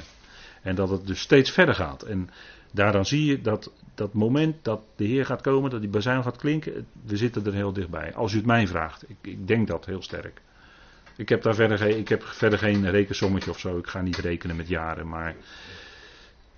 En 0.65 0.75
dat 0.75 0.89
het 0.89 1.08
dus 1.08 1.19
steeds 1.19 1.51
verder 1.51 1.75
gaat. 1.75 2.04
En 2.04 2.30
daaraan 2.71 3.06
zie 3.06 3.25
je 3.25 3.41
dat 3.41 3.71
dat 3.95 4.13
moment 4.13 4.56
dat 4.62 4.82
de 4.95 5.06
Heer 5.06 5.25
gaat 5.25 5.41
komen, 5.41 5.69
dat 5.69 5.82
die 5.82 5.89
bazuin 5.89 6.23
gaat 6.23 6.38
klinken, 6.38 6.88
we 7.06 7.17
zitten 7.17 7.45
er 7.45 7.54
heel 7.54 7.73
dichtbij. 7.73 8.13
Als 8.13 8.34
u 8.34 8.38
het 8.38 8.45
mij 8.45 8.67
vraagt. 8.67 9.10
Ik, 9.10 9.17
ik 9.21 9.47
denk 9.47 9.67
dat 9.67 9.86
heel 9.86 10.01
sterk. 10.01 10.41
Ik 11.15 11.30
heb 11.30 11.41
daar 11.41 11.56
verder 11.56 11.78
geen, 11.78 11.97
ik 11.97 12.08
heb 12.10 12.23
verder 12.23 12.60
geen 12.60 12.89
rekensommetje 12.89 13.49
of 13.49 13.60
zo. 13.60 13.78
Ik 13.78 13.88
ga 13.88 14.01
niet 14.01 14.17
rekenen 14.17 14.56
met 14.56 14.67
jaren. 14.67 15.08
Maar 15.08 15.36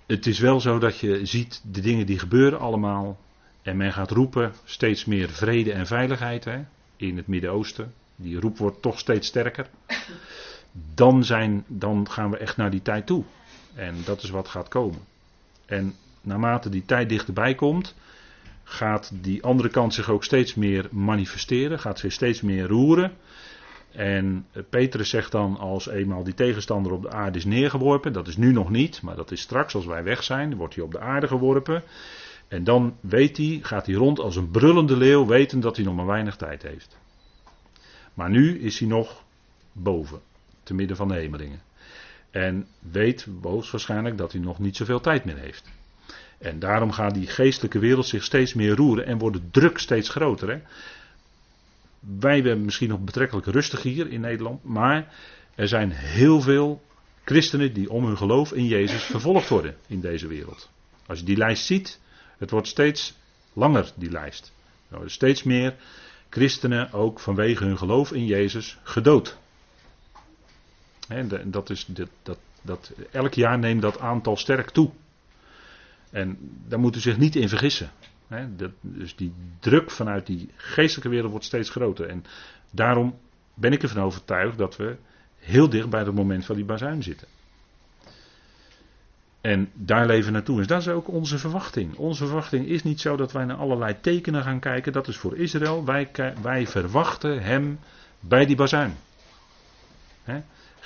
het 0.06 0.26
is 0.26 0.38
wel 0.38 0.60
zo 0.60 0.78
dat 0.78 0.98
je 0.98 1.26
ziet 1.26 1.62
de 1.64 1.80
dingen 1.80 2.06
die 2.06 2.18
gebeuren 2.18 2.58
allemaal. 2.58 3.18
En 3.62 3.76
men 3.76 3.92
gaat 3.92 4.10
roepen 4.10 4.52
steeds 4.64 5.04
meer 5.04 5.28
vrede 5.28 5.72
en 5.72 5.86
veiligheid 5.86 6.44
hè, 6.44 6.60
in 6.96 7.16
het 7.16 7.26
Midden-Oosten. 7.26 7.94
Die 8.16 8.40
roep 8.40 8.58
wordt 8.58 8.82
toch 8.82 8.98
steeds 8.98 9.26
sterker. 9.26 9.66
Dan, 10.94 11.24
zijn, 11.24 11.64
dan 11.66 12.10
gaan 12.10 12.30
we 12.30 12.36
echt 12.36 12.56
naar 12.56 12.70
die 12.70 12.82
tijd 12.82 13.06
toe. 13.06 13.24
En 13.74 13.96
dat 14.04 14.22
is 14.22 14.30
wat 14.30 14.48
gaat 14.48 14.68
komen. 14.68 15.00
En 15.66 15.94
naarmate 16.20 16.68
die 16.68 16.84
tijd 16.84 17.08
dichterbij 17.08 17.54
komt, 17.54 17.94
gaat 18.64 19.10
die 19.22 19.42
andere 19.42 19.68
kant 19.68 19.94
zich 19.94 20.10
ook 20.10 20.24
steeds 20.24 20.54
meer 20.54 20.88
manifesteren, 20.90 21.78
gaat 21.78 21.98
zich 21.98 22.12
steeds 22.12 22.40
meer 22.40 22.66
roeren. 22.66 23.12
En 23.92 24.46
Petrus 24.70 25.08
zegt 25.08 25.32
dan 25.32 25.58
als 25.58 25.88
eenmaal 25.88 26.24
die 26.24 26.34
tegenstander 26.34 26.92
op 26.92 27.02
de 27.02 27.10
aarde 27.10 27.38
is 27.38 27.44
neergeworpen, 27.44 28.12
dat 28.12 28.28
is 28.28 28.36
nu 28.36 28.52
nog 28.52 28.70
niet, 28.70 29.02
maar 29.02 29.16
dat 29.16 29.30
is 29.30 29.40
straks 29.40 29.74
als 29.74 29.86
wij 29.86 30.02
weg 30.02 30.22
zijn, 30.22 30.56
wordt 30.56 30.74
hij 30.74 30.84
op 30.84 30.92
de 30.92 31.00
aarde 31.00 31.26
geworpen. 31.28 31.82
En 32.48 32.64
dan 32.64 32.96
weet 33.00 33.36
hij, 33.36 33.58
gaat 33.62 33.86
hij 33.86 33.94
rond 33.94 34.18
als 34.18 34.36
een 34.36 34.50
brullende 34.50 34.96
leeuw, 34.96 35.26
wetend 35.26 35.62
dat 35.62 35.76
hij 35.76 35.84
nog 35.84 35.94
maar 35.94 36.06
weinig 36.06 36.36
tijd 36.36 36.62
heeft. 36.62 36.98
Maar 38.14 38.30
nu 38.30 38.58
is 38.60 38.78
hij 38.78 38.88
nog 38.88 39.24
boven, 39.72 40.20
te 40.62 40.74
midden 40.74 40.96
van 40.96 41.08
de 41.08 41.14
hemelingen. 41.14 41.60
En 42.38 42.66
weet 42.78 43.26
hoogstwaarschijnlijk 43.42 44.18
dat 44.18 44.32
hij 44.32 44.40
nog 44.40 44.58
niet 44.58 44.76
zoveel 44.76 45.00
tijd 45.00 45.24
meer 45.24 45.36
heeft. 45.36 45.64
En 46.38 46.58
daarom 46.58 46.92
gaat 46.92 47.14
die 47.14 47.26
geestelijke 47.26 47.78
wereld 47.78 48.06
zich 48.06 48.24
steeds 48.24 48.54
meer 48.54 48.74
roeren 48.74 49.06
en 49.06 49.18
wordt 49.18 49.36
de 49.36 49.50
druk 49.50 49.78
steeds 49.78 50.08
groter. 50.08 50.50
Hè? 50.50 50.60
Wij 52.20 52.34
hebben 52.34 52.64
misschien 52.64 52.88
nog 52.88 53.00
betrekkelijk 53.00 53.46
rustig 53.46 53.82
hier 53.82 54.10
in 54.10 54.20
Nederland, 54.20 54.64
maar 54.64 55.14
er 55.54 55.68
zijn 55.68 55.90
heel 55.90 56.40
veel 56.40 56.82
christenen 57.24 57.72
die 57.72 57.90
om 57.90 58.04
hun 58.04 58.16
geloof 58.16 58.52
in 58.52 58.66
Jezus 58.66 59.02
vervolgd 59.02 59.48
worden 59.48 59.76
in 59.86 60.00
deze 60.00 60.26
wereld. 60.26 60.70
Als 61.06 61.18
je 61.18 61.24
die 61.24 61.36
lijst 61.36 61.64
ziet, 61.64 62.00
het 62.38 62.50
wordt 62.50 62.68
steeds 62.68 63.14
langer, 63.52 63.92
die 63.94 64.10
lijst. 64.10 64.52
Er 64.88 64.94
worden 64.94 65.12
steeds 65.12 65.42
meer 65.42 65.74
christenen 66.28 66.92
ook 66.92 67.20
vanwege 67.20 67.64
hun 67.64 67.78
geloof 67.78 68.12
in 68.12 68.26
Jezus 68.26 68.78
gedood. 68.82 69.38
Dat 71.44 71.70
is, 71.70 71.86
dat, 72.22 72.38
dat, 72.62 72.92
elk 73.10 73.34
jaar 73.34 73.58
neemt 73.58 73.82
dat 73.82 74.00
aantal 74.00 74.36
sterk 74.36 74.70
toe. 74.70 74.90
En 76.10 76.38
daar 76.68 76.78
moet 76.78 76.96
u 76.96 77.00
zich 77.00 77.18
niet 77.18 77.36
in 77.36 77.48
vergissen. 77.48 77.90
Dat, 78.56 78.70
dus 78.80 79.16
die 79.16 79.32
druk 79.60 79.90
vanuit 79.90 80.26
die 80.26 80.50
geestelijke 80.56 81.10
wereld 81.10 81.30
wordt 81.30 81.46
steeds 81.46 81.70
groter. 81.70 82.08
En 82.08 82.24
daarom 82.70 83.18
ben 83.54 83.72
ik 83.72 83.82
ervan 83.82 84.02
overtuigd 84.02 84.58
dat 84.58 84.76
we 84.76 84.96
heel 85.38 85.68
dicht 85.68 85.90
bij 85.90 86.00
het 86.00 86.14
moment 86.14 86.44
van 86.44 86.56
die 86.56 86.64
bazuin 86.64 87.02
zitten. 87.02 87.28
En 89.40 89.70
daar 89.74 90.06
leven 90.06 90.32
naartoe. 90.32 90.56
Dus 90.56 90.66
dat 90.66 90.80
is 90.80 90.88
ook 90.88 91.08
onze 91.08 91.38
verwachting. 91.38 91.94
Onze 91.96 92.26
verwachting 92.26 92.66
is 92.66 92.82
niet 92.82 93.00
zo 93.00 93.16
dat 93.16 93.32
wij 93.32 93.44
naar 93.44 93.56
allerlei 93.56 94.00
tekenen 94.00 94.42
gaan 94.42 94.60
kijken. 94.60 94.92
Dat 94.92 95.08
is 95.08 95.16
voor 95.16 95.36
Israël. 95.36 95.84
Wij, 95.84 96.10
wij 96.42 96.66
verwachten 96.66 97.42
hem 97.42 97.78
bij 98.20 98.46
die 98.46 98.56
bazuin. 98.56 98.96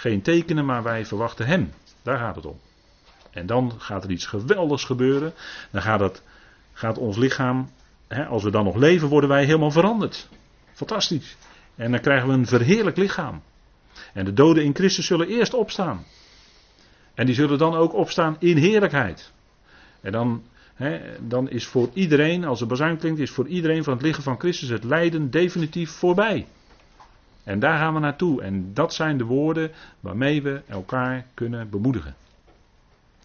Geen 0.03 0.23
tekenen, 0.23 0.65
maar 0.65 0.83
wij 0.83 1.07
verwachten 1.07 1.47
hem. 1.47 1.73
Daar 2.03 2.19
gaat 2.19 2.37
het 2.37 2.47
om. 2.47 2.59
En 3.31 3.47
dan 3.47 3.73
gaat 3.79 4.05
er 4.05 4.11
iets 4.11 4.27
geweldigs 4.27 4.85
gebeuren. 4.85 5.33
Dan 5.71 5.83
gaat, 5.83 6.01
het, 6.01 6.23
gaat 6.73 6.99
ons 6.99 7.17
lichaam, 7.17 7.71
als 8.29 8.43
we 8.43 8.51
dan 8.51 8.65
nog 8.65 8.77
leven, 8.77 9.09
worden 9.09 9.31
wij 9.31 9.45
helemaal 9.45 9.71
veranderd. 9.71 10.29
Fantastisch. 10.73 11.37
En 11.75 11.91
dan 11.91 12.01
krijgen 12.01 12.29
we 12.29 12.35
een 12.35 12.47
verheerlijk 12.47 12.97
lichaam. 12.97 13.43
En 14.13 14.25
de 14.25 14.33
doden 14.33 14.65
in 14.65 14.75
Christus 14.75 15.07
zullen 15.07 15.29
eerst 15.29 15.55
opstaan. 15.55 16.05
En 17.15 17.27
die 17.27 17.35
zullen 17.35 17.59
dan 17.59 17.75
ook 17.75 17.95
opstaan 17.95 18.37
in 18.39 18.57
heerlijkheid. 18.57 19.33
En 20.01 20.13
dan, 20.13 20.43
dan 21.21 21.51
is 21.51 21.67
voor 21.67 21.91
iedereen, 21.93 22.45
als 22.45 22.59
de 22.59 22.67
bazuin 22.67 22.99
klinkt, 22.99 23.21
is 23.21 23.31
voor 23.31 23.47
iedereen 23.47 23.85
van 23.85 23.93
het 23.93 24.03
liggen 24.03 24.23
van 24.23 24.39
Christus 24.39 24.69
het 24.69 24.85
lijden 24.85 25.31
definitief 25.31 25.91
voorbij. 25.91 26.47
En 27.45 27.59
daar 27.59 27.79
gaan 27.79 27.95
we 27.95 28.01
naartoe. 28.01 28.43
En 28.43 28.75
dat 28.75 28.95
zijn 28.95 29.19
de 29.19 29.25
woorden 29.25 29.71
waarmee 30.01 30.43
we 30.43 30.61
elkaar 30.67 31.27
kunnen 31.35 31.71
bemoedigen. 31.71 32.15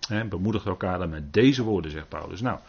He, 0.08 0.26
bemoedigt 0.26 0.66
elkaar 0.66 1.00
dan 1.00 1.10
met 1.10 1.34
deze 1.34 1.64
woorden, 1.64 1.92
zegt 1.92 2.10
Paulus. 2.10 2.42
Nou, 2.42 2.60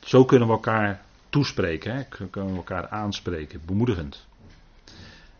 zo 0.00 0.24
kunnen 0.24 0.48
we 0.48 0.54
elkaar 0.54 1.02
toespreken, 1.28 2.06
kunnen 2.30 2.50
we 2.50 2.56
elkaar 2.56 2.88
aanspreken, 2.88 3.60
bemoedigend. 3.64 4.26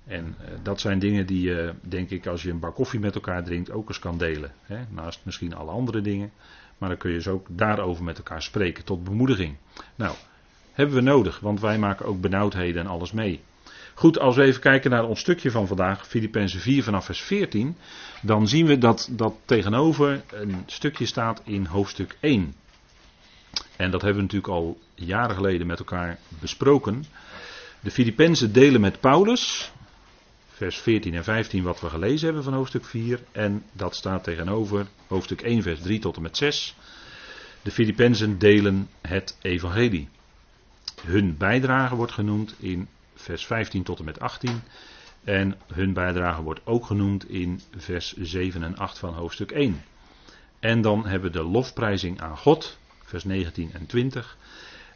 En 0.05 0.25
uh, 0.41 0.49
dat 0.63 0.81
zijn 0.81 0.99
dingen 0.99 1.27
die 1.27 1.41
je, 1.41 1.75
denk 1.81 2.11
ik, 2.11 2.27
als 2.27 2.43
je 2.43 2.51
een 2.51 2.59
bak 2.59 2.75
koffie 2.75 3.01
met 3.01 3.15
elkaar 3.15 3.45
drinkt, 3.45 3.71
ook 3.71 3.89
eens 3.89 3.99
kan 3.99 4.19
delen. 4.19 4.53
Naast 4.89 5.21
misschien 5.23 5.55
alle 5.55 5.71
andere 5.71 6.01
dingen. 6.01 6.31
Maar 6.79 6.89
dan 6.89 6.99
kun 6.99 7.11
je 7.11 7.17
dus 7.17 7.29
ook 7.29 7.47
daarover 7.51 8.05
met 8.05 8.17
elkaar 8.17 8.43
spreken, 8.43 8.85
tot 8.85 9.05
bemoediging. 9.05 9.57
Nou, 9.95 10.15
hebben 10.73 10.97
we 10.97 11.03
nodig, 11.03 11.41
want 11.41 11.61
wij 11.61 11.79
maken 11.79 12.07
ook 12.07 12.21
benauwdheden 12.21 12.83
en 12.83 12.89
alles 12.89 13.13
mee. 13.13 13.41
Goed, 13.95 14.19
als 14.19 14.37
we 14.37 14.43
even 14.43 14.61
kijken 14.61 14.91
naar 14.91 15.05
ons 15.05 15.21
stukje 15.21 15.51
van 15.51 15.67
vandaag, 15.67 16.07
Filippenzen 16.07 16.61
4 16.61 16.83
vanaf 16.83 17.05
vers 17.05 17.21
14, 17.21 17.77
dan 18.23 18.49
zien 18.49 18.67
we 18.67 18.79
dat 18.79 19.09
dat 19.11 19.35
tegenover 19.45 20.23
een 20.33 20.63
stukje 20.67 21.07
staat 21.07 21.43
in 21.45 21.65
hoofdstuk 21.67 22.17
1. 22.21 22.55
En 23.77 23.91
dat 23.91 24.03
hebben 24.03 24.17
we 24.17 24.23
natuurlijk 24.23 24.53
al 24.53 24.81
jaren 24.95 25.37
geleden 25.37 25.67
met 25.67 25.79
elkaar 25.79 26.19
besproken. 26.29 27.05
De 27.81 27.91
Filippenzen 27.91 28.53
delen 28.53 28.81
met 28.81 29.01
Paulus, 29.01 29.73
vers 30.49 30.79
14 30.79 31.15
en 31.15 31.25
15 31.25 31.63
wat 31.63 31.81
we 31.81 31.89
gelezen 31.89 32.25
hebben 32.25 32.45
van 32.45 32.53
hoofdstuk 32.53 32.85
4. 32.85 33.21
En 33.33 33.63
dat 33.73 33.95
staat 33.97 34.25
tegenover 34.25 34.87
hoofdstuk 35.07 35.41
1 35.41 35.63
vers 35.63 35.81
3 35.81 35.99
tot 35.99 36.17
en 36.17 36.23
met 36.23 36.37
6. 36.37 36.77
De 37.63 37.71
Filippenzen 37.71 38.39
delen 38.39 38.89
het 39.01 39.39
evangelie. 39.43 40.09
Hun 41.05 41.37
bijdrage 41.37 41.95
wordt 41.97 42.13
genoemd 42.13 42.55
in 42.59 42.89
vers 43.23 43.47
15 43.47 43.83
tot 43.83 43.99
en 43.99 44.05
met 44.05 44.21
18. 44.21 44.63
En 45.25 45.55
hun 45.73 45.93
bijdrage 45.93 46.43
wordt 46.43 46.61
ook 46.65 46.87
genoemd 46.87 47.29
in 47.29 47.61
vers 47.77 48.17
7 48.17 48.63
en 48.63 48.77
8 48.77 48.99
van 48.99 49.15
hoofdstuk 49.15 49.51
1. 49.51 49.83
En 50.61 50.81
dan 50.81 51.07
hebben 51.07 51.33
we 51.33 51.39
de 51.39 51.45
lofprijzing 51.45 52.21
aan 52.21 52.39
God, 52.39 52.79
vers 53.05 53.25
19 53.25 53.73
en 53.73 53.87
20. 53.87 54.37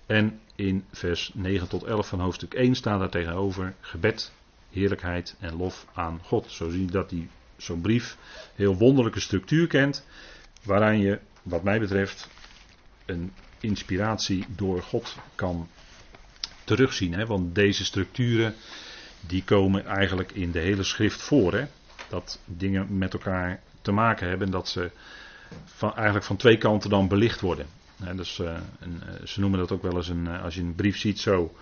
En 0.07 0.41
in 0.55 0.85
vers 0.93 1.31
9 1.35 1.69
tot 1.69 1.83
11 1.83 2.09
van 2.09 2.21
hoofdstuk 2.21 2.55
1 2.55 2.75
staat 2.75 2.99
daar 2.99 3.09
tegenover 3.11 3.75
gebed, 3.81 4.33
heerlijkheid 4.71 5.37
en 5.41 5.57
lof 5.57 5.87
aan 5.95 6.21
God. 6.23 6.51
Zo 6.51 6.71
zie 6.71 6.81
je 6.81 6.91
dat 6.91 7.11
die, 7.11 7.29
zo'n 7.57 7.81
brief 7.81 8.17
heel 8.55 8.77
wonderlijke 8.77 9.21
structuur 9.21 9.67
kent, 9.67 10.07
waaraan 10.63 10.99
je, 10.99 11.19
wat 11.43 11.63
mij 11.63 11.81
betreft, 11.81 12.29
een 13.05 13.33
inspiratie 13.61 14.45
door 14.49 14.83
God 14.83 15.17
kan 15.35 15.69
terugzien. 16.67 17.13
Hè? 17.13 17.27
Want 17.27 17.55
deze 17.55 17.85
structuren 17.85 18.55
die 19.21 19.45
komen 19.45 19.87
eigenlijk 19.87 20.33
in 20.33 20.51
de 20.51 20.59
hele 20.59 20.83
schrift 20.83 21.23
voor. 21.23 21.53
Hè? 21.53 21.65
Dat 22.09 22.41
dingen 22.45 22.99
met 22.99 23.13
elkaar 23.13 23.61
te 23.83 23.93
maken 23.93 24.29
hebben. 24.29 24.51
Dat 24.51 24.69
ze 24.69 24.91
eigenlijk 25.81 26.25
van 26.25 26.37
twee 26.37 26.59
kanten 26.59 26.91
dan 26.91 27.09
belicht 27.09 27.41
worden. 27.41 27.67
dus, 28.17 28.39
uh, 28.39 28.57
een, 28.81 29.03
uh, 29.09 29.27
ze 29.27 29.41
noemen 29.41 29.59
dat 29.59 29.73
ook 29.73 29.83
wel 29.83 29.97
eens 29.97 30.09
een, 30.09 30.25
uh, 30.27 30.43
als 30.43 30.55
je 30.55 30.61
een 30.61 30.75
brief 30.75 30.99
ziet 30.99 31.21
zo, 31.21 31.55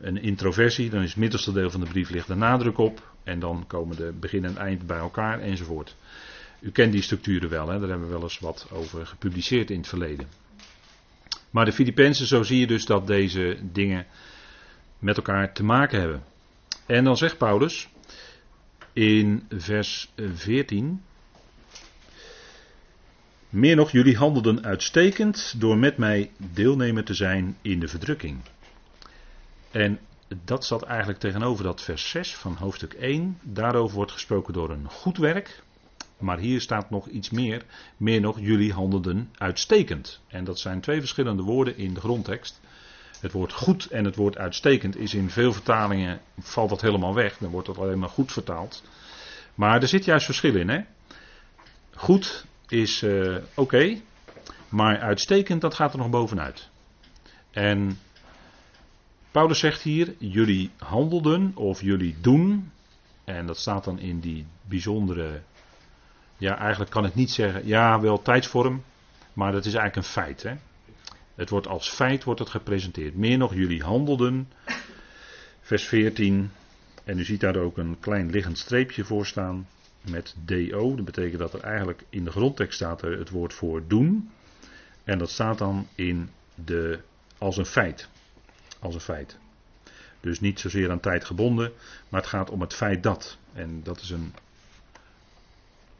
een 0.00 0.22
introversie. 0.22 0.90
Dan 0.90 1.02
is 1.02 1.08
het 1.08 1.18
middelste 1.18 1.52
deel 1.52 1.70
van 1.70 1.80
de 1.80 1.86
brief 1.86 2.10
ligt 2.10 2.26
de 2.26 2.34
nadruk 2.34 2.78
op. 2.78 3.10
En 3.24 3.38
dan 3.38 3.64
komen 3.66 3.96
de 3.96 4.12
begin 4.20 4.44
en 4.44 4.56
eind 4.56 4.86
bij 4.86 4.98
elkaar 4.98 5.40
enzovoort. 5.40 5.96
U 6.60 6.70
kent 6.70 6.92
die 6.92 7.02
structuren 7.02 7.48
wel, 7.48 7.68
hè? 7.68 7.78
daar 7.78 7.88
hebben 7.88 8.06
we 8.06 8.12
wel 8.12 8.22
eens 8.22 8.38
wat 8.38 8.66
over 8.72 9.06
gepubliceerd 9.06 9.70
in 9.70 9.78
het 9.78 9.88
verleden. 9.88 10.26
Maar 11.50 11.64
de 11.64 11.72
Filippenzen, 11.72 12.26
zo 12.26 12.42
zie 12.42 12.60
je 12.60 12.66
dus 12.66 12.84
dat 12.84 13.06
deze 13.06 13.58
dingen 13.72 14.06
met 15.02 15.16
elkaar 15.16 15.52
te 15.52 15.64
maken 15.64 16.00
hebben. 16.00 16.22
En 16.86 17.04
dan 17.04 17.16
zegt 17.16 17.38
Paulus 17.38 17.88
in 18.92 19.46
vers 19.48 20.12
14. 20.16 21.02
Meer 23.48 23.76
nog, 23.76 23.90
jullie 23.90 24.16
handelden 24.16 24.64
uitstekend 24.64 25.60
door 25.60 25.78
met 25.78 25.96
mij 25.96 26.30
deelnemer 26.36 27.04
te 27.04 27.14
zijn 27.14 27.56
in 27.62 27.80
de 27.80 27.88
verdrukking. 27.88 28.40
En 29.70 29.98
dat 30.44 30.64
zat 30.64 30.82
eigenlijk 30.82 31.18
tegenover 31.18 31.64
dat 31.64 31.82
vers 31.82 32.10
6 32.10 32.34
van 32.34 32.54
hoofdstuk 32.54 32.92
1. 32.92 33.38
Daarover 33.42 33.96
wordt 33.96 34.12
gesproken 34.12 34.52
door 34.52 34.70
een 34.70 34.88
goed 34.88 35.16
werk. 35.16 35.62
Maar 36.18 36.38
hier 36.38 36.60
staat 36.60 36.90
nog 36.90 37.08
iets 37.08 37.30
meer. 37.30 37.64
Meer 37.96 38.20
nog, 38.20 38.40
jullie 38.40 38.72
handelden 38.72 39.30
uitstekend. 39.38 40.20
En 40.28 40.44
dat 40.44 40.58
zijn 40.58 40.80
twee 40.80 41.00
verschillende 41.00 41.42
woorden 41.42 41.76
in 41.76 41.94
de 41.94 42.00
grondtekst. 42.00 42.60
Het 43.22 43.32
woord 43.32 43.52
goed 43.52 43.86
en 43.86 44.04
het 44.04 44.16
woord 44.16 44.38
uitstekend 44.38 44.96
is 44.96 45.14
in 45.14 45.30
veel 45.30 45.52
vertalingen, 45.52 46.20
valt 46.38 46.68
dat 46.68 46.80
helemaal 46.80 47.14
weg. 47.14 47.38
Dan 47.38 47.50
wordt 47.50 47.66
dat 47.66 47.78
alleen 47.78 47.98
maar 47.98 48.08
goed 48.08 48.32
vertaald. 48.32 48.82
Maar 49.54 49.82
er 49.82 49.88
zit 49.88 50.04
juist 50.04 50.24
verschil 50.24 50.56
in. 50.56 50.68
Hè? 50.68 50.80
Goed 51.94 52.44
is 52.68 53.02
uh, 53.02 53.36
oké, 53.54 54.00
maar 54.68 55.00
uitstekend, 55.00 55.60
dat 55.60 55.74
gaat 55.74 55.92
er 55.92 55.98
nog 55.98 56.10
bovenuit. 56.10 56.68
En 57.50 57.98
Paulus 59.30 59.58
zegt 59.58 59.82
hier, 59.82 60.14
jullie 60.18 60.70
handelden 60.78 61.52
of 61.54 61.80
jullie 61.80 62.16
doen. 62.20 62.72
En 63.24 63.46
dat 63.46 63.58
staat 63.58 63.84
dan 63.84 63.98
in 63.98 64.20
die 64.20 64.46
bijzondere, 64.68 65.40
ja 66.36 66.58
eigenlijk 66.58 66.90
kan 66.90 67.04
ik 67.04 67.14
niet 67.14 67.30
zeggen, 67.30 67.66
ja 67.66 68.00
wel 68.00 68.22
tijdsvorm, 68.22 68.82
maar 69.32 69.52
dat 69.52 69.64
is 69.64 69.74
eigenlijk 69.74 69.96
een 69.96 70.12
feit. 70.12 70.42
Hè? 70.42 70.54
Het 71.34 71.50
wordt 71.50 71.66
als 71.66 71.88
feit 71.88 72.24
wordt 72.24 72.40
het 72.40 72.48
gepresenteerd. 72.48 73.14
Meer 73.14 73.38
nog, 73.38 73.54
jullie 73.54 73.82
handelden. 73.82 74.52
Vers 75.60 75.84
14. 75.84 76.50
En 77.04 77.18
u 77.18 77.24
ziet 77.24 77.40
daar 77.40 77.56
ook 77.56 77.76
een 77.76 77.96
klein 78.00 78.30
liggend 78.30 78.58
streepje 78.58 79.04
voor 79.04 79.26
staan. 79.26 79.68
Met 80.00 80.34
DO. 80.44 80.94
Dat 80.94 81.04
betekent 81.04 81.38
dat 81.38 81.54
er 81.54 81.60
eigenlijk 81.60 82.04
in 82.08 82.24
de 82.24 82.30
grondtekst 82.30 82.74
staat 82.74 83.00
het 83.00 83.30
woord 83.30 83.54
voor 83.54 83.82
doen. 83.86 84.30
En 85.04 85.18
dat 85.18 85.30
staat 85.30 85.58
dan 85.58 85.88
in 85.94 86.30
de, 86.54 87.00
als 87.38 87.56
een 87.56 87.66
feit. 87.66 88.08
Als 88.78 88.94
een 88.94 89.00
feit. 89.00 89.38
Dus 90.20 90.40
niet 90.40 90.60
zozeer 90.60 90.90
aan 90.90 91.00
tijd 91.00 91.24
gebonden. 91.24 91.72
Maar 92.08 92.20
het 92.20 92.30
gaat 92.30 92.50
om 92.50 92.60
het 92.60 92.74
feit 92.74 93.02
dat. 93.02 93.38
En 93.52 93.80
dat 93.82 94.00
is 94.00 94.10
een 94.10 94.34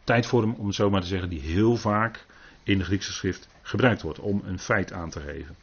tijdvorm, 0.05 0.55
om 0.55 0.67
het 0.67 0.75
zo 0.75 0.91
maar 0.91 1.01
te 1.01 1.07
zeggen, 1.07 1.29
die 1.29 1.41
heel 1.41 1.77
vaak 1.77 2.27
in 2.63 2.79
de 2.79 2.85
Griekse 2.85 3.13
schrift 3.13 3.49
gebruikt 3.63 4.03
wordt 4.03 4.19
om 4.19 4.43
een 4.45 4.59
feit 4.59 4.93
aan 4.93 5.11
te 5.11 5.21
geven. 5.21 5.57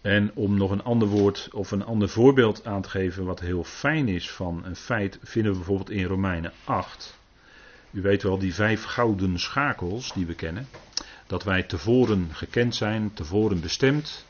En 0.00 0.30
om 0.34 0.56
nog 0.56 0.70
een 0.70 0.82
ander 0.82 1.08
woord 1.08 1.48
of 1.52 1.70
een 1.70 1.84
ander 1.84 2.08
voorbeeld 2.08 2.66
aan 2.66 2.82
te 2.82 2.88
geven 2.88 3.24
wat 3.24 3.40
heel 3.40 3.64
fijn 3.64 4.08
is 4.08 4.30
van 4.30 4.64
een 4.64 4.76
feit, 4.76 5.18
vinden 5.22 5.52
we 5.52 5.58
bijvoorbeeld 5.58 5.90
in 5.90 6.04
Romeinen 6.04 6.52
8. 6.64 7.18
U 7.90 8.00
weet 8.02 8.22
wel, 8.22 8.38
die 8.38 8.54
vijf 8.54 8.84
gouden 8.84 9.38
schakels 9.38 10.12
die 10.12 10.26
we 10.26 10.34
kennen. 10.34 10.68
Dat 11.26 11.44
wij 11.44 11.62
tevoren 11.62 12.28
gekend 12.32 12.74
zijn, 12.74 13.14
tevoren 13.14 13.60
bestemd. 13.60 14.24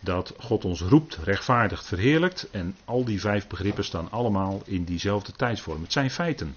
Dat 0.00 0.34
God 0.38 0.64
ons 0.64 0.80
roept, 0.80 1.16
rechtvaardigt, 1.16 1.86
verheerlijkt. 1.86 2.50
En 2.50 2.76
al 2.84 3.04
die 3.04 3.20
vijf 3.20 3.46
begrippen 3.46 3.84
staan 3.84 4.10
allemaal 4.10 4.62
in 4.64 4.84
diezelfde 4.84 5.32
tijdsvorm. 5.32 5.82
Het 5.82 5.92
zijn 5.92 6.10
feiten. 6.10 6.54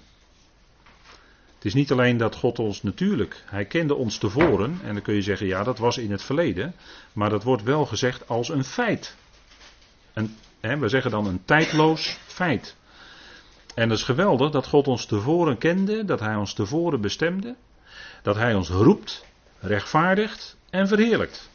Het 1.60 1.68
is 1.68 1.74
niet 1.74 1.92
alleen 1.92 2.16
dat 2.16 2.36
God 2.36 2.58
ons 2.58 2.82
natuurlijk, 2.82 3.42
hij 3.46 3.64
kende 3.64 3.94
ons 3.94 4.18
tevoren, 4.18 4.80
en 4.84 4.94
dan 4.94 5.02
kun 5.02 5.14
je 5.14 5.22
zeggen, 5.22 5.46
ja, 5.46 5.62
dat 5.62 5.78
was 5.78 5.98
in 5.98 6.10
het 6.10 6.22
verleden, 6.22 6.74
maar 7.12 7.30
dat 7.30 7.42
wordt 7.42 7.62
wel 7.62 7.86
gezegd 7.86 8.28
als 8.28 8.48
een 8.48 8.64
feit. 8.64 9.16
Een, 10.12 10.36
hè, 10.60 10.78
we 10.78 10.88
zeggen 10.88 11.10
dan 11.10 11.26
een 11.26 11.44
tijdloos 11.44 12.18
feit. 12.26 12.76
En 13.74 13.88
dat 13.88 13.98
is 13.98 14.04
geweldig 14.04 14.50
dat 14.50 14.66
God 14.66 14.88
ons 14.88 15.06
tevoren 15.06 15.58
kende, 15.58 16.04
dat 16.04 16.20
hij 16.20 16.34
ons 16.34 16.54
tevoren 16.54 17.00
bestemde, 17.00 17.54
dat 18.22 18.36
hij 18.36 18.54
ons 18.54 18.68
roept, 18.68 19.24
rechtvaardigt 19.58 20.56
en 20.70 20.88
verheerlijkt. 20.88 21.50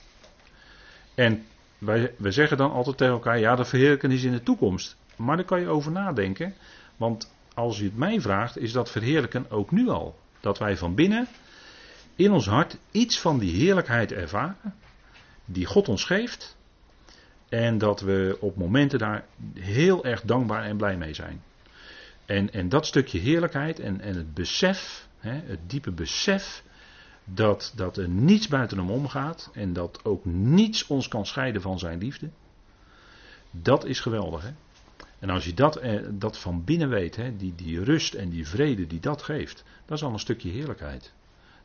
En 1.16 1.46
wij, 1.78 2.14
wij 2.18 2.32
zeggen 2.32 2.58
dan 2.58 2.72
altijd 2.72 2.98
tegen 2.98 3.14
elkaar, 3.14 3.40
ja, 3.40 3.56
dat 3.56 3.68
verheerlijken 3.68 4.12
is 4.12 4.24
in 4.24 4.32
de 4.32 4.44
toekomst. 4.44 4.98
Maar 5.16 5.36
daar 5.36 5.46
kan 5.46 5.60
je 5.60 5.68
over 5.68 5.92
nadenken, 5.92 6.54
want 6.98 7.34
als 7.56 7.80
u 7.80 7.86
het 7.86 7.98
mij 7.98 8.22
vraagt, 8.22 8.58
is 8.58 8.72
dat 8.72 8.92
verheerlijken 8.92 9.52
ook 9.52 9.72
nu 9.72 9.88
al. 9.90 10.20
Dat 10.40 10.58
wij 10.58 10.78
van 10.78 10.96
binnen 10.96 11.28
in 12.16 12.32
ons 12.32 12.46
hart 12.46 12.78
iets 12.92 13.20
van 13.20 13.40
die 13.40 13.56
heerlijkheid 13.56 14.12
ervaren, 14.12 14.74
die 15.46 15.66
God 15.66 15.90
ons 15.90 16.04
geeft. 16.04 16.58
En 17.50 17.78
dat 17.78 18.02
we 18.02 18.38
op 18.40 18.56
momenten 18.56 19.00
daar 19.00 19.26
heel 19.54 20.06
erg 20.06 20.22
dankbaar 20.22 20.64
en 20.64 20.78
blij 20.78 20.98
mee 20.98 21.14
zijn. 21.14 21.44
En, 22.26 22.54
en 22.54 22.70
dat 22.70 22.86
stukje 22.86 23.20
heerlijkheid 23.20 23.80
en, 23.80 24.02
en 24.02 24.16
het 24.16 24.34
besef, 24.34 25.08
hè, 25.20 25.42
het 25.46 25.70
diepe 25.70 25.92
besef, 25.92 26.64
dat, 27.24 27.74
dat 27.76 27.98
er 27.98 28.10
niets 28.10 28.48
buiten 28.48 28.78
hem 28.78 28.90
omgaat 28.90 29.50
en 29.54 29.74
dat 29.74 30.00
ook 30.04 30.26
niets 30.26 30.88
ons 30.88 31.08
kan 31.08 31.26
scheiden 31.26 31.62
van 31.62 31.80
zijn 31.80 32.00
liefde. 32.00 32.30
Dat 33.52 33.86
is 33.86 34.00
geweldig. 34.00 34.42
Hè? 34.42 34.52
En 35.26 35.32
als 35.32 35.46
je 35.46 35.54
dat, 35.54 35.76
eh, 35.76 36.00
dat 36.10 36.38
van 36.40 36.64
binnen 36.64 36.90
weet, 36.90 37.16
hè, 37.16 37.36
die, 37.36 37.54
die 37.56 37.84
rust 37.84 38.14
en 38.14 38.30
die 38.30 38.48
vrede 38.48 38.88
die 38.88 39.00
dat 39.00 39.22
geeft, 39.22 39.64
dat 39.86 39.98
is 39.98 40.04
al 40.04 40.14
een 40.14 40.20
stukje 40.20 40.50
heerlijkheid. 40.50 41.14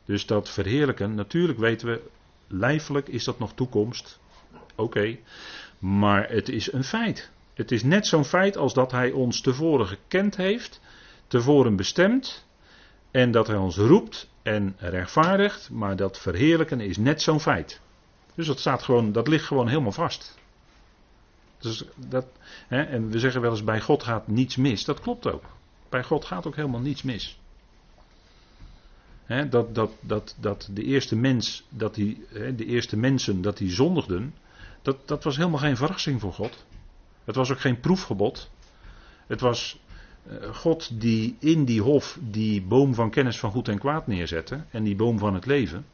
Dus 0.05 0.25
dat 0.25 0.49
verheerlijken, 0.49 1.15
natuurlijk 1.15 1.59
weten 1.59 1.87
we, 1.87 2.01
lijfelijk 2.47 3.07
is 3.07 3.23
dat 3.23 3.39
nog 3.39 3.53
toekomst. 3.53 4.19
Oké, 4.75 5.17
maar 5.79 6.29
het 6.29 6.49
is 6.49 6.71
een 6.73 6.83
feit. 6.83 7.31
Het 7.53 7.71
is 7.71 7.83
net 7.83 8.07
zo'n 8.07 8.25
feit 8.25 8.57
als 8.57 8.73
dat 8.73 8.91
hij 8.91 9.11
ons 9.11 9.41
tevoren 9.41 9.87
gekend 9.87 10.35
heeft, 10.35 10.81
tevoren 11.27 11.75
bestemd, 11.75 12.47
en 13.11 13.31
dat 13.31 13.47
hij 13.47 13.57
ons 13.57 13.77
roept 13.77 14.29
en 14.43 14.75
rechtvaardigt, 14.77 15.69
maar 15.69 15.95
dat 15.95 16.19
verheerlijken 16.19 16.79
is 16.79 16.97
net 16.97 17.21
zo'n 17.21 17.39
feit. 17.39 17.81
Dus 18.35 18.47
dat, 18.47 18.59
staat 18.59 18.83
gewoon, 18.83 19.11
dat 19.11 19.27
ligt 19.27 19.45
gewoon 19.45 19.67
helemaal 19.67 19.91
vast. 19.91 20.39
Dus 21.61 21.83
dat, 21.95 22.25
hè, 22.67 22.81
en 22.81 23.09
we 23.09 23.19
zeggen 23.19 23.41
wel 23.41 23.51
eens 23.51 23.63
bij 23.63 23.81
God 23.81 24.03
gaat 24.03 24.27
niets 24.27 24.55
mis. 24.55 24.85
Dat 24.85 24.99
klopt 24.99 25.27
ook. 25.27 25.43
Bij 25.89 26.03
God 26.03 26.25
gaat 26.25 26.47
ook 26.47 26.55
helemaal 26.55 26.79
niets 26.79 27.01
mis. 27.01 27.39
Hè, 29.23 29.49
dat, 29.49 29.75
dat, 29.75 29.91
dat, 29.99 30.35
dat 30.39 30.69
de 30.71 30.83
eerste 30.83 31.15
mens, 31.15 31.63
dat 31.69 31.95
die, 31.95 32.25
hè, 32.29 32.55
de 32.55 32.65
eerste 32.65 32.97
mensen, 32.97 33.41
dat 33.41 33.57
die 33.57 33.71
zondigden, 33.71 34.35
dat, 34.81 35.07
dat 35.07 35.23
was 35.23 35.37
helemaal 35.37 35.59
geen 35.59 35.77
verrassing 35.77 36.21
voor 36.21 36.33
God. 36.33 36.65
Het 37.23 37.35
was 37.35 37.51
ook 37.51 37.59
geen 37.59 37.79
proefgebod. 37.79 38.49
Het 39.27 39.41
was 39.41 39.79
eh, 40.23 40.55
God 40.55 41.01
die 41.01 41.35
in 41.39 41.65
die 41.65 41.81
hof 41.81 42.17
die 42.21 42.61
boom 42.61 42.93
van 42.93 43.09
kennis 43.09 43.39
van 43.39 43.51
goed 43.51 43.67
en 43.67 43.79
kwaad 43.79 44.07
neerzette. 44.07 44.63
En 44.71 44.83
die 44.83 44.95
boom 44.95 45.19
van 45.19 45.33
het 45.33 45.45
leven. 45.45 45.85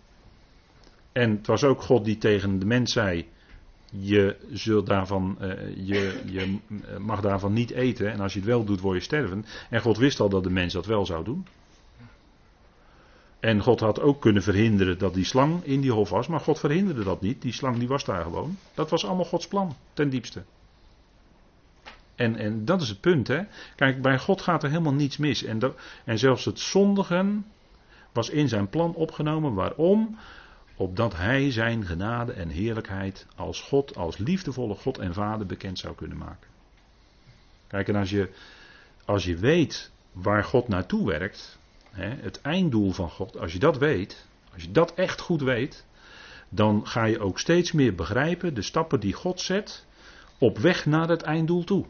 En 1.12 1.32
het 1.32 1.48
was 1.48 1.64
ook 1.64 1.82
God 1.82 2.06
die 2.06 2.18
tegen 2.18 2.60
de 2.60 2.66
mens 2.66 2.92
zei: 2.92 3.28
je, 3.92 4.82
daarvan, 4.86 5.38
uh, 5.42 5.76
je, 5.76 6.22
je 6.26 6.58
mag 7.00 7.22
daarvan 7.22 7.54
niet 7.54 7.72
eten. 7.72 8.12
En 8.12 8.20
als 8.20 8.34
je 8.34 8.40
het 8.40 8.48
wel 8.48 8.64
doet, 8.64 8.80
word 8.80 8.98
je 8.98 9.04
sterven. 9.04 9.46
En 9.70 9.82
God 9.82 9.98
wist 9.98 10.20
al 10.20 10.30
dat 10.30 10.44
de 10.44 10.50
mens 10.50 10.74
dat 10.74 10.86
wel 10.86 11.06
zou 11.06 11.24
doen. 11.24 11.46
En 13.40 13.62
God 13.62 13.80
had 13.80 14.02
ook 14.02 14.22
kunnen 14.22 14.44
verhinderen 14.44 14.98
dat 14.98 15.14
die 15.14 15.26
slang 15.26 15.64
in 15.64 15.82
die 15.82 15.92
hof 15.92 16.10
was. 16.10 16.28
Maar 16.28 16.40
God 16.40 16.60
verhinderde 16.60 17.04
dat 17.04 17.22
niet. 17.22 17.42
Die 17.42 17.54
slang 17.54 17.78
die 17.78 17.88
was 17.88 18.06
daar 18.06 18.24
gewoon. 18.24 18.58
Dat 18.74 18.90
was 18.90 19.06
allemaal 19.06 19.26
Gods 19.26 19.48
plan, 19.48 19.76
ten 19.94 20.10
diepste. 20.10 20.44
En, 22.16 22.36
en 22.36 22.66
dat 22.66 22.82
is 22.82 22.90
het 22.90 23.00
punt. 23.00 23.28
Hè? 23.28 23.42
Kijk, 23.76 24.02
bij 24.02 24.20
God 24.20 24.42
gaat 24.42 24.64
er 24.64 24.70
helemaal 24.70 24.94
niets 24.94 25.18
mis. 25.18 25.44
En, 25.44 25.60
en 26.06 26.20
zelfs 26.20 26.46
het 26.46 26.60
zondigen 26.60 27.46
was 28.12 28.30
in 28.30 28.48
zijn 28.48 28.70
plan 28.70 28.94
opgenomen. 28.94 29.54
Waarom? 29.54 30.18
Opdat 30.78 31.16
hij 31.16 31.52
zijn 31.52 31.86
genade 31.86 32.32
en 32.32 32.50
heerlijkheid 32.50 33.28
als 33.36 33.62
God, 33.62 33.96
als 33.96 34.18
liefdevolle 34.18 34.76
God 34.76 34.98
en 34.98 35.14
Vader 35.14 35.46
bekend 35.46 35.80
zou 35.80 35.96
kunnen 35.96 36.18
maken. 36.18 36.48
Kijk, 37.68 37.88
en 37.88 37.96
als 37.96 38.10
je, 38.10 38.30
als 39.06 39.26
je 39.26 39.38
weet 39.38 39.92
waar 40.12 40.44
God 40.44 40.68
naartoe 40.68 41.08
werkt, 41.08 41.60
hè, 41.90 42.10
het 42.10 42.42
einddoel 42.42 42.92
van 42.92 43.10
God, 43.10 43.38
als 43.38 43.54
je 43.54 43.60
dat 43.60 43.78
weet, 43.78 44.28
als 44.54 44.64
je 44.64 44.72
dat 44.72 44.94
echt 44.94 45.22
goed 45.22 45.42
weet, 45.42 45.86
dan 46.50 46.88
ga 46.88 47.06
je 47.06 47.20
ook 47.20 47.40
steeds 47.40 47.72
meer 47.72 47.96
begrijpen 47.96 48.54
de 48.54 48.62
stappen 48.62 49.00
die 49.00 49.14
God 49.14 49.42
zet 49.42 49.86
op 50.38 50.58
weg 50.58 50.86
naar 50.86 51.10
het 51.10 51.22
einddoel 51.22 51.64
toe. 51.64 51.86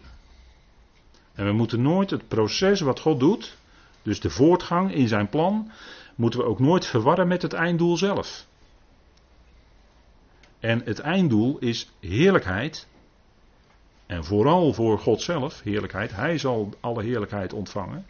En 1.33 1.45
we 1.45 1.51
moeten 1.51 1.81
nooit 1.81 2.09
het 2.09 2.27
proces 2.27 2.81
wat 2.81 2.99
God 2.99 3.19
doet, 3.19 3.57
dus 4.01 4.19
de 4.19 4.29
voortgang 4.29 4.93
in 4.93 5.07
zijn 5.07 5.29
plan, 5.29 5.71
moeten 6.15 6.39
we 6.39 6.45
ook 6.45 6.59
nooit 6.59 6.85
verwarren 6.85 7.27
met 7.27 7.41
het 7.41 7.53
einddoel 7.53 7.97
zelf. 7.97 8.47
En 10.67 10.81
het 10.85 10.99
einddoel 10.99 11.57
is 11.57 11.91
heerlijkheid. 11.99 12.87
En 14.05 14.23
vooral 14.23 14.73
voor 14.73 14.99
God 14.99 15.21
zelf, 15.21 15.61
heerlijkheid. 15.61 16.15
Hij 16.15 16.37
zal 16.37 16.73
alle 16.79 17.03
heerlijkheid 17.03 17.53
ontvangen. 17.53 18.05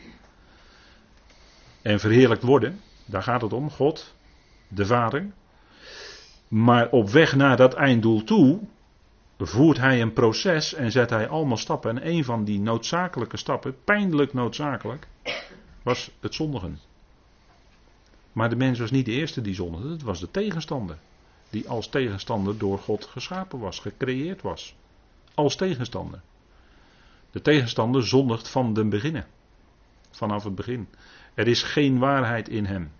En 1.81 1.99
verheerlijkt 1.99 2.43
worden. 2.43 2.81
Daar 3.05 3.23
gaat 3.23 3.41
het 3.41 3.53
om. 3.53 3.69
God, 3.69 4.15
de 4.67 4.85
Vader. 4.85 5.31
Maar 6.47 6.89
op 6.89 7.09
weg 7.09 7.35
naar 7.35 7.57
dat 7.57 7.73
einddoel 7.73 8.23
toe 8.23 8.59
voert 9.37 9.77
hij 9.77 10.01
een 10.01 10.13
proces 10.13 10.73
en 10.73 10.91
zet 10.91 11.09
hij 11.09 11.27
allemaal 11.27 11.57
stappen. 11.57 11.89
En 11.89 12.07
een 12.07 12.23
van 12.23 12.43
die 12.43 12.59
noodzakelijke 12.59 13.37
stappen, 13.37 13.83
pijnlijk 13.83 14.33
noodzakelijk, 14.33 15.07
was 15.83 16.11
het 16.19 16.35
zondigen. 16.35 16.79
Maar 18.31 18.49
de 18.49 18.55
mens 18.55 18.79
was 18.79 18.91
niet 18.91 19.05
de 19.05 19.11
eerste 19.11 19.41
die 19.41 19.55
zondigde, 19.55 19.89
het 19.89 20.03
was 20.03 20.19
de 20.19 20.31
tegenstander 20.31 20.97
die 21.49 21.69
als 21.69 21.89
tegenstander 21.89 22.57
door 22.57 22.79
God 22.79 23.05
geschapen 23.05 23.59
was, 23.59 23.79
gecreëerd 23.79 24.41
was. 24.41 24.75
Als 25.33 25.55
tegenstander. 25.55 26.21
De 27.31 27.41
tegenstander 27.41 28.07
zondigt 28.07 28.47
van 28.47 28.73
den 28.73 28.89
beginnen. 28.89 29.25
Vanaf 30.11 30.43
het 30.43 30.55
begin. 30.55 30.87
Er 31.33 31.47
is 31.47 31.63
geen 31.63 31.99
waarheid 31.99 32.49
in 32.49 32.65
hem. 32.65 32.91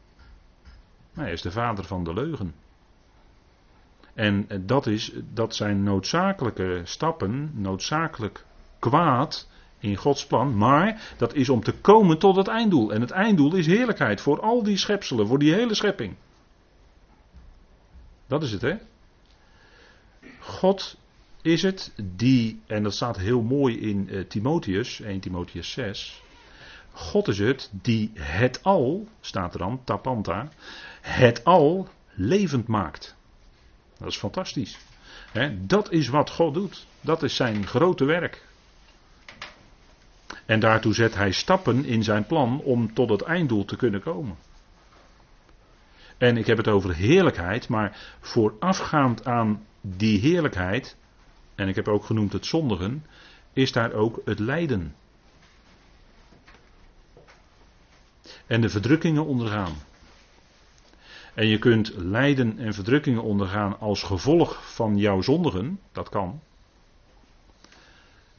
Hij 1.14 1.32
is 1.32 1.42
de 1.42 1.52
vader 1.52 1.86
van 1.86 2.04
de 2.04 2.14
leugen. 2.14 2.56
En 4.14 4.48
dat, 4.66 4.88
is, 4.88 5.12
dat 5.34 5.56
zijn 5.56 5.84
noodzakelijke 5.84 6.82
stappen, 6.84 7.52
noodzakelijk 7.54 8.46
kwaad 8.80 9.48
in 9.80 9.96
Gods 9.96 10.26
plan. 10.26 10.58
Maar 10.58 11.14
dat 11.18 11.34
is 11.34 11.50
om 11.50 11.64
te 11.64 11.74
komen 11.74 12.20
tot 12.20 12.36
het 12.36 12.48
einddoel. 12.48 12.94
En 12.94 13.02
het 13.02 13.12
einddoel 13.12 13.56
is 13.56 13.66
heerlijkheid 13.66 14.22
voor 14.22 14.42
al 14.42 14.64
die 14.64 14.78
schepselen, 14.78 15.28
voor 15.28 15.40
die 15.40 15.54
hele 15.54 15.74
schepping. 15.74 16.16
Dat 18.28 18.44
is 18.44 18.52
het, 18.52 18.62
hè? 18.62 18.76
God 20.40 20.98
is 21.42 21.62
het 21.62 21.92
die, 22.16 22.62
en 22.68 22.84
dat 22.84 22.94
staat 22.94 23.18
heel 23.18 23.42
mooi 23.42 23.80
in 23.80 24.08
uh, 24.10 24.26
Timotheus, 24.26 25.02
1 25.02 25.20
Timotheus 25.20 25.72
6. 25.72 26.22
God 26.92 27.28
is 27.28 27.40
het 27.40 27.70
die 27.72 28.12
het 28.14 28.64
al, 28.64 29.08
staat 29.22 29.54
er 29.54 29.60
dan, 29.60 29.82
tapanta, 29.84 30.50
het 31.02 31.44
al 31.44 31.88
levend 32.14 32.68
maakt. 32.68 33.16
Dat 33.98 34.08
is 34.08 34.18
fantastisch. 34.18 34.78
dat 35.60 35.92
is 35.92 36.08
wat 36.08 36.30
God 36.30 36.54
doet. 36.54 36.86
Dat 37.02 37.24
is 37.24 37.36
zijn 37.36 37.68
grote 37.68 38.06
werk. 38.06 38.46
En 40.46 40.60
daartoe 40.60 40.94
zet 40.94 41.16
hij 41.16 41.32
stappen 41.32 41.86
in 41.86 42.04
zijn 42.04 42.26
plan 42.26 42.60
om 42.60 42.94
tot 42.94 43.10
het 43.10 43.22
einddoel 43.22 43.66
te 43.66 43.76
kunnen 43.76 44.02
komen. 44.02 44.36
En 46.18 46.38
ik 46.38 46.46
heb 46.46 46.58
het 46.58 46.68
over 46.68 46.96
heerlijkheid, 46.96 47.68
maar 47.70 48.16
voorafgaand 48.20 49.26
aan 49.26 49.66
die 49.82 50.20
heerlijkheid, 50.20 50.98
en 51.56 51.68
ik 51.68 51.76
heb 51.76 51.88
ook 51.88 52.06
genoemd 52.06 52.34
het 52.34 52.46
zondigen, 52.46 53.06
is 53.54 53.72
daar 53.72 53.94
ook 53.94 54.22
het 54.26 54.40
lijden. 54.40 54.96
En 58.48 58.62
de 58.62 58.70
verdrukkingen 58.70 59.26
ondergaan. 59.26 59.74
En 61.34 61.48
je 61.48 61.60
kunt 61.60 61.94
lijden 61.96 62.60
en 62.60 62.74
verdrukkingen 62.74 63.24
ondergaan 63.24 63.80
als 63.80 64.04
gevolg 64.04 64.74
van 64.74 64.98
jouw 64.98 65.22
zondigen, 65.22 65.80
dat 65.92 66.10
kan. 66.10 66.40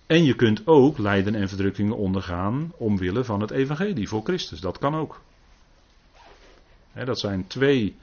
En 0.07 0.25
je 0.25 0.35
kunt 0.35 0.67
ook 0.67 0.99
lijden 0.99 1.35
en 1.35 1.49
verdrukkingen 1.49 1.97
ondergaan 1.97 2.73
omwille 2.77 3.25
van 3.25 3.41
het 3.41 3.51
evangelie 3.51 4.09
voor 4.09 4.23
Christus, 4.23 4.61
dat 4.61 4.79
kan 4.79 4.95
ook 4.95 5.21
dat 7.05 7.19
zijn 7.19 7.47
twee 7.47 7.97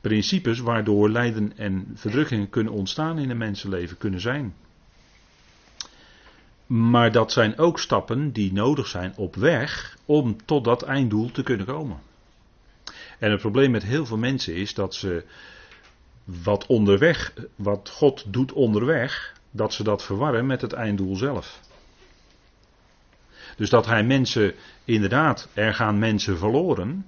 principes 0.00 0.58
waardoor 0.58 1.10
lijden 1.10 1.52
en 1.56 1.92
verdrukkingen 1.94 2.50
kunnen 2.50 2.72
ontstaan 2.72 3.18
in 3.18 3.30
een 3.30 3.36
mensenleven, 3.36 3.98
kunnen 3.98 4.20
zijn. 4.20 4.54
Maar 6.66 7.12
dat 7.12 7.32
zijn 7.32 7.58
ook 7.58 7.78
stappen 7.78 8.32
die 8.32 8.52
nodig 8.52 8.86
zijn 8.86 9.12
op 9.16 9.34
weg 9.34 9.96
om 10.04 10.36
tot 10.44 10.64
dat 10.64 10.82
einddoel 10.82 11.30
te 11.30 11.42
kunnen 11.42 11.66
komen. 11.66 11.98
En 13.18 13.30
het 13.30 13.40
probleem 13.40 13.70
met 13.70 13.82
heel 13.82 14.06
veel 14.06 14.16
mensen 14.16 14.54
is 14.54 14.74
dat 14.74 14.94
ze 14.94 15.24
wat 16.24 16.66
onderweg, 16.66 17.32
wat 17.56 17.90
God 17.92 18.24
doet 18.32 18.52
onderweg, 18.52 19.34
dat 19.50 19.74
ze 19.74 19.82
dat 19.82 20.04
verwarren 20.04 20.46
met 20.46 20.60
het 20.60 20.72
einddoel 20.72 21.16
zelf. 21.16 21.60
Dus 23.56 23.70
dat 23.70 23.86
hij 23.86 24.04
mensen, 24.04 24.54
inderdaad, 24.84 25.48
er 25.54 25.74
gaan 25.74 25.98
mensen 25.98 26.38
verloren, 26.38 27.06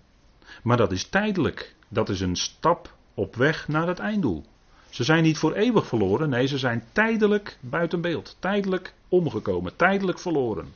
maar 0.63 0.77
dat 0.77 0.93
is 0.93 1.09
tijdelijk. 1.09 1.75
Dat 1.89 2.09
is 2.09 2.21
een 2.21 2.37
stap 2.37 2.95
op 3.15 3.37
weg 3.37 3.69
naar 3.69 3.87
het 3.87 3.99
einddoel. 3.99 4.45
Ze 4.91 5.05
zijn 5.05 5.23
niet 5.23 5.39
voor 5.39 5.53
eeuwig 5.53 5.87
verloren, 5.87 6.29
nee, 6.29 6.47
ze 6.47 6.59
zijn 6.59 6.85
tijdelijk 6.93 7.59
buiten 7.61 8.01
beeld, 8.01 8.37
tijdelijk 8.39 8.95
omgekomen, 9.09 9.77
tijdelijk 9.77 10.19
verloren. 10.19 10.75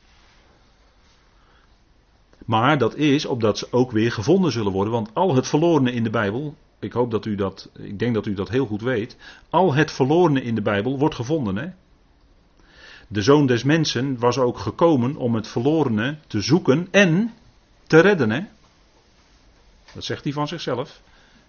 Maar 2.46 2.78
dat 2.78 2.94
is 2.94 3.26
opdat 3.26 3.58
ze 3.58 3.66
ook 3.70 3.90
weer 3.90 4.12
gevonden 4.12 4.52
zullen 4.52 4.72
worden, 4.72 4.92
want 4.92 5.10
al 5.14 5.34
het 5.34 5.48
verlorene 5.48 5.92
in 5.92 6.04
de 6.04 6.10
Bijbel, 6.10 6.54
ik 6.78 6.92
hoop 6.92 7.10
dat 7.10 7.24
u 7.24 7.34
dat, 7.34 7.70
ik 7.78 7.98
denk 7.98 8.14
dat 8.14 8.26
u 8.26 8.34
dat 8.34 8.48
heel 8.48 8.66
goed 8.66 8.82
weet, 8.82 9.16
al 9.50 9.74
het 9.74 9.90
verlorene 9.90 10.42
in 10.42 10.54
de 10.54 10.62
Bijbel 10.62 10.98
wordt 10.98 11.14
gevonden. 11.14 11.56
Hè? 11.56 11.68
De 13.08 13.22
zoon 13.22 13.46
des 13.46 13.62
mensen 13.62 14.18
was 14.18 14.38
ook 14.38 14.58
gekomen 14.58 15.16
om 15.16 15.34
het 15.34 15.48
verlorene 15.48 16.16
te 16.26 16.40
zoeken 16.40 16.88
en 16.90 17.32
te 17.86 18.00
redden. 18.00 18.30
Hè? 18.30 18.40
Dat 19.94 20.04
zegt 20.04 20.24
hij 20.24 20.32
van 20.32 20.48
zichzelf. 20.48 21.00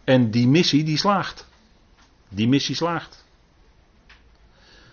En 0.03 0.31
die 0.31 0.47
missie 0.47 0.83
die 0.83 0.97
slaagt. 0.97 1.47
Die 2.29 2.47
missie 2.47 2.75
slaagt. 2.75 3.25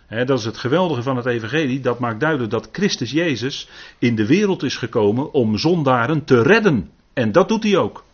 dat 0.09 0.39
is 0.39 0.45
het 0.45 0.59
geweldige 0.59 1.03
van 1.03 1.17
het 1.17 1.27
Evangelie. 1.27 1.81
Dat 1.81 1.99
maakt 1.99 2.21
duidelijk 2.21 2.51
dat 2.51 2.69
Christus 2.73 3.11
Jezus 3.11 3.69
in 3.99 4.15
de 4.15 4.27
wereld 4.27 4.63
is 4.63 4.77
gekomen 4.77 5.33
om 5.33 5.59
zondaren 5.59 6.25
te 6.25 6.43
redden. 6.43 6.91
En 7.13 7.33
dat 7.33 7.49
doet 7.49 7.63
hij 7.63 7.77
ook. 7.77 8.05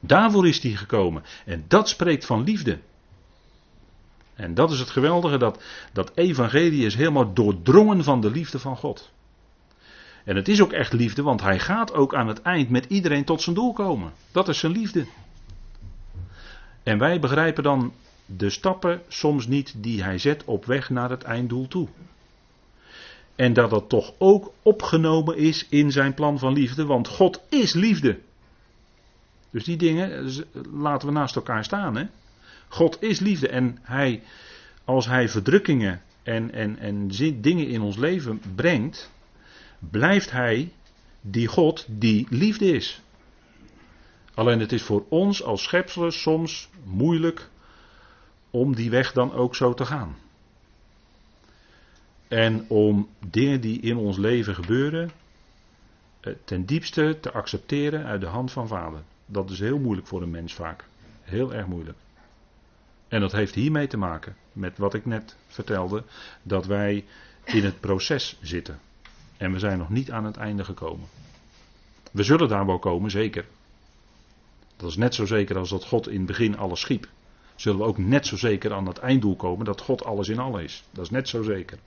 Daarvoor 0.00 0.48
is 0.48 0.62
hij 0.62 0.72
gekomen. 0.72 1.22
En 1.44 1.64
dat 1.68 1.88
spreekt 1.88 2.26
van 2.26 2.44
liefde. 2.44 2.78
En 4.34 4.54
dat 4.54 4.70
is 4.70 4.78
het 4.78 4.90
geweldige, 4.90 5.38
dat, 5.38 5.62
dat 5.92 6.12
evangelie 6.14 6.86
is 6.86 6.94
helemaal 6.94 7.32
doordrongen 7.32 8.04
van 8.04 8.20
de 8.20 8.30
liefde 8.30 8.58
van 8.58 8.76
God. 8.76 9.10
En 10.24 10.36
het 10.36 10.48
is 10.48 10.62
ook 10.62 10.72
echt 10.72 10.92
liefde, 10.92 11.22
want 11.22 11.40
hij 11.40 11.58
gaat 11.58 11.94
ook 11.94 12.14
aan 12.14 12.28
het 12.28 12.42
eind 12.42 12.70
met 12.70 12.84
iedereen 12.84 13.24
tot 13.24 13.42
zijn 13.42 13.54
doel 13.54 13.72
komen. 13.72 14.12
Dat 14.32 14.48
is 14.48 14.58
zijn 14.58 14.72
liefde. 14.72 15.06
En 16.82 16.98
wij 16.98 17.20
begrijpen 17.20 17.62
dan 17.62 17.92
de 18.26 18.50
stappen 18.50 19.02
soms 19.08 19.46
niet 19.46 19.74
die 19.76 20.02
hij 20.02 20.18
zet 20.18 20.44
op 20.44 20.64
weg 20.64 20.90
naar 20.90 21.10
het 21.10 21.22
einddoel 21.22 21.68
toe. 21.68 21.88
En 23.36 23.52
dat 23.52 23.70
dat 23.70 23.88
toch 23.88 24.12
ook 24.18 24.52
opgenomen 24.62 25.36
is 25.36 25.66
in 25.68 25.92
zijn 25.92 26.14
plan 26.14 26.38
van 26.38 26.52
liefde, 26.52 26.84
want 26.84 27.08
God 27.08 27.40
is 27.48 27.72
liefde. 27.72 28.18
Dus 29.50 29.64
die 29.64 29.76
dingen 29.76 30.32
laten 30.72 31.08
we 31.08 31.14
naast 31.14 31.36
elkaar 31.36 31.64
staan. 31.64 31.96
Hè? 31.96 32.06
God 32.68 33.02
is 33.02 33.20
liefde 33.20 33.48
en 33.48 33.78
hij, 33.82 34.22
als 34.84 35.06
hij 35.06 35.28
verdrukkingen 35.28 36.02
en, 36.22 36.52
en, 36.52 36.78
en 36.78 37.08
dingen 37.40 37.68
in 37.68 37.80
ons 37.80 37.96
leven 37.96 38.40
brengt, 38.54 39.10
blijft 39.90 40.30
hij 40.30 40.72
die 41.20 41.46
God 41.46 41.86
die 41.88 42.26
liefde 42.30 42.72
is. 42.72 43.00
Alleen 44.34 44.60
het 44.60 44.72
is 44.72 44.82
voor 44.82 45.04
ons 45.08 45.42
als 45.42 45.62
schepselen 45.62 46.12
soms 46.12 46.68
moeilijk 46.84 47.48
om 48.50 48.74
die 48.74 48.90
weg 48.90 49.12
dan 49.12 49.32
ook 49.32 49.56
zo 49.56 49.74
te 49.74 49.84
gaan. 49.84 50.16
En 52.28 52.64
om 52.68 53.08
dingen 53.26 53.60
die 53.60 53.80
in 53.80 53.96
ons 53.96 54.16
leven 54.16 54.54
gebeuren 54.54 55.10
eh, 56.20 56.32
ten 56.44 56.64
diepste 56.66 57.18
te 57.20 57.32
accepteren 57.32 58.04
uit 58.04 58.20
de 58.20 58.26
hand 58.26 58.52
van 58.52 58.68
Vader. 58.68 59.02
Dat 59.26 59.50
is 59.50 59.58
heel 59.58 59.78
moeilijk 59.78 60.06
voor 60.06 60.22
een 60.22 60.30
mens 60.30 60.54
vaak. 60.54 60.84
Heel 61.22 61.54
erg 61.54 61.66
moeilijk. 61.66 61.98
En 63.08 63.20
dat 63.20 63.32
heeft 63.32 63.54
hiermee 63.54 63.86
te 63.86 63.96
maken 63.96 64.36
met 64.52 64.78
wat 64.78 64.94
ik 64.94 65.06
net 65.06 65.36
vertelde, 65.46 66.04
dat 66.42 66.66
wij 66.66 67.04
in 67.44 67.64
het 67.64 67.80
proces 67.80 68.38
zitten. 68.40 68.80
En 69.42 69.52
we 69.52 69.58
zijn 69.58 69.78
nog 69.78 69.88
niet 69.88 70.10
aan 70.10 70.24
het 70.24 70.36
einde 70.36 70.64
gekomen. 70.64 71.08
We 72.12 72.22
zullen 72.22 72.48
daar 72.48 72.66
wel 72.66 72.78
komen, 72.78 73.10
zeker. 73.10 73.44
Dat 74.76 74.90
is 74.90 74.96
net 74.96 75.14
zo 75.14 75.26
zeker 75.26 75.58
als 75.58 75.70
dat 75.70 75.84
God 75.84 76.08
in 76.08 76.16
het 76.16 76.26
begin 76.26 76.58
alles 76.58 76.80
schiep. 76.80 77.08
Zullen 77.54 77.78
we 77.78 77.84
ook 77.84 77.98
net 77.98 78.26
zo 78.26 78.36
zeker 78.36 78.72
aan 78.72 78.86
het 78.86 78.98
einddoel 78.98 79.36
komen 79.36 79.64
dat 79.64 79.80
God 79.80 80.04
alles 80.04 80.28
in 80.28 80.38
alles 80.38 80.62
is. 80.62 80.84
Dat 80.90 81.04
is 81.04 81.10
net 81.10 81.28
zo 81.28 81.42
zeker. 81.42 81.78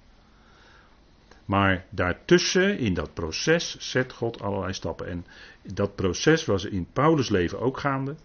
Maar 1.46 1.86
daartussen, 1.90 2.78
in 2.78 2.94
dat 2.94 3.14
proces, 3.14 3.78
zet 3.78 4.14
God 4.14 4.42
allerlei 4.42 4.74
stappen. 4.74 5.08
En 5.08 5.26
dat 5.62 5.96
proces 5.96 6.46
was 6.46 6.66
in 6.66 6.88
Paulus' 6.94 7.30
leven 7.30 7.60
ook 7.60 7.80
gaande. 7.80 8.16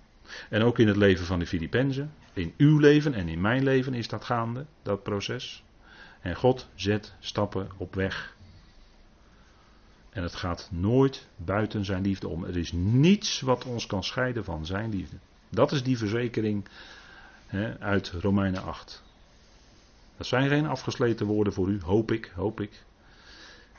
En 0.48 0.62
ook 0.62 0.78
in 0.78 0.88
het 0.88 0.96
leven 0.96 1.26
van 1.26 1.38
de 1.38 1.46
Filippenzen. 1.46 2.12
In 2.32 2.54
uw 2.56 2.78
leven 2.78 3.14
en 3.14 3.28
in 3.28 3.40
mijn 3.40 3.62
leven 3.62 3.94
is 3.94 4.08
dat 4.08 4.24
gaande, 4.24 4.66
dat 4.82 5.02
proces. 5.02 5.64
En 6.20 6.36
God 6.36 6.68
zet 6.74 7.14
stappen 7.20 7.68
op 7.76 7.94
weg. 7.94 8.38
En 10.10 10.22
het 10.22 10.34
gaat 10.34 10.68
nooit 10.72 11.26
buiten 11.36 11.84
zijn 11.84 12.02
liefde 12.02 12.28
om. 12.28 12.44
Er 12.44 12.56
is 12.56 12.72
niets 12.72 13.40
wat 13.40 13.64
ons 13.64 13.86
kan 13.86 14.04
scheiden 14.04 14.44
van 14.44 14.66
zijn 14.66 14.90
liefde. 14.90 15.16
Dat 15.48 15.72
is 15.72 15.82
die 15.82 15.98
verzekering 15.98 16.64
hè, 17.46 17.78
uit 17.78 18.10
Romeinen 18.10 18.62
8. 18.62 19.02
Dat 20.16 20.26
zijn 20.26 20.48
geen 20.48 20.66
afgesleten 20.66 21.26
woorden 21.26 21.52
voor 21.52 21.68
u, 21.68 21.80
hoop 21.80 22.12
ik, 22.12 22.32
hoop 22.34 22.60
ik. 22.60 22.82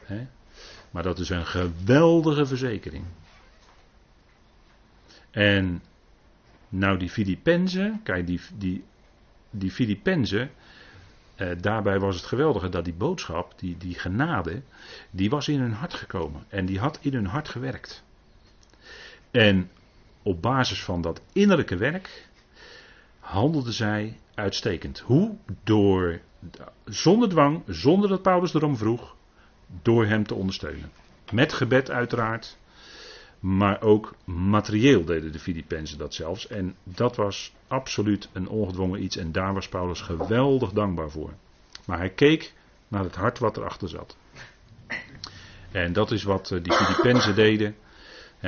Hè. 0.03 0.27
Maar 0.91 1.03
dat 1.03 1.19
is 1.19 1.29
een 1.29 1.45
geweldige 1.45 2.45
verzekering. 2.45 3.05
En 5.31 5.81
nou, 6.69 6.97
die 6.97 7.09
Filippenzen, 7.09 7.99
kijk, 8.03 8.27
die, 8.27 8.41
die, 8.57 8.83
die 9.49 9.71
eh, 11.41 11.57
daarbij 11.61 11.99
was 11.99 12.15
het 12.15 12.25
geweldige 12.25 12.69
dat 12.69 12.83
die 12.83 12.93
boodschap, 12.93 13.53
die, 13.59 13.77
die 13.77 13.95
genade, 13.95 14.61
die 15.11 15.29
was 15.29 15.47
in 15.47 15.59
hun 15.59 15.73
hart 15.73 15.93
gekomen. 15.93 16.43
En 16.49 16.65
die 16.65 16.79
had 16.79 16.99
in 17.01 17.13
hun 17.13 17.25
hart 17.25 17.49
gewerkt. 17.49 18.03
En 19.31 19.71
op 20.23 20.41
basis 20.41 20.83
van 20.83 21.01
dat 21.01 21.21
innerlijke 21.33 21.75
werk 21.75 22.29
handelden 23.19 23.73
zij 23.73 24.19
uitstekend. 24.35 24.99
Hoe? 24.99 25.35
Door, 25.63 26.19
zonder 26.85 27.29
dwang, 27.29 27.61
zonder 27.67 28.09
dat 28.09 28.21
Paulus 28.21 28.53
erom 28.53 28.77
vroeg, 28.77 29.15
door 29.81 30.05
hem 30.05 30.27
te 30.27 30.35
ondersteunen. 30.35 30.91
Met 31.31 31.53
gebed 31.53 31.91
uiteraard. 31.91 32.57
Maar 33.41 33.81
ook 33.81 34.15
materieel 34.25 35.05
deden 35.05 35.31
de 35.31 35.39
Filippenzen 35.39 35.97
dat 35.97 36.13
zelfs. 36.13 36.47
En 36.47 36.75
dat 36.83 37.15
was 37.15 37.53
absoluut 37.67 38.29
een 38.33 38.47
ongedwongen 38.47 39.03
iets. 39.03 39.17
En 39.17 39.31
daar 39.31 39.53
was 39.53 39.69
Paulus 39.69 40.01
geweldig 40.01 40.71
dankbaar 40.71 41.09
voor. 41.09 41.33
Maar 41.85 41.97
hij 41.97 42.09
keek 42.09 42.53
naar 42.87 43.03
het 43.03 43.15
hart 43.15 43.39
wat 43.39 43.57
erachter 43.57 43.89
zat. 43.89 44.17
En 45.71 45.93
dat 45.93 46.11
is 46.11 46.23
wat 46.23 46.51
eh, 46.51 46.63
die 46.63 46.73
Filippenzen 46.73 47.35
deden. 47.35 47.75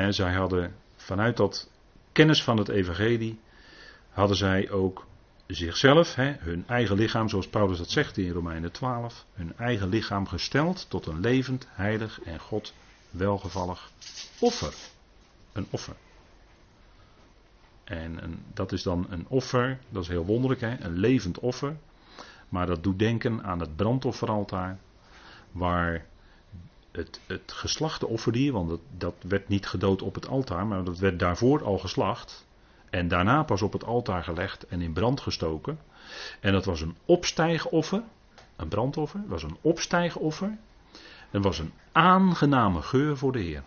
zij 0.10 0.34
hadden 0.34 0.76
vanuit 0.96 1.38
dat 1.38 1.70
kennis 2.12 2.44
van 2.44 2.58
het 2.58 2.70
evangelie, 2.70 3.40
hadden 4.10 4.38
zij 4.38 4.72
ook 4.72 5.06
zichzelf, 5.48 6.16
hun 6.16 6.64
eigen 6.68 6.96
lichaam, 6.96 7.30
zoals 7.30 7.48
Paulus 7.48 7.78
dat 7.78 7.90
zegt 7.90 8.18
in 8.18 8.32
Romeinen 8.32 8.72
12, 8.72 9.26
hun 9.34 9.54
eigen 9.58 9.90
lichaam 9.90 10.28
gesteld 10.28 10.90
tot 10.90 11.06
een 11.06 11.20
levend, 11.20 11.68
heilig 11.72 12.22
en 12.22 12.40
God 12.40 12.74
welgevallig 13.14 13.92
offer. 14.40 14.74
Een 15.52 15.68
offer. 15.70 15.96
En 17.84 18.44
dat 18.54 18.72
is 18.72 18.84
dan 18.84 19.06
een 19.10 19.26
offer, 19.28 19.80
dat 19.90 20.04
is 20.04 20.10
heel 20.10 20.26
wonderlijk, 20.26 20.62
hè? 20.62 20.80
een 20.80 20.98
levend 20.98 21.40
offer. 21.40 21.76
Maar 22.50 22.66
dat 22.66 22.84
doet 22.84 23.00
denken 23.00 23.44
aan 23.44 23.60
het 23.60 23.76
brandofferaltaar, 23.76 24.78
waar 25.52 26.06
het, 26.92 27.20
het 27.28 27.52
geslachte 27.52 28.08
offerdier, 28.08 28.52
want 28.52 28.70
dat, 28.70 28.80
dat 28.98 29.16
werd 29.28 29.48
niet 29.48 29.68
gedood 29.68 30.02
op 30.02 30.16
het 30.16 30.28
altaar, 30.28 30.68
maar 30.68 30.84
dat 30.84 30.98
werd 30.98 31.20
daarvoor 31.20 31.64
al 31.64 31.78
geslacht. 31.78 32.46
En 32.90 33.08
daarna 33.08 33.44
pas 33.44 33.62
op 33.62 33.74
het 33.74 33.84
altaar 33.84 34.24
gelegd 34.24 34.68
en 34.68 34.82
in 34.82 34.94
brand 34.94 35.22
gestoken. 35.22 35.80
En 36.40 36.52
dat 36.52 36.66
was 36.66 36.82
een 36.82 36.96
opstijgoffer, 37.06 38.04
een 38.56 38.68
brandoffer, 38.68 39.22
was 39.28 39.44
een 39.44 39.58
opstijgoffer. 39.62 40.58
Het 41.34 41.44
was 41.44 41.60
een 41.60 41.74
aangename 41.92 42.82
geur 42.82 43.18
voor 43.18 43.32
de 43.32 43.40
Heer. 43.40 43.64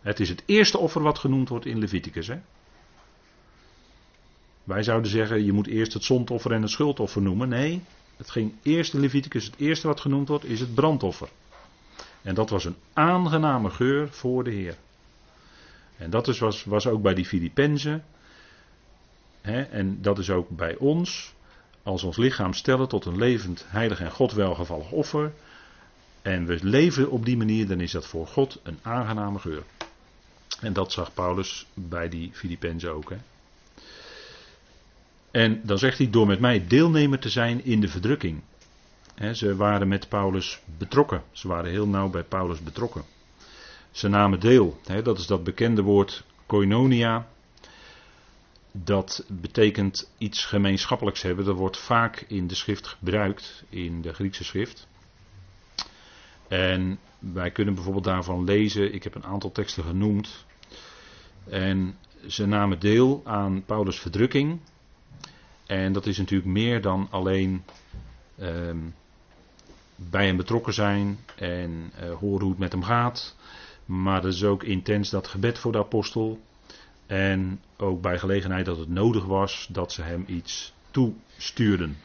Het 0.00 0.20
is 0.20 0.28
het 0.28 0.42
eerste 0.46 0.78
offer 0.78 1.02
wat 1.02 1.18
genoemd 1.18 1.48
wordt 1.48 1.66
in 1.66 1.78
Leviticus. 1.78 2.26
Hè? 2.26 2.38
Wij 4.64 4.82
zouden 4.82 5.10
zeggen, 5.10 5.44
je 5.44 5.52
moet 5.52 5.66
eerst 5.66 5.92
het 5.92 6.04
zondoffer 6.04 6.52
en 6.52 6.62
het 6.62 6.70
schuldoffer 6.70 7.22
noemen. 7.22 7.48
Nee, 7.48 7.82
het 8.16 8.30
ging 8.30 8.54
eerst 8.62 8.94
in 8.94 9.00
Leviticus, 9.00 9.44
het 9.44 9.56
eerste 9.56 9.86
wat 9.86 10.00
genoemd 10.00 10.28
wordt, 10.28 10.44
is 10.44 10.60
het 10.60 10.74
brandoffer. 10.74 11.28
En 12.22 12.34
dat 12.34 12.50
was 12.50 12.64
een 12.64 12.76
aangename 12.92 13.70
geur 13.70 14.08
voor 14.08 14.44
de 14.44 14.50
Heer. 14.50 14.76
En 15.96 16.10
dat 16.10 16.28
is, 16.28 16.38
was, 16.38 16.64
was 16.64 16.86
ook 16.86 17.02
bij 17.02 17.14
die 17.14 17.26
Filippenzen. 17.26 18.04
En 19.40 19.98
dat 20.02 20.18
is 20.18 20.30
ook 20.30 20.48
bij 20.48 20.76
ons. 20.76 21.34
Als 21.82 22.02
ons 22.02 22.16
lichaam 22.16 22.52
stellen 22.52 22.88
tot 22.88 23.04
een 23.04 23.18
levend, 23.18 23.64
heilig 23.68 24.00
en 24.00 24.10
God 24.10 24.32
welgevallig 24.32 24.90
offer 24.90 25.32
en 26.26 26.46
we 26.46 26.58
leven 26.62 27.10
op 27.10 27.24
die 27.24 27.36
manier, 27.36 27.66
dan 27.66 27.80
is 27.80 27.92
dat 27.92 28.06
voor 28.06 28.26
God 28.26 28.60
een 28.62 28.78
aangename 28.82 29.38
geur. 29.38 29.62
En 30.60 30.72
dat 30.72 30.92
zag 30.92 31.14
Paulus 31.14 31.66
bij 31.74 32.08
die 32.08 32.30
Filippenzen 32.32 32.92
ook. 32.92 33.10
Hè. 33.10 33.16
En 35.30 35.60
dan 35.64 35.78
zegt 35.78 35.98
hij, 35.98 36.10
door 36.10 36.26
met 36.26 36.40
mij 36.40 36.66
deelnemer 36.66 37.18
te 37.18 37.28
zijn 37.28 37.64
in 37.64 37.80
de 37.80 37.88
verdrukking. 37.88 38.42
ze 39.32 39.56
waren 39.56 39.88
met 39.88 40.08
Paulus 40.08 40.60
betrokken. 40.78 41.22
Ze 41.32 41.48
waren 41.48 41.70
heel 41.70 41.86
nauw 41.86 42.10
bij 42.10 42.24
Paulus 42.24 42.62
betrokken. 42.62 43.04
Ze 43.90 44.08
namen 44.08 44.40
deel. 44.40 44.80
dat 45.02 45.18
is 45.18 45.26
dat 45.26 45.44
bekende 45.44 45.82
woord 45.82 46.24
koinonia. 46.46 47.26
Dat 48.72 49.24
betekent 49.28 50.10
iets 50.18 50.44
gemeenschappelijks 50.44 51.22
hebben. 51.22 51.44
Dat 51.44 51.56
wordt 51.56 51.78
vaak 51.78 52.24
in 52.28 52.46
de 52.46 52.54
schrift 52.54 52.86
gebruikt, 52.86 53.64
in 53.68 54.02
de 54.02 54.12
Griekse 54.12 54.44
schrift. 54.44 54.86
En 56.48 56.98
wij 57.18 57.50
kunnen 57.50 57.74
bijvoorbeeld 57.74 58.04
daarvan 58.04 58.44
lezen, 58.44 58.94
ik 58.94 59.02
heb 59.02 59.14
een 59.14 59.24
aantal 59.24 59.52
teksten 59.52 59.84
genoemd. 59.84 60.44
En 61.48 61.96
ze 62.26 62.46
namen 62.46 62.78
deel 62.78 63.20
aan 63.24 63.64
Paulus' 63.64 64.00
verdrukking. 64.00 64.60
En 65.66 65.92
dat 65.92 66.06
is 66.06 66.18
natuurlijk 66.18 66.50
meer 66.50 66.80
dan 66.80 67.08
alleen 67.10 67.64
ehm, 68.38 68.78
bij 69.96 70.26
hem 70.26 70.36
betrokken 70.36 70.74
zijn 70.74 71.18
en 71.36 71.70
uh, 71.70 72.12
horen 72.14 72.40
hoe 72.40 72.50
het 72.50 72.58
met 72.58 72.72
hem 72.72 72.82
gaat. 72.82 73.36
Maar 73.84 74.20
dat 74.22 74.32
is 74.32 74.44
ook 74.44 74.62
intens 74.62 75.10
dat 75.10 75.28
gebed 75.28 75.58
voor 75.58 75.72
de 75.72 75.78
apostel. 75.78 76.40
En 77.06 77.60
ook 77.76 78.00
bij 78.00 78.18
gelegenheid 78.18 78.64
dat 78.64 78.78
het 78.78 78.88
nodig 78.88 79.24
was 79.24 79.68
dat 79.70 79.92
ze 79.92 80.02
hem 80.02 80.24
iets 80.26 80.72
toestuurden. 80.90 81.96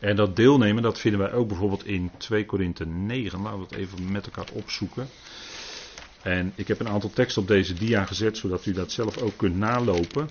En 0.00 0.16
dat 0.16 0.36
deelnemen, 0.36 0.82
dat 0.82 0.98
vinden 0.98 1.20
wij 1.20 1.32
ook 1.32 1.48
bijvoorbeeld 1.48 1.86
in 1.86 2.10
2 2.18 2.46
Korinthe 2.46 2.86
9. 2.86 3.40
Laten 3.42 3.58
we 3.58 3.64
het 3.64 3.74
even 3.74 4.12
met 4.12 4.24
elkaar 4.26 4.48
opzoeken. 4.52 5.08
En 6.22 6.52
ik 6.54 6.68
heb 6.68 6.80
een 6.80 6.88
aantal 6.88 7.10
teksten 7.10 7.42
op 7.42 7.48
deze 7.48 7.74
dia 7.74 8.04
gezet, 8.04 8.36
zodat 8.36 8.66
u 8.66 8.72
dat 8.72 8.92
zelf 8.92 9.18
ook 9.18 9.36
kunt 9.36 9.56
nalopen. 9.56 10.28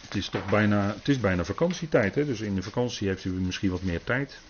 Het 0.00 0.14
is 0.14 0.28
toch 0.28 0.48
bijna, 0.50 0.94
het 0.96 1.08
is 1.08 1.20
bijna 1.20 1.44
vakantietijd, 1.44 2.14
hè? 2.14 2.24
dus 2.24 2.40
in 2.40 2.54
de 2.54 2.62
vakantie 2.62 3.08
heeft 3.08 3.24
u 3.24 3.30
misschien 3.30 3.70
wat 3.70 3.82
meer 3.82 4.04
tijd. 4.04 4.40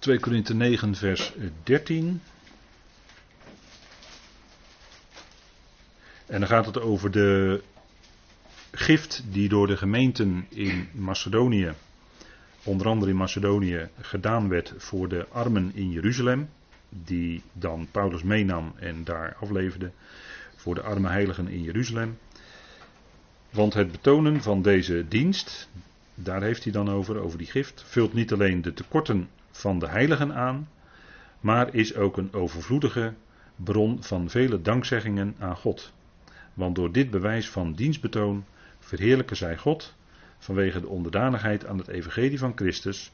2 0.00 0.18
Korinthe 0.18 0.54
9, 0.54 0.94
vers 0.94 1.32
13. 1.62 2.20
En 6.26 6.40
dan 6.40 6.48
gaat 6.48 6.66
het 6.66 6.80
over 6.80 7.10
de 7.10 7.62
gift 8.70 9.22
die 9.30 9.48
door 9.48 9.66
de 9.66 9.76
gemeenten 9.76 10.46
in 10.48 10.88
Macedonië, 10.92 11.72
onder 12.64 12.86
andere 12.86 13.10
in 13.10 13.16
Macedonië, 13.16 13.88
gedaan 14.00 14.48
werd 14.48 14.74
voor 14.76 15.08
de 15.08 15.26
armen 15.28 15.70
in 15.74 15.90
Jeruzalem. 15.90 16.48
Die 16.88 17.42
dan 17.52 17.88
Paulus 17.90 18.22
meenam 18.22 18.72
en 18.76 19.04
daar 19.04 19.36
afleverde 19.40 19.90
voor 20.56 20.74
de 20.74 20.82
arme 20.82 21.08
heiligen 21.08 21.48
in 21.48 21.62
Jeruzalem. 21.62 22.18
Want 23.50 23.74
het 23.74 23.90
betonen 23.90 24.42
van 24.42 24.62
deze 24.62 25.04
dienst, 25.08 25.68
daar 26.14 26.42
heeft 26.42 26.64
hij 26.64 26.72
dan 26.72 26.90
over, 26.90 27.18
over 27.18 27.38
die 27.38 27.46
gift, 27.46 27.84
vult 27.86 28.12
niet 28.12 28.32
alleen 28.32 28.62
de 28.62 28.74
tekorten 28.74 29.28
van 29.50 29.78
de 29.78 29.88
heiligen 29.88 30.34
aan, 30.34 30.68
maar 31.40 31.74
is 31.74 31.94
ook 31.94 32.16
een 32.16 32.32
overvloedige 32.32 33.14
bron 33.56 34.02
van 34.02 34.30
vele 34.30 34.62
dankzeggingen 34.62 35.34
aan 35.38 35.56
God. 35.56 35.92
Want 36.54 36.74
door 36.74 36.92
dit 36.92 37.10
bewijs 37.10 37.50
van 37.50 37.72
dienstbetoon 37.72 38.44
verheerlijken 38.78 39.36
zij 39.36 39.56
God 39.56 39.94
vanwege 40.38 40.80
de 40.80 40.88
onderdanigheid 40.88 41.66
aan 41.66 41.78
het 41.78 41.88
evangelie 41.88 42.38
van 42.38 42.52
Christus, 42.54 43.12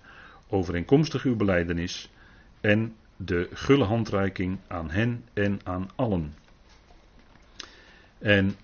overeenkomstig 0.49 1.25
uw 1.25 1.37
beleidenis 1.37 2.11
en 2.61 2.95
de 3.17 3.49
gulle 3.53 3.85
handreiking 3.85 4.59
aan 4.67 4.91
hen 4.91 5.25
en 5.33 5.61
aan 5.65 5.91
allen. 5.95 6.35
En 8.19 8.57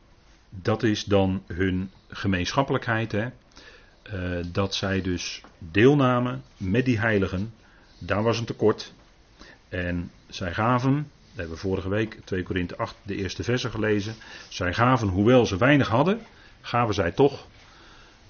dat 0.51 0.83
is 0.83 1.05
dan 1.05 1.43
hun 1.47 1.91
gemeenschappelijkheid, 2.09 3.13
hè? 3.13 3.29
Uh, 4.15 4.45
dat 4.53 4.75
zij 4.75 5.03
dus 5.03 5.43
deelnamen 5.59 6.43
met 6.57 6.85
die 6.85 6.99
heiligen 6.99 7.53
daar 8.07 8.23
was 8.23 8.39
een 8.39 8.45
tekort. 8.45 8.93
En 9.69 10.11
zij 10.29 10.55
gaven, 10.55 10.95
dat 10.95 11.37
hebben 11.37 11.55
we 11.55 11.61
vorige 11.61 11.89
week 11.89 12.19
2 12.25 12.43
Korinthe 12.43 12.77
8 12.77 12.97
de 13.03 13.17
eerste 13.17 13.43
versen 13.43 13.71
gelezen. 13.71 14.15
Zij 14.49 14.75
gaven, 14.75 15.09
hoewel 15.09 15.47
ze 15.47 15.57
weinig 15.57 15.89
hadden, 15.89 16.21
gaven 16.61 16.95
zij 16.95 17.13
toch 17.13 17.47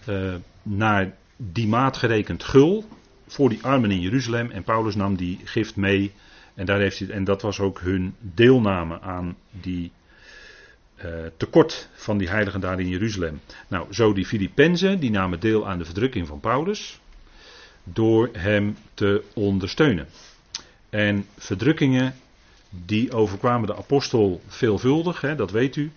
uh, 0.08 0.34
naar 0.62 1.14
die 1.36 1.68
maat 1.68 1.96
gerekend 1.96 2.44
gul 2.44 2.84
voor 3.26 3.48
die 3.48 3.62
armen 3.62 3.90
in 3.90 4.00
Jeruzalem. 4.00 4.50
En 4.50 4.62
Paulus 4.62 4.94
nam 4.94 5.16
die 5.16 5.40
gift 5.44 5.76
mee. 5.76 6.12
En, 6.54 6.66
daar 6.66 6.78
heeft 6.78 6.98
hij, 6.98 7.08
en 7.08 7.24
dat 7.24 7.42
was 7.42 7.60
ook 7.60 7.80
hun 7.80 8.14
deelname 8.20 9.00
aan 9.00 9.36
die 9.50 9.92
uh, 11.04 11.10
tekort 11.36 11.88
van 11.92 12.18
die 12.18 12.28
heiligen 12.28 12.60
daar 12.60 12.80
in 12.80 12.88
Jeruzalem. 12.88 13.40
Nou, 13.68 13.92
zo 13.92 14.12
die 14.12 14.26
Filippenzen, 14.26 15.00
die 15.00 15.10
namen 15.10 15.40
deel 15.40 15.68
aan 15.68 15.78
de 15.78 15.84
verdrukking 15.84 16.26
van 16.26 16.40
Paulus 16.40 17.00
door 17.84 18.28
hem 18.32 18.76
te 18.94 19.24
ondersteunen. 19.34 20.06
En 20.90 21.26
verdrukkingen 21.38 22.14
die 22.70 23.12
overkwamen 23.12 23.66
de 23.66 23.76
apostel 23.76 24.40
veelvuldig, 24.46 25.20
hè, 25.20 25.34
dat 25.34 25.50
weet 25.50 25.76
u. 25.76 25.92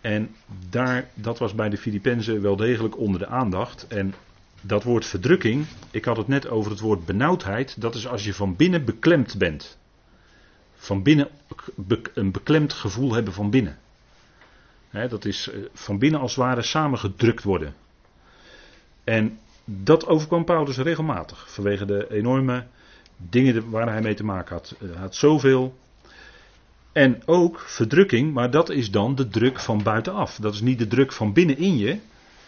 En 0.00 0.34
daar, 0.68 1.08
dat 1.14 1.38
was 1.38 1.54
bij 1.54 1.68
de 1.68 1.76
Filippenzen 1.76 2.42
wel 2.42 2.56
degelijk 2.56 2.98
onder 2.98 3.20
de 3.20 3.26
aandacht. 3.26 3.86
En 3.86 4.14
dat 4.60 4.82
woord 4.82 5.06
verdrukking, 5.06 5.66
ik 5.90 6.04
had 6.04 6.16
het 6.16 6.28
net 6.28 6.48
over 6.48 6.70
het 6.70 6.80
woord 6.80 7.06
benauwdheid, 7.06 7.80
dat 7.80 7.94
is 7.94 8.06
als 8.06 8.24
je 8.24 8.34
van 8.34 8.56
binnen 8.56 8.84
beklemd 8.84 9.38
bent. 9.38 9.78
Van 10.76 11.02
binnen 11.02 11.28
een 12.14 12.30
beklemd 12.30 12.72
gevoel 12.72 13.14
hebben 13.14 13.32
van 13.32 13.50
binnen. 13.50 13.78
dat 14.90 15.24
is 15.24 15.50
eh, 15.50 15.60
van 15.72 15.98
binnen 15.98 16.20
als 16.20 16.34
het 16.34 16.44
ware 16.44 16.62
samengedrukt 16.62 17.42
worden. 17.42 17.74
En 19.04 19.38
dat 19.76 20.06
overkwam 20.06 20.44
Paulus 20.44 20.76
regelmatig. 20.76 21.52
Vanwege 21.52 21.84
de 21.84 22.06
enorme 22.10 22.66
dingen 23.16 23.70
waar 23.70 23.88
hij 23.88 24.00
mee 24.00 24.14
te 24.14 24.24
maken 24.24 24.54
had. 24.54 24.74
Hij 24.78 25.00
had 25.00 25.14
zoveel. 25.14 25.78
En 26.92 27.22
ook 27.26 27.60
verdrukking, 27.60 28.32
maar 28.32 28.50
dat 28.50 28.70
is 28.70 28.90
dan 28.90 29.14
de 29.14 29.28
druk 29.28 29.60
van 29.60 29.82
buitenaf. 29.82 30.36
Dat 30.36 30.54
is 30.54 30.60
niet 30.60 30.78
de 30.78 30.86
druk 30.86 31.12
van 31.12 31.32
binnenin 31.32 31.76
je. 31.78 31.98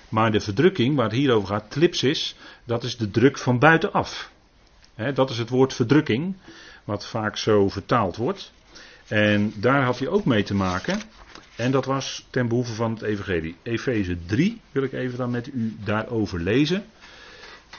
Maar 0.08 0.32
de 0.32 0.40
verdrukking, 0.40 0.96
waar 0.96 1.04
het 1.04 1.14
hier 1.14 1.32
over 1.32 1.48
gaat, 1.48 1.70
tripsis, 1.70 2.36
dat 2.64 2.84
is 2.84 2.96
de 2.96 3.10
druk 3.10 3.38
van 3.38 3.58
buitenaf. 3.58 4.30
dat 5.14 5.30
is 5.30 5.38
het 5.38 5.48
woord 5.48 5.74
verdrukking, 5.74 6.34
wat 6.84 7.06
vaak 7.06 7.36
zo 7.36 7.68
vertaald 7.68 8.16
wordt. 8.16 8.52
En 9.08 9.52
daar 9.56 9.82
had 9.82 9.98
hij 9.98 10.08
ook 10.08 10.24
mee 10.24 10.42
te 10.42 10.54
maken. 10.54 11.00
En 11.56 11.70
dat 11.70 11.84
was 11.84 12.26
ten 12.30 12.48
behoeve 12.48 12.72
van 12.72 12.92
het 12.92 13.02
Evangelie. 13.02 13.56
Efeze 13.62 14.16
3 14.26 14.60
wil 14.72 14.82
ik 14.82 14.92
even 14.92 15.18
dan 15.18 15.30
met 15.30 15.46
u 15.46 15.76
daarover 15.84 16.40
lezen. 16.40 16.84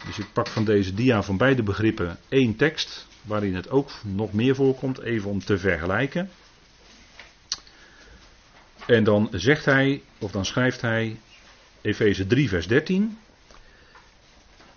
Dus 0.05 0.17
ik 0.19 0.33
pak 0.33 0.47
van 0.47 0.65
deze 0.65 0.93
dia 0.93 1.23
van 1.23 1.37
beide 1.37 1.63
begrippen 1.63 2.17
één 2.29 2.55
tekst, 2.55 3.07
waarin 3.21 3.55
het 3.55 3.69
ook 3.69 3.91
nog 4.01 4.33
meer 4.33 4.55
voorkomt, 4.55 4.99
even 4.99 5.29
om 5.29 5.39
te 5.39 5.57
vergelijken. 5.57 6.29
En 8.85 9.03
dan 9.03 9.27
zegt 9.31 9.65
hij, 9.65 10.01
of 10.17 10.31
dan 10.31 10.45
schrijft 10.45 10.81
hij, 10.81 11.19
Efeze 11.81 12.27
3, 12.27 12.49
vers 12.49 12.67
13. 12.67 13.17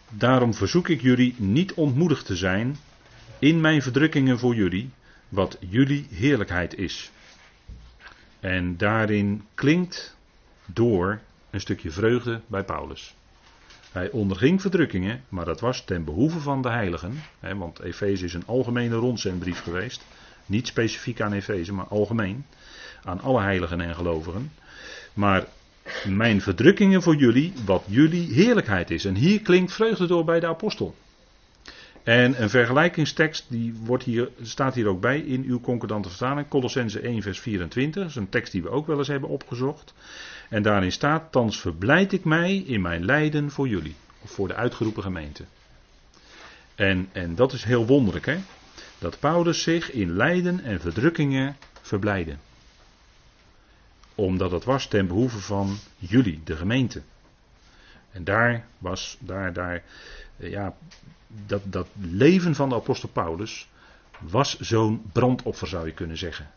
Daarom 0.09 0.55
verzoek 0.55 0.89
ik 0.89 1.01
jullie 1.01 1.35
niet 1.39 1.73
ontmoedigd 1.75 2.27
te 2.27 2.37
zijn 2.37 2.77
in 3.39 3.61
mijn 3.61 3.83
verdrukkingen 3.83 4.39
voor 4.39 4.55
jullie, 4.55 4.91
wat 5.29 5.57
jullie 5.61 6.07
heerlijkheid 6.11 6.75
is. 6.75 7.11
En 8.41 8.77
daarin 8.77 9.45
klinkt 9.55 10.17
door 10.67 11.21
een 11.51 11.61
stukje 11.61 11.91
vreugde 11.91 12.41
bij 12.47 12.65
Paulus. 12.65 13.15
Hij 13.97 14.11
onderging 14.11 14.61
verdrukkingen, 14.61 15.23
maar 15.29 15.45
dat 15.45 15.61
was 15.61 15.85
ten 15.85 16.05
behoeve 16.05 16.39
van 16.39 16.63
de 16.63 16.69
heiligen. 16.69 17.23
Hè, 17.41 17.57
want 17.57 17.81
Efeze 17.81 18.25
is 18.25 18.35
een 18.35 18.47
algemene 18.47 18.95
rondzendbrief 18.95 19.63
geweest. 19.63 20.05
Niet 20.47 20.67
specifiek 20.67 21.21
aan 21.21 21.33
Efeze, 21.33 21.73
maar 21.73 21.87
algemeen. 21.87 22.45
Aan 23.05 23.21
alle 23.21 23.41
heiligen 23.41 23.81
en 23.81 23.95
gelovigen. 23.95 24.53
Maar 25.15 25.45
mijn 26.05 26.41
verdrukkingen 26.41 27.03
voor 27.03 27.17
jullie, 27.17 27.53
wat 27.65 27.83
jullie 27.87 28.33
heerlijkheid 28.33 28.91
is. 28.91 29.05
En 29.05 29.15
hier 29.15 29.41
klinkt 29.41 29.73
vreugde 29.73 30.07
door 30.07 30.25
bij 30.25 30.41
de 30.41 30.47
apostel. 30.47 30.95
En 32.03 32.43
een 32.43 32.51
vergelijkingstekst, 32.51 33.45
die 33.49 33.75
wordt 33.85 34.05
hier, 34.05 34.29
staat 34.43 34.75
hier 34.75 34.87
ook 34.87 35.01
bij 35.01 35.19
in 35.19 35.45
uw 35.45 35.61
concordante 35.61 36.09
vertaling. 36.09 36.49
Colossense 36.49 37.01
1 37.01 37.23
vers 37.23 37.41
24. 37.41 38.03
Dat 38.03 38.11
is 38.11 38.17
een 38.17 38.29
tekst 38.29 38.53
die 38.53 38.63
we 38.63 38.71
ook 38.71 38.87
wel 38.87 38.99
eens 38.99 39.09
hebben 39.09 39.29
opgezocht. 39.29 39.95
En 40.49 40.63
daarin 40.63 40.93
staat, 40.93 41.33
thans 41.33 41.61
verblijd 41.61 42.13
ik 42.13 42.25
mij 42.25 42.57
in 42.57 42.81
mijn 42.81 43.05
lijden 43.05 43.51
voor 43.51 43.69
jullie. 43.69 43.97
Of 44.23 44.31
voor 44.31 44.49
de 44.49 44.55
uitgeroepen 44.55 45.03
gemeente. 45.03 45.45
En, 46.75 47.09
en 47.13 47.35
dat 47.35 47.53
is 47.53 47.65
heel 47.65 47.87
wonderlijk 47.87 48.27
hè. 48.27 48.39
dat 48.99 49.19
Paulus 49.19 49.63
zich 49.63 49.91
in 49.93 50.17
lijden 50.17 50.61
en 50.61 50.81
verdrukkingen 50.81 51.57
verblijde. 51.81 52.37
Omdat 54.15 54.51
het 54.51 54.65
was 54.65 54.89
ten 54.89 55.07
behoeve 55.07 55.39
van 55.39 55.77
jullie, 55.99 56.41
de 56.45 56.57
gemeente. 56.57 57.03
En 58.11 58.25
daar 58.25 58.67
was, 58.79 59.17
daar, 59.21 59.53
daar, 59.53 59.83
eh, 60.37 60.51
ja, 60.51 60.75
dat, 61.47 61.63
dat 61.65 61.89
leven 62.01 62.55
van 62.55 62.69
de 62.69 62.75
apostel 62.75 63.09
Paulus 63.09 63.69
was 64.21 64.61
zo'n 64.61 65.03
brandoffer 65.13 65.69
zou 65.69 65.87
je 65.87 65.93
kunnen 65.93 66.19
zeggen. 66.19 66.51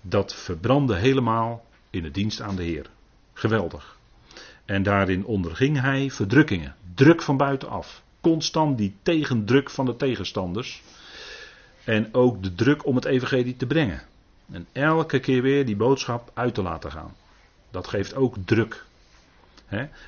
Dat 0.00 0.34
verbrandde 0.34 0.96
helemaal 0.96 1.64
in 1.90 2.02
de 2.02 2.10
dienst 2.10 2.40
aan 2.40 2.56
de 2.56 2.62
Heer. 2.62 2.86
Geweldig. 3.42 3.96
En 4.64 4.82
daarin 4.82 5.24
onderging 5.24 5.80
hij 5.80 6.10
verdrukkingen. 6.10 6.74
Druk 6.94 7.22
van 7.22 7.36
buitenaf. 7.36 8.02
Constant 8.20 8.78
die 8.78 8.94
tegendruk 9.02 9.70
van 9.70 9.84
de 9.84 9.96
tegenstanders. 9.96 10.82
En 11.84 12.14
ook 12.14 12.42
de 12.42 12.54
druk 12.54 12.86
om 12.86 12.94
het 12.94 13.04
evangelie 13.04 13.56
te 13.56 13.66
brengen. 13.66 14.02
En 14.52 14.66
elke 14.72 15.20
keer 15.20 15.42
weer 15.42 15.66
die 15.66 15.76
boodschap 15.76 16.30
uit 16.34 16.54
te 16.54 16.62
laten 16.62 16.92
gaan. 16.92 17.14
Dat 17.70 17.86
geeft 17.86 18.14
ook 18.14 18.36
druk. 18.44 18.84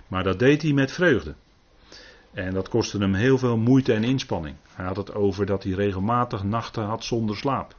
Maar 0.07 0.22
dat 0.22 0.39
deed 0.39 0.62
hij 0.62 0.72
met 0.72 0.93
vreugde. 0.93 1.35
En 2.32 2.55
dat 2.55 2.68
kostte 2.68 2.99
hem 2.99 3.14
heel 3.14 3.39
veel 3.39 3.57
moeite 3.57 3.93
en 3.93 4.05
inspanning. 4.05 4.57
Hij 4.74 4.87
had 4.87 4.97
het 4.97 5.14
over 5.14 5.47
dat 5.47 5.62
hij 5.62 5.72
regelmatig 5.72 6.43
nachten 6.43 6.85
had 6.85 7.05
zonder 7.05 7.37
slaap. 7.37 7.74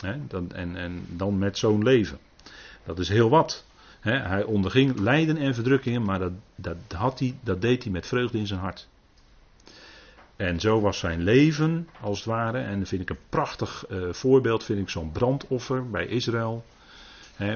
en, 0.00 0.76
en 0.76 1.06
dan 1.08 1.38
met 1.38 1.58
zo'n 1.58 1.82
leven. 1.82 2.18
Dat 2.84 2.98
is 2.98 3.08
heel 3.08 3.28
wat. 3.28 3.64
Hij 4.10 4.44
onderging 4.44 4.98
lijden 4.98 5.36
en 5.36 5.54
verdrukkingen, 5.54 6.02
maar 6.02 6.18
dat, 6.18 6.32
dat, 6.56 6.76
had 6.96 7.18
hij, 7.18 7.34
dat 7.42 7.60
deed 7.60 7.82
hij 7.82 7.92
met 7.92 8.06
vreugde 8.06 8.38
in 8.38 8.46
zijn 8.46 8.60
hart. 8.60 8.88
En 10.36 10.60
zo 10.60 10.80
was 10.80 10.98
zijn 10.98 11.22
leven, 11.22 11.88
als 12.00 12.18
het 12.18 12.26
ware, 12.26 12.58
en 12.58 12.78
dat 12.78 12.88
vind 12.88 13.02
ik 13.02 13.10
een 13.10 13.24
prachtig 13.28 13.84
uh, 13.90 14.12
voorbeeld, 14.12 14.64
vind 14.64 14.78
ik 14.78 14.88
zo'n 14.88 15.12
brandoffer 15.12 15.90
bij 15.90 16.06
Israël. 16.06 16.64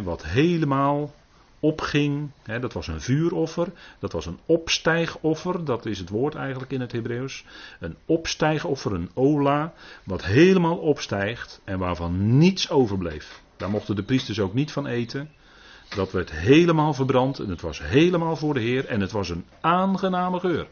wat 0.03 0.24
helemaal 0.24 1.14
opging. 1.61 2.30
Dat 2.61 2.72
was 2.72 2.86
een 2.86 3.01
vuuroffer. 3.01 3.72
Dat 3.99 4.12
was 4.12 4.26
een 4.26 4.38
opstijgoffer. 4.47 5.64
Dat 5.64 5.86
is 5.86 5.99
het 5.99 6.09
woord 6.09 6.34
eigenlijk 6.34 6.72
in 6.72 6.80
het 6.80 6.92
Hebreeuws. 6.92 7.44
Een 7.80 7.97
opstijgoffer, 8.05 8.92
een 8.92 9.11
ola. 9.14 9.72
Wat 10.05 10.24
helemaal 10.24 10.76
opstijgt 10.76 11.61
en 11.64 11.78
waarvan 11.78 12.38
niets 12.38 12.70
overbleef. 12.70 13.42
Daar 13.57 13.70
mochten 13.70 13.97
de 13.97 14.03
priesters 14.03 14.40
ook 14.40 14.55
niet 14.55 14.72
van 14.72 14.86
eten. 14.86 15.30
Dat 15.89 16.12
werd 16.12 16.30
helemaal 16.30 16.95
verbrand 16.95 17.39
en 17.39 17.49
het 17.49 17.61
was 17.61 17.82
helemaal 17.82 18.37
voor 18.37 18.55
de 18.55 18.61
Heer 18.61 18.87
en 18.87 19.01
het 19.01 19.12
was 19.12 19.28
een 19.28 19.45
aangename 19.61 20.41
geur. 20.41 20.68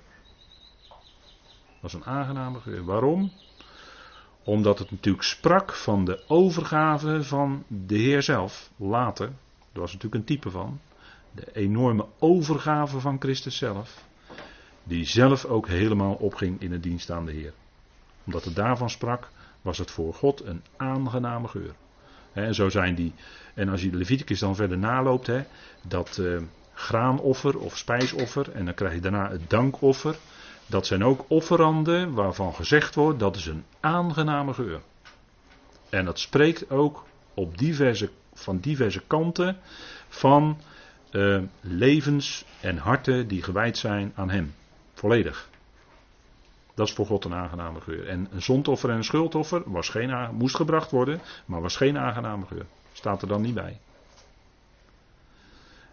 Het 1.67 1.81
was 1.81 1.95
een 1.95 2.05
aangename 2.05 2.61
geur. 2.61 2.85
Waarom? 2.85 3.33
Omdat 4.45 4.79
het 4.79 4.91
natuurlijk 4.91 5.25
sprak 5.25 5.73
van 5.73 6.05
de 6.05 6.21
overgave 6.27 7.23
van 7.23 7.65
de 7.69 7.97
Heer 7.97 8.23
zelf, 8.23 8.71
later, 8.77 9.27
er 9.73 9.81
was 9.81 9.93
natuurlijk 9.93 10.15
een 10.15 10.37
type 10.37 10.51
van. 10.51 10.81
De 11.31 11.53
enorme 11.53 12.07
overgave 12.19 13.01
van 13.01 13.21
Christus 13.21 13.57
zelf. 13.57 14.05
Die 14.83 15.05
zelf 15.05 15.45
ook 15.45 15.69
helemaal 15.69 16.15
opging 16.15 16.61
in 16.61 16.73
het 16.73 16.83
dienst 16.83 17.11
aan 17.11 17.25
de 17.25 17.33
Heer. 17.33 17.53
Omdat 18.25 18.45
het 18.45 18.55
daarvan 18.55 18.91
sprak, 18.91 19.31
was 19.63 19.79
het 19.79 19.91
voor 19.91 20.15
God 20.15 20.45
een 20.45 20.63
aangename 20.77 21.49
geur. 21.49 21.75
En 22.35 22.55
zo 22.55 22.69
zijn 22.69 22.95
die. 22.95 23.13
En 23.55 23.69
als 23.69 23.83
je 23.83 23.91
de 23.91 23.97
Leviticus 23.97 24.39
dan 24.39 24.57
verder 24.57 24.79
naloopt, 24.79 25.31
dat 25.83 26.19
uh, 26.21 26.43
graanoffer 26.75 27.59
of 27.59 27.77
spijsoffer, 27.77 28.53
en 28.53 28.65
dan 28.65 28.75
krijg 28.75 28.95
je 28.95 29.01
daarna 29.01 29.31
het 29.31 29.51
dankoffer. 29.51 30.17
Dat 30.67 30.87
zijn 30.87 31.05
ook 31.05 31.25
offeranden 31.29 32.13
waarvan 32.13 32.55
gezegd 32.55 32.95
wordt 32.95 33.19
dat 33.19 33.37
is 33.37 33.47
een 33.47 33.65
aangename 33.81 34.55
geur. 34.55 34.81
En 35.89 36.05
dat 36.05 36.19
spreekt 36.19 36.71
ook 36.71 37.07
op 37.35 37.59
diverse 37.59 38.11
van 38.35 38.59
diverse 38.59 39.03
kanten 39.07 39.57
van 40.09 40.59
uh, 41.11 41.43
levens 41.61 42.45
en 42.61 42.77
harten 42.77 43.29
die 43.29 43.43
gewijd 43.43 43.79
zijn 43.79 44.13
aan 44.15 44.31
Hem. 44.31 44.55
Volledig. 44.95 45.49
Dat 46.75 46.89
is 46.89 46.95
voor 46.95 47.07
God 47.07 47.25
een 47.25 47.35
aangename 47.35 47.81
geur. 47.81 48.09
En 48.09 48.29
een 48.31 48.43
zondoffer 48.43 48.91
en 48.91 48.97
een 48.97 49.05
schuldoffer 49.05 49.63
was 49.67 49.89
geen, 49.89 50.35
moest 50.35 50.57
gebracht 50.57 50.91
worden, 50.91 51.21
maar 51.47 51.61
was 51.61 51.77
geen 51.77 51.99
aangename 51.99 52.47
geur. 52.47 52.67
Staat 52.93 53.23
er 53.23 53.29
dan 53.29 53.43
niet 53.43 53.55
bij. 53.55 53.79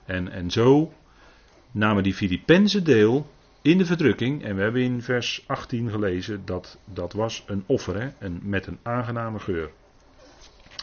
En, 0.05 0.31
en 0.31 0.51
zo 0.51 0.93
namen 1.71 2.03
die 2.03 2.13
Filippenzen 2.13 2.83
deel 2.83 3.29
in 3.61 3.77
de 3.77 3.85
verdrukking. 3.85 4.43
En 4.43 4.55
we 4.55 4.61
hebben 4.61 4.81
in 4.81 5.01
vers 5.01 5.43
18 5.47 5.89
gelezen 5.89 6.45
dat 6.45 6.77
dat 6.85 7.13
was 7.13 7.43
een 7.47 7.63
offer 7.65 8.01
hè, 8.01 8.09
en 8.17 8.39
met 8.43 8.67
een 8.67 8.79
aangename 8.81 9.39
geur. 9.39 9.71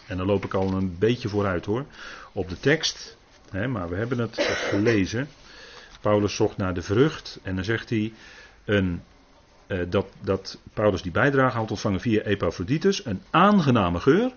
En 0.06 0.16
dan 0.16 0.26
loop 0.26 0.44
ik 0.44 0.54
al 0.54 0.72
een 0.72 0.98
beetje 0.98 1.28
vooruit 1.28 1.64
hoor. 1.64 1.84
Op 2.32 2.48
de 2.48 2.60
tekst. 2.60 3.16
Hè, 3.50 3.68
maar 3.68 3.88
we 3.88 3.96
hebben 3.96 4.18
het 4.18 4.38
gelezen. 4.70 5.28
Paulus 6.00 6.34
zocht 6.34 6.56
naar 6.56 6.74
de 6.74 6.82
vrucht. 6.82 7.40
En 7.42 7.54
dan 7.54 7.64
zegt 7.64 7.90
hij. 7.90 8.12
Een, 8.64 9.02
eh, 9.68 9.78
dat, 9.88 10.06
dat 10.20 10.58
Paulus 10.74 11.02
die 11.02 11.12
bijdrage 11.12 11.56
had 11.56 11.70
ontvangen 11.70 12.00
via 12.00 12.22
Epaphroditus. 12.22 13.06
Een 13.06 13.22
aangename 13.30 14.00
geur. 14.00 14.32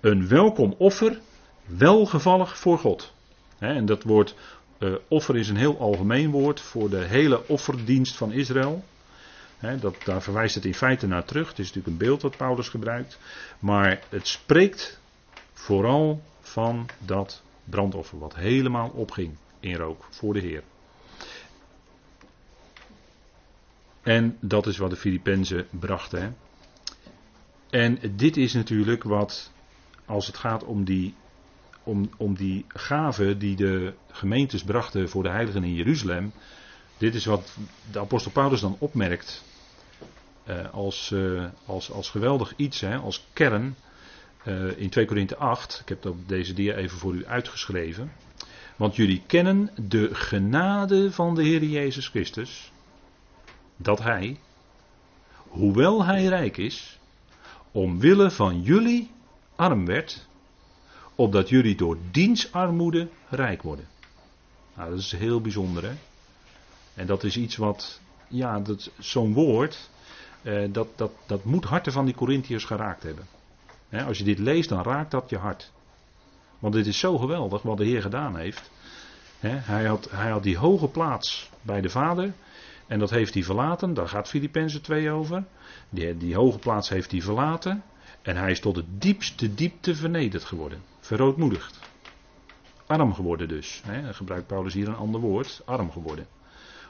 Een 0.00 0.28
welkom 0.28 0.74
offer. 0.78 1.18
Welgevallig 1.66 2.58
voor 2.58 2.78
God. 2.78 3.12
En 3.58 3.86
dat 3.86 4.02
woord 4.02 4.34
uh, 4.78 4.94
offer 5.08 5.36
is 5.36 5.48
een 5.48 5.56
heel 5.56 5.78
algemeen 5.78 6.30
woord 6.30 6.60
voor 6.60 6.90
de 6.90 7.04
hele 7.04 7.48
offerdienst 7.48 8.16
van 8.16 8.32
Israël 8.32 8.84
dat, 9.80 9.96
daar 10.04 10.22
verwijst 10.22 10.54
het 10.54 10.64
in 10.64 10.74
feite 10.74 11.06
naar 11.06 11.24
terug. 11.24 11.48
Het 11.48 11.58
is 11.58 11.66
natuurlijk 11.66 11.92
een 11.92 12.06
beeld 12.06 12.20
dat 12.20 12.36
Paulus 12.36 12.68
gebruikt. 12.68 13.18
Maar 13.58 14.02
het 14.08 14.26
spreekt 14.26 15.00
vooral 15.52 16.22
van 16.40 16.86
dat 16.98 17.42
brandoffer 17.64 18.18
wat 18.18 18.34
helemaal 18.34 18.88
opging 18.88 19.36
in 19.60 19.74
rook 19.74 20.06
voor 20.10 20.32
de 20.32 20.40
Heer. 20.40 20.62
En 24.08 24.36
dat 24.40 24.66
is 24.66 24.76
wat 24.76 24.90
de 24.90 24.96
Filippenzen 24.96 25.66
brachten. 25.70 26.36
En 27.70 27.98
dit 28.16 28.36
is 28.36 28.52
natuurlijk 28.52 29.02
wat, 29.02 29.52
als 30.04 30.26
het 30.26 30.36
gaat 30.36 30.64
om 30.64 30.84
die, 30.84 31.14
om, 31.82 32.10
om 32.16 32.34
die 32.34 32.64
gaven 32.68 33.38
die 33.38 33.56
de 33.56 33.92
gemeentes 34.10 34.62
brachten 34.62 35.08
voor 35.08 35.22
de 35.22 35.28
heiligen 35.28 35.64
in 35.64 35.74
Jeruzalem. 35.74 36.32
Dit 36.98 37.14
is 37.14 37.24
wat 37.24 37.56
de 37.90 37.98
apostel 37.98 38.30
Paulus 38.30 38.60
dan 38.60 38.76
opmerkt 38.78 39.44
uh, 40.48 40.72
als, 40.72 41.10
uh, 41.10 41.44
als, 41.64 41.90
als 41.90 42.10
geweldig 42.10 42.52
iets, 42.56 42.80
hè, 42.80 42.96
als 42.96 43.26
kern. 43.32 43.76
Uh, 44.44 44.78
in 44.78 44.90
2 44.90 45.04
Korinthe 45.04 45.36
8, 45.36 45.78
ik 45.80 45.88
heb 45.88 46.02
dat 46.02 46.14
deze 46.26 46.52
dia 46.52 46.74
even 46.74 46.98
voor 46.98 47.14
u 47.14 47.26
uitgeschreven. 47.26 48.12
Want 48.76 48.96
jullie 48.96 49.22
kennen 49.26 49.70
de 49.88 50.14
genade 50.14 51.12
van 51.12 51.34
de 51.34 51.42
Heer 51.42 51.64
Jezus 51.64 52.08
Christus. 52.08 52.72
Dat 53.80 53.98
Hij, 53.98 54.38
hoewel 55.48 56.04
Hij 56.04 56.24
rijk 56.24 56.56
is, 56.56 56.98
omwille 57.72 58.30
van 58.30 58.62
jullie 58.62 59.10
arm 59.56 59.86
werd, 59.86 60.26
opdat 61.14 61.48
jullie 61.48 61.76
door 61.76 61.96
diens 62.10 62.52
armoede 62.52 63.08
rijk 63.28 63.62
worden. 63.62 63.88
Nou, 64.74 64.90
dat 64.90 64.98
is 64.98 65.12
heel 65.12 65.40
bijzonder, 65.40 65.82
hè? 65.82 65.94
En 66.94 67.06
dat 67.06 67.24
is 67.24 67.36
iets 67.36 67.56
wat, 67.56 68.00
ja, 68.28 68.62
zo'n 68.98 69.32
woord, 69.32 69.90
eh, 70.42 70.72
dat, 70.72 70.88
dat, 70.96 71.12
dat 71.26 71.44
moet 71.44 71.64
harten 71.64 71.92
van 71.92 72.04
die 72.04 72.14
Corinthiërs 72.14 72.64
geraakt 72.64 73.02
hebben. 73.02 73.26
als 74.06 74.18
je 74.18 74.24
dit 74.24 74.38
leest, 74.38 74.68
dan 74.68 74.82
raakt 74.82 75.10
dat 75.10 75.30
je 75.30 75.36
hart. 75.36 75.72
Want 76.58 76.74
dit 76.74 76.86
is 76.86 76.98
zo 76.98 77.18
geweldig 77.18 77.62
wat 77.62 77.76
de 77.76 77.84
Heer 77.84 78.02
gedaan 78.02 78.36
heeft. 78.36 78.70
hij, 79.40 79.84
had, 79.84 80.10
hij 80.10 80.30
had 80.30 80.42
die 80.42 80.56
hoge 80.56 80.88
plaats 80.88 81.50
bij 81.62 81.80
de 81.80 81.88
Vader. 81.88 82.32
En 82.88 82.98
dat 82.98 83.10
heeft 83.10 83.34
hij 83.34 83.42
verlaten. 83.42 83.94
Daar 83.94 84.08
gaat 84.08 84.28
Filippenzen 84.28 84.82
2 84.82 85.10
over. 85.10 85.44
Die, 85.90 86.16
die 86.16 86.34
hoge 86.34 86.58
plaats 86.58 86.88
heeft 86.88 87.10
hij 87.10 87.22
verlaten. 87.22 87.82
En 88.22 88.36
hij 88.36 88.50
is 88.50 88.60
tot 88.60 88.74
de 88.74 88.84
diepste 88.98 89.54
diepte 89.54 89.94
vernederd 89.94 90.44
geworden. 90.44 90.82
Verrootmoedigd. 91.00 91.78
Arm 92.86 93.14
geworden 93.14 93.48
dus. 93.48 93.82
He, 93.86 94.14
gebruikt 94.14 94.46
Paulus 94.46 94.74
hier 94.74 94.88
een 94.88 94.96
ander 94.96 95.20
woord. 95.20 95.62
Arm 95.64 95.90
geworden. 95.90 96.26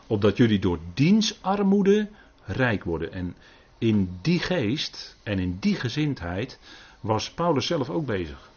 Opdat 0.06 0.36
jullie 0.36 0.58
door 0.58 0.78
diens 0.94 1.42
armoede 1.42 2.08
rijk 2.44 2.84
worden. 2.84 3.12
En 3.12 3.34
in 3.78 4.18
die 4.22 4.38
geest 4.38 5.16
en 5.22 5.38
in 5.38 5.56
die 5.60 5.74
gezindheid 5.74 6.58
was 7.00 7.30
Paulus 7.30 7.66
zelf 7.66 7.90
ook 7.90 8.06
bezig. 8.06 8.50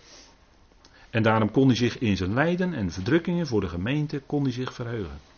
En 1.10 1.24
daarom 1.24 1.52
kon 1.52 1.68
hij 1.68 1.76
zich 1.76 1.98
in 1.98 2.18
zijn 2.18 2.34
lijden 2.34 2.74
en 2.74 2.92
verdrukkingen 2.92 3.48
voor 3.48 3.62
de 3.62 3.68
gemeente 3.68 4.22
kon 4.26 4.44
hij 4.44 4.52
zich 4.52 4.74
verheugen. 4.74 5.31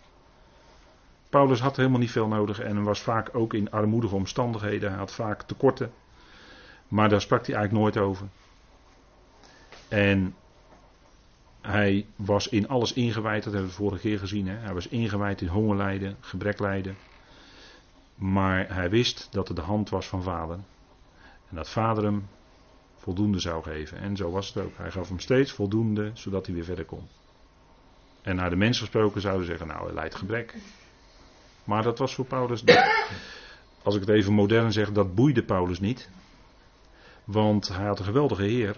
Paulus 1.33 1.59
had 1.59 1.75
helemaal 1.75 1.99
niet 1.99 2.11
veel 2.11 2.27
nodig 2.27 2.59
en 2.59 2.83
was 2.83 3.01
vaak 3.01 3.29
ook 3.35 3.53
in 3.53 3.71
armoedige 3.71 4.15
omstandigheden. 4.15 4.89
Hij 4.89 4.97
had 4.97 5.13
vaak 5.13 5.41
tekorten. 5.41 5.91
Maar 6.87 7.09
daar 7.09 7.21
sprak 7.21 7.45
hij 7.45 7.55
eigenlijk 7.55 7.83
nooit 7.83 8.07
over. 8.07 8.27
En 9.87 10.35
hij 11.61 12.05
was 12.15 12.47
in 12.47 12.67
alles 12.67 12.93
ingewijd, 12.93 13.43
dat 13.43 13.53
hebben 13.53 13.71
we 13.71 13.77
vorige 13.77 14.01
keer 14.01 14.19
gezien. 14.19 14.47
Hè? 14.47 14.55
Hij 14.55 14.73
was 14.73 14.87
ingewijd 14.87 15.41
in 15.41 15.47
hongerlijden, 15.47 16.17
gebreklijden. 16.19 16.95
Maar 18.15 18.75
hij 18.75 18.89
wist 18.89 19.27
dat 19.31 19.47
het 19.47 19.57
de 19.57 19.63
hand 19.63 19.89
was 19.89 20.07
van 20.07 20.23
vader. 20.23 20.59
En 21.49 21.55
dat 21.55 21.69
vader 21.69 22.03
hem 22.03 22.27
voldoende 22.95 23.39
zou 23.39 23.63
geven. 23.63 23.97
En 23.97 24.15
zo 24.15 24.31
was 24.31 24.53
het 24.53 24.63
ook. 24.63 24.77
Hij 24.77 24.91
gaf 24.91 25.07
hem 25.07 25.19
steeds 25.19 25.51
voldoende, 25.51 26.11
zodat 26.13 26.45
hij 26.45 26.55
weer 26.55 26.63
verder 26.63 26.85
kon. 26.85 27.07
En 28.21 28.35
naar 28.35 28.49
de 28.49 28.55
mens 28.55 28.79
gesproken 28.79 29.21
zouden 29.21 29.45
zeggen, 29.45 29.67
nou, 29.67 29.85
hij 29.85 29.93
leidt 29.93 30.15
gebrek. 30.15 30.55
Maar 31.63 31.83
dat 31.83 31.97
was 31.97 32.15
voor 32.15 32.25
Paulus, 32.25 32.63
als 33.83 33.95
ik 33.95 34.01
het 34.01 34.09
even 34.09 34.33
modern 34.33 34.71
zeg, 34.71 34.91
dat 34.91 35.15
boeide 35.15 35.43
Paulus 35.43 35.79
niet. 35.79 36.09
Want 37.23 37.67
hij 37.67 37.85
had 37.85 37.99
een 37.99 38.05
geweldige 38.05 38.43
Heer. 38.43 38.75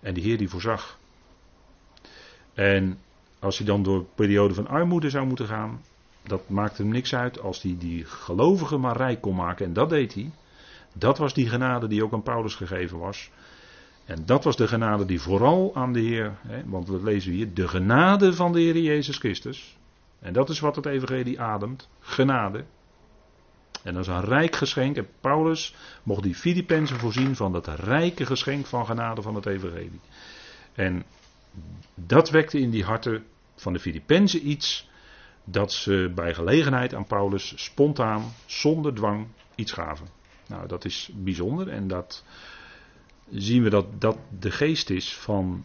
En 0.00 0.14
die 0.14 0.22
Heer 0.22 0.38
die 0.38 0.48
voorzag. 0.48 0.98
En 2.54 2.98
als 3.38 3.58
hij 3.58 3.66
dan 3.66 3.82
door 3.82 3.98
een 3.98 4.08
periode 4.14 4.54
van 4.54 4.68
armoede 4.68 5.10
zou 5.10 5.26
moeten 5.26 5.46
gaan, 5.46 5.80
dat 6.22 6.48
maakte 6.48 6.82
hem 6.82 6.90
niks 6.90 7.14
uit 7.14 7.40
als 7.40 7.62
hij 7.62 7.76
die 7.78 8.04
gelovigen 8.04 8.80
maar 8.80 8.96
rijk 8.96 9.20
kon 9.20 9.34
maken. 9.34 9.66
En 9.66 9.72
dat 9.72 9.88
deed 9.88 10.14
hij. 10.14 10.30
Dat 10.92 11.18
was 11.18 11.34
die 11.34 11.48
genade 11.48 11.86
die 11.86 12.04
ook 12.04 12.12
aan 12.12 12.22
Paulus 12.22 12.54
gegeven 12.54 12.98
was. 12.98 13.30
En 14.04 14.26
dat 14.26 14.44
was 14.44 14.56
de 14.56 14.68
genade 14.68 15.04
die 15.04 15.20
vooral 15.20 15.70
aan 15.74 15.92
de 15.92 16.00
Heer, 16.00 16.38
hè, 16.46 16.62
want 16.64 16.88
we 16.88 17.02
lezen 17.02 17.32
hier, 17.32 17.54
de 17.54 17.68
genade 17.68 18.32
van 18.32 18.52
de 18.52 18.60
Heer 18.60 18.78
Jezus 18.78 19.18
Christus. 19.18 19.76
En 20.20 20.32
dat 20.32 20.48
is 20.48 20.60
wat 20.60 20.76
het 20.76 20.86
Evangelie 20.86 21.40
ademt, 21.40 21.88
genade. 22.00 22.64
En 23.82 23.94
dat 23.94 24.02
is 24.02 24.08
een 24.08 24.24
rijk 24.24 24.56
geschenk. 24.56 24.96
En 24.96 25.08
Paulus 25.20 25.74
mocht 26.02 26.22
die 26.22 26.34
Filippenzen 26.34 26.98
voorzien 26.98 27.36
van 27.36 27.52
dat 27.52 27.66
rijke 27.66 28.26
geschenk 28.26 28.66
van 28.66 28.86
genade 28.86 29.22
van 29.22 29.34
het 29.34 29.46
Evangelie. 29.46 30.00
En 30.74 31.04
dat 31.94 32.30
wekte 32.30 32.60
in 32.60 32.70
die 32.70 32.84
harten 32.84 33.24
van 33.56 33.72
de 33.72 33.78
Filippenzen 33.78 34.48
iets 34.48 34.88
dat 35.44 35.72
ze 35.72 36.12
bij 36.14 36.34
gelegenheid 36.34 36.94
aan 36.94 37.06
Paulus 37.06 37.64
spontaan, 37.64 38.32
zonder 38.46 38.94
dwang, 38.94 39.26
iets 39.54 39.72
gaven. 39.72 40.08
Nou, 40.46 40.68
dat 40.68 40.84
is 40.84 41.10
bijzonder 41.14 41.68
en 41.68 41.88
dat 41.88 42.24
zien 43.30 43.62
we 43.62 43.70
dat 43.70 44.00
dat 44.00 44.18
de 44.38 44.50
geest 44.50 44.90
is 44.90 45.14
van 45.14 45.64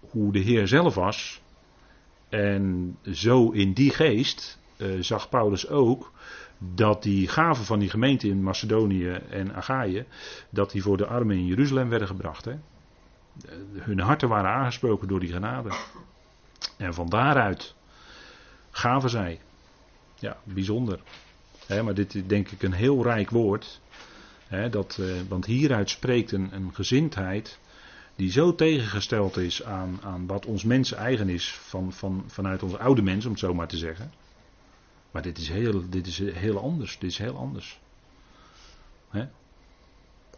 hoe 0.00 0.32
de 0.32 0.38
Heer 0.38 0.68
zelf 0.68 0.94
was. 0.94 1.40
En 2.28 2.96
zo 3.12 3.50
in 3.50 3.72
die 3.72 3.90
geest 3.90 4.58
uh, 4.76 5.02
zag 5.02 5.28
Paulus 5.28 5.68
ook 5.68 6.12
dat 6.58 7.02
die 7.02 7.28
gaven 7.28 7.64
van 7.64 7.78
die 7.78 7.90
gemeente 7.90 8.28
in 8.28 8.42
Macedonië 8.42 9.10
en 9.10 9.54
Achaïe, 9.54 10.06
dat 10.50 10.70
die 10.70 10.82
voor 10.82 10.96
de 10.96 11.06
armen 11.06 11.36
in 11.36 11.46
Jeruzalem 11.46 11.88
werden 11.88 12.08
gebracht. 12.08 12.44
Hè? 12.44 12.54
Hun 13.72 14.00
harten 14.00 14.28
waren 14.28 14.50
aangesproken 14.50 15.08
door 15.08 15.20
die 15.20 15.32
genade. 15.32 15.70
En 16.76 16.94
van 16.94 17.08
daaruit 17.08 17.74
gaven 18.70 19.10
zij. 19.10 19.40
Ja, 20.14 20.36
bijzonder. 20.44 21.00
maar 21.84 21.94
dit 21.94 22.14
is 22.14 22.26
denk 22.26 22.50
ik 22.50 22.62
een 22.62 22.72
heel 22.72 23.02
rijk 23.02 23.30
woord. 23.30 23.80
dat, 24.70 24.98
eh, 25.00 25.06
want 25.28 25.44
hieruit 25.44 25.90
spreekt 25.90 26.32
een 26.32 26.70
gezindheid 26.72 27.58
die 28.16 28.30
zo 28.30 28.54
tegengesteld 28.54 29.36
is 29.36 29.62
aan, 29.62 29.98
aan 30.02 30.26
wat 30.26 30.46
ons 30.46 30.64
mens 30.64 30.92
eigen 30.92 31.28
is 31.28 31.52
van, 31.52 31.92
van, 31.92 32.24
vanuit 32.26 32.62
onze 32.62 32.78
oude 32.78 33.02
mens, 33.02 33.24
om 33.24 33.30
het 33.30 33.40
zo 33.40 33.54
maar 33.54 33.68
te 33.68 33.76
zeggen. 33.76 34.12
Maar 35.10 35.22
dit 35.22 35.38
is 35.38 35.48
heel, 35.48 35.88
dit 35.88 36.06
is 36.06 36.18
heel 36.18 36.58
anders. 36.58 36.98
Dit 36.98 37.10
is 37.10 37.18
heel 37.18 37.36
anders. 37.36 37.78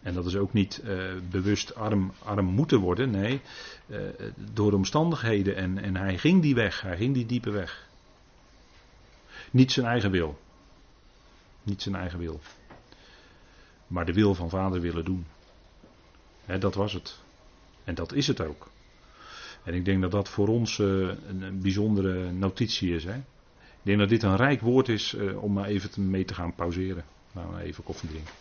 En 0.03 0.15
dat 0.15 0.27
is 0.27 0.37
ook 0.37 0.53
niet 0.53 0.81
uh, 0.85 1.13
bewust 1.31 1.75
arm, 1.75 2.13
arm 2.25 2.45
moeten 2.45 2.79
worden. 2.79 3.11
Nee, 3.11 3.41
uh, 3.87 3.99
door 4.53 4.73
omstandigheden. 4.73 5.57
En, 5.57 5.79
en 5.79 5.97
hij 5.97 6.19
ging 6.19 6.43
die 6.43 6.55
weg. 6.55 6.81
Hij 6.81 6.97
ging 6.97 7.15
die 7.15 7.27
diepe 7.27 7.51
weg. 7.51 7.87
Niet 9.51 9.73
zijn 9.73 9.87
eigen 9.87 10.11
wil. 10.11 10.39
Niet 11.63 11.83
zijn 11.83 11.95
eigen 11.95 12.19
wil. 12.19 12.41
Maar 13.87 14.07
de 14.07 14.13
wil 14.13 14.35
van 14.35 14.51
vader 14.51 14.81
willen 14.81 15.05
doen. 15.05 15.27
dat 16.59 16.75
was 16.75 16.93
het. 16.93 17.19
En 17.89 17.95
dat 17.95 18.13
is 18.13 18.27
het 18.27 18.41
ook. 18.41 18.71
En 19.63 19.75
ik 19.75 19.85
denk 19.85 20.01
dat 20.01 20.11
dat 20.11 20.29
voor 20.29 20.49
ons 20.49 20.79
uh, 20.79 21.09
een, 21.29 21.61
bijzondere 21.61 22.33
notitie 22.33 22.95
is. 22.95 23.05
Hè? 23.05 23.15
Ik 23.15 23.83
denk 23.83 23.99
dat 23.99 24.09
dit 24.09 24.23
een 24.23 24.37
rijk 24.37 24.61
woord 24.61 24.89
is 24.89 25.15
uh, 25.15 25.43
om 25.43 25.53
maar 25.53 25.65
even 25.65 26.11
mee 26.11 26.25
te 26.25 26.35
gaan 26.35 26.55
pauzeren. 26.55 27.05
Nou, 27.33 27.59
even 27.59 27.85
koffie 27.85 28.09
drinken. 28.09 28.33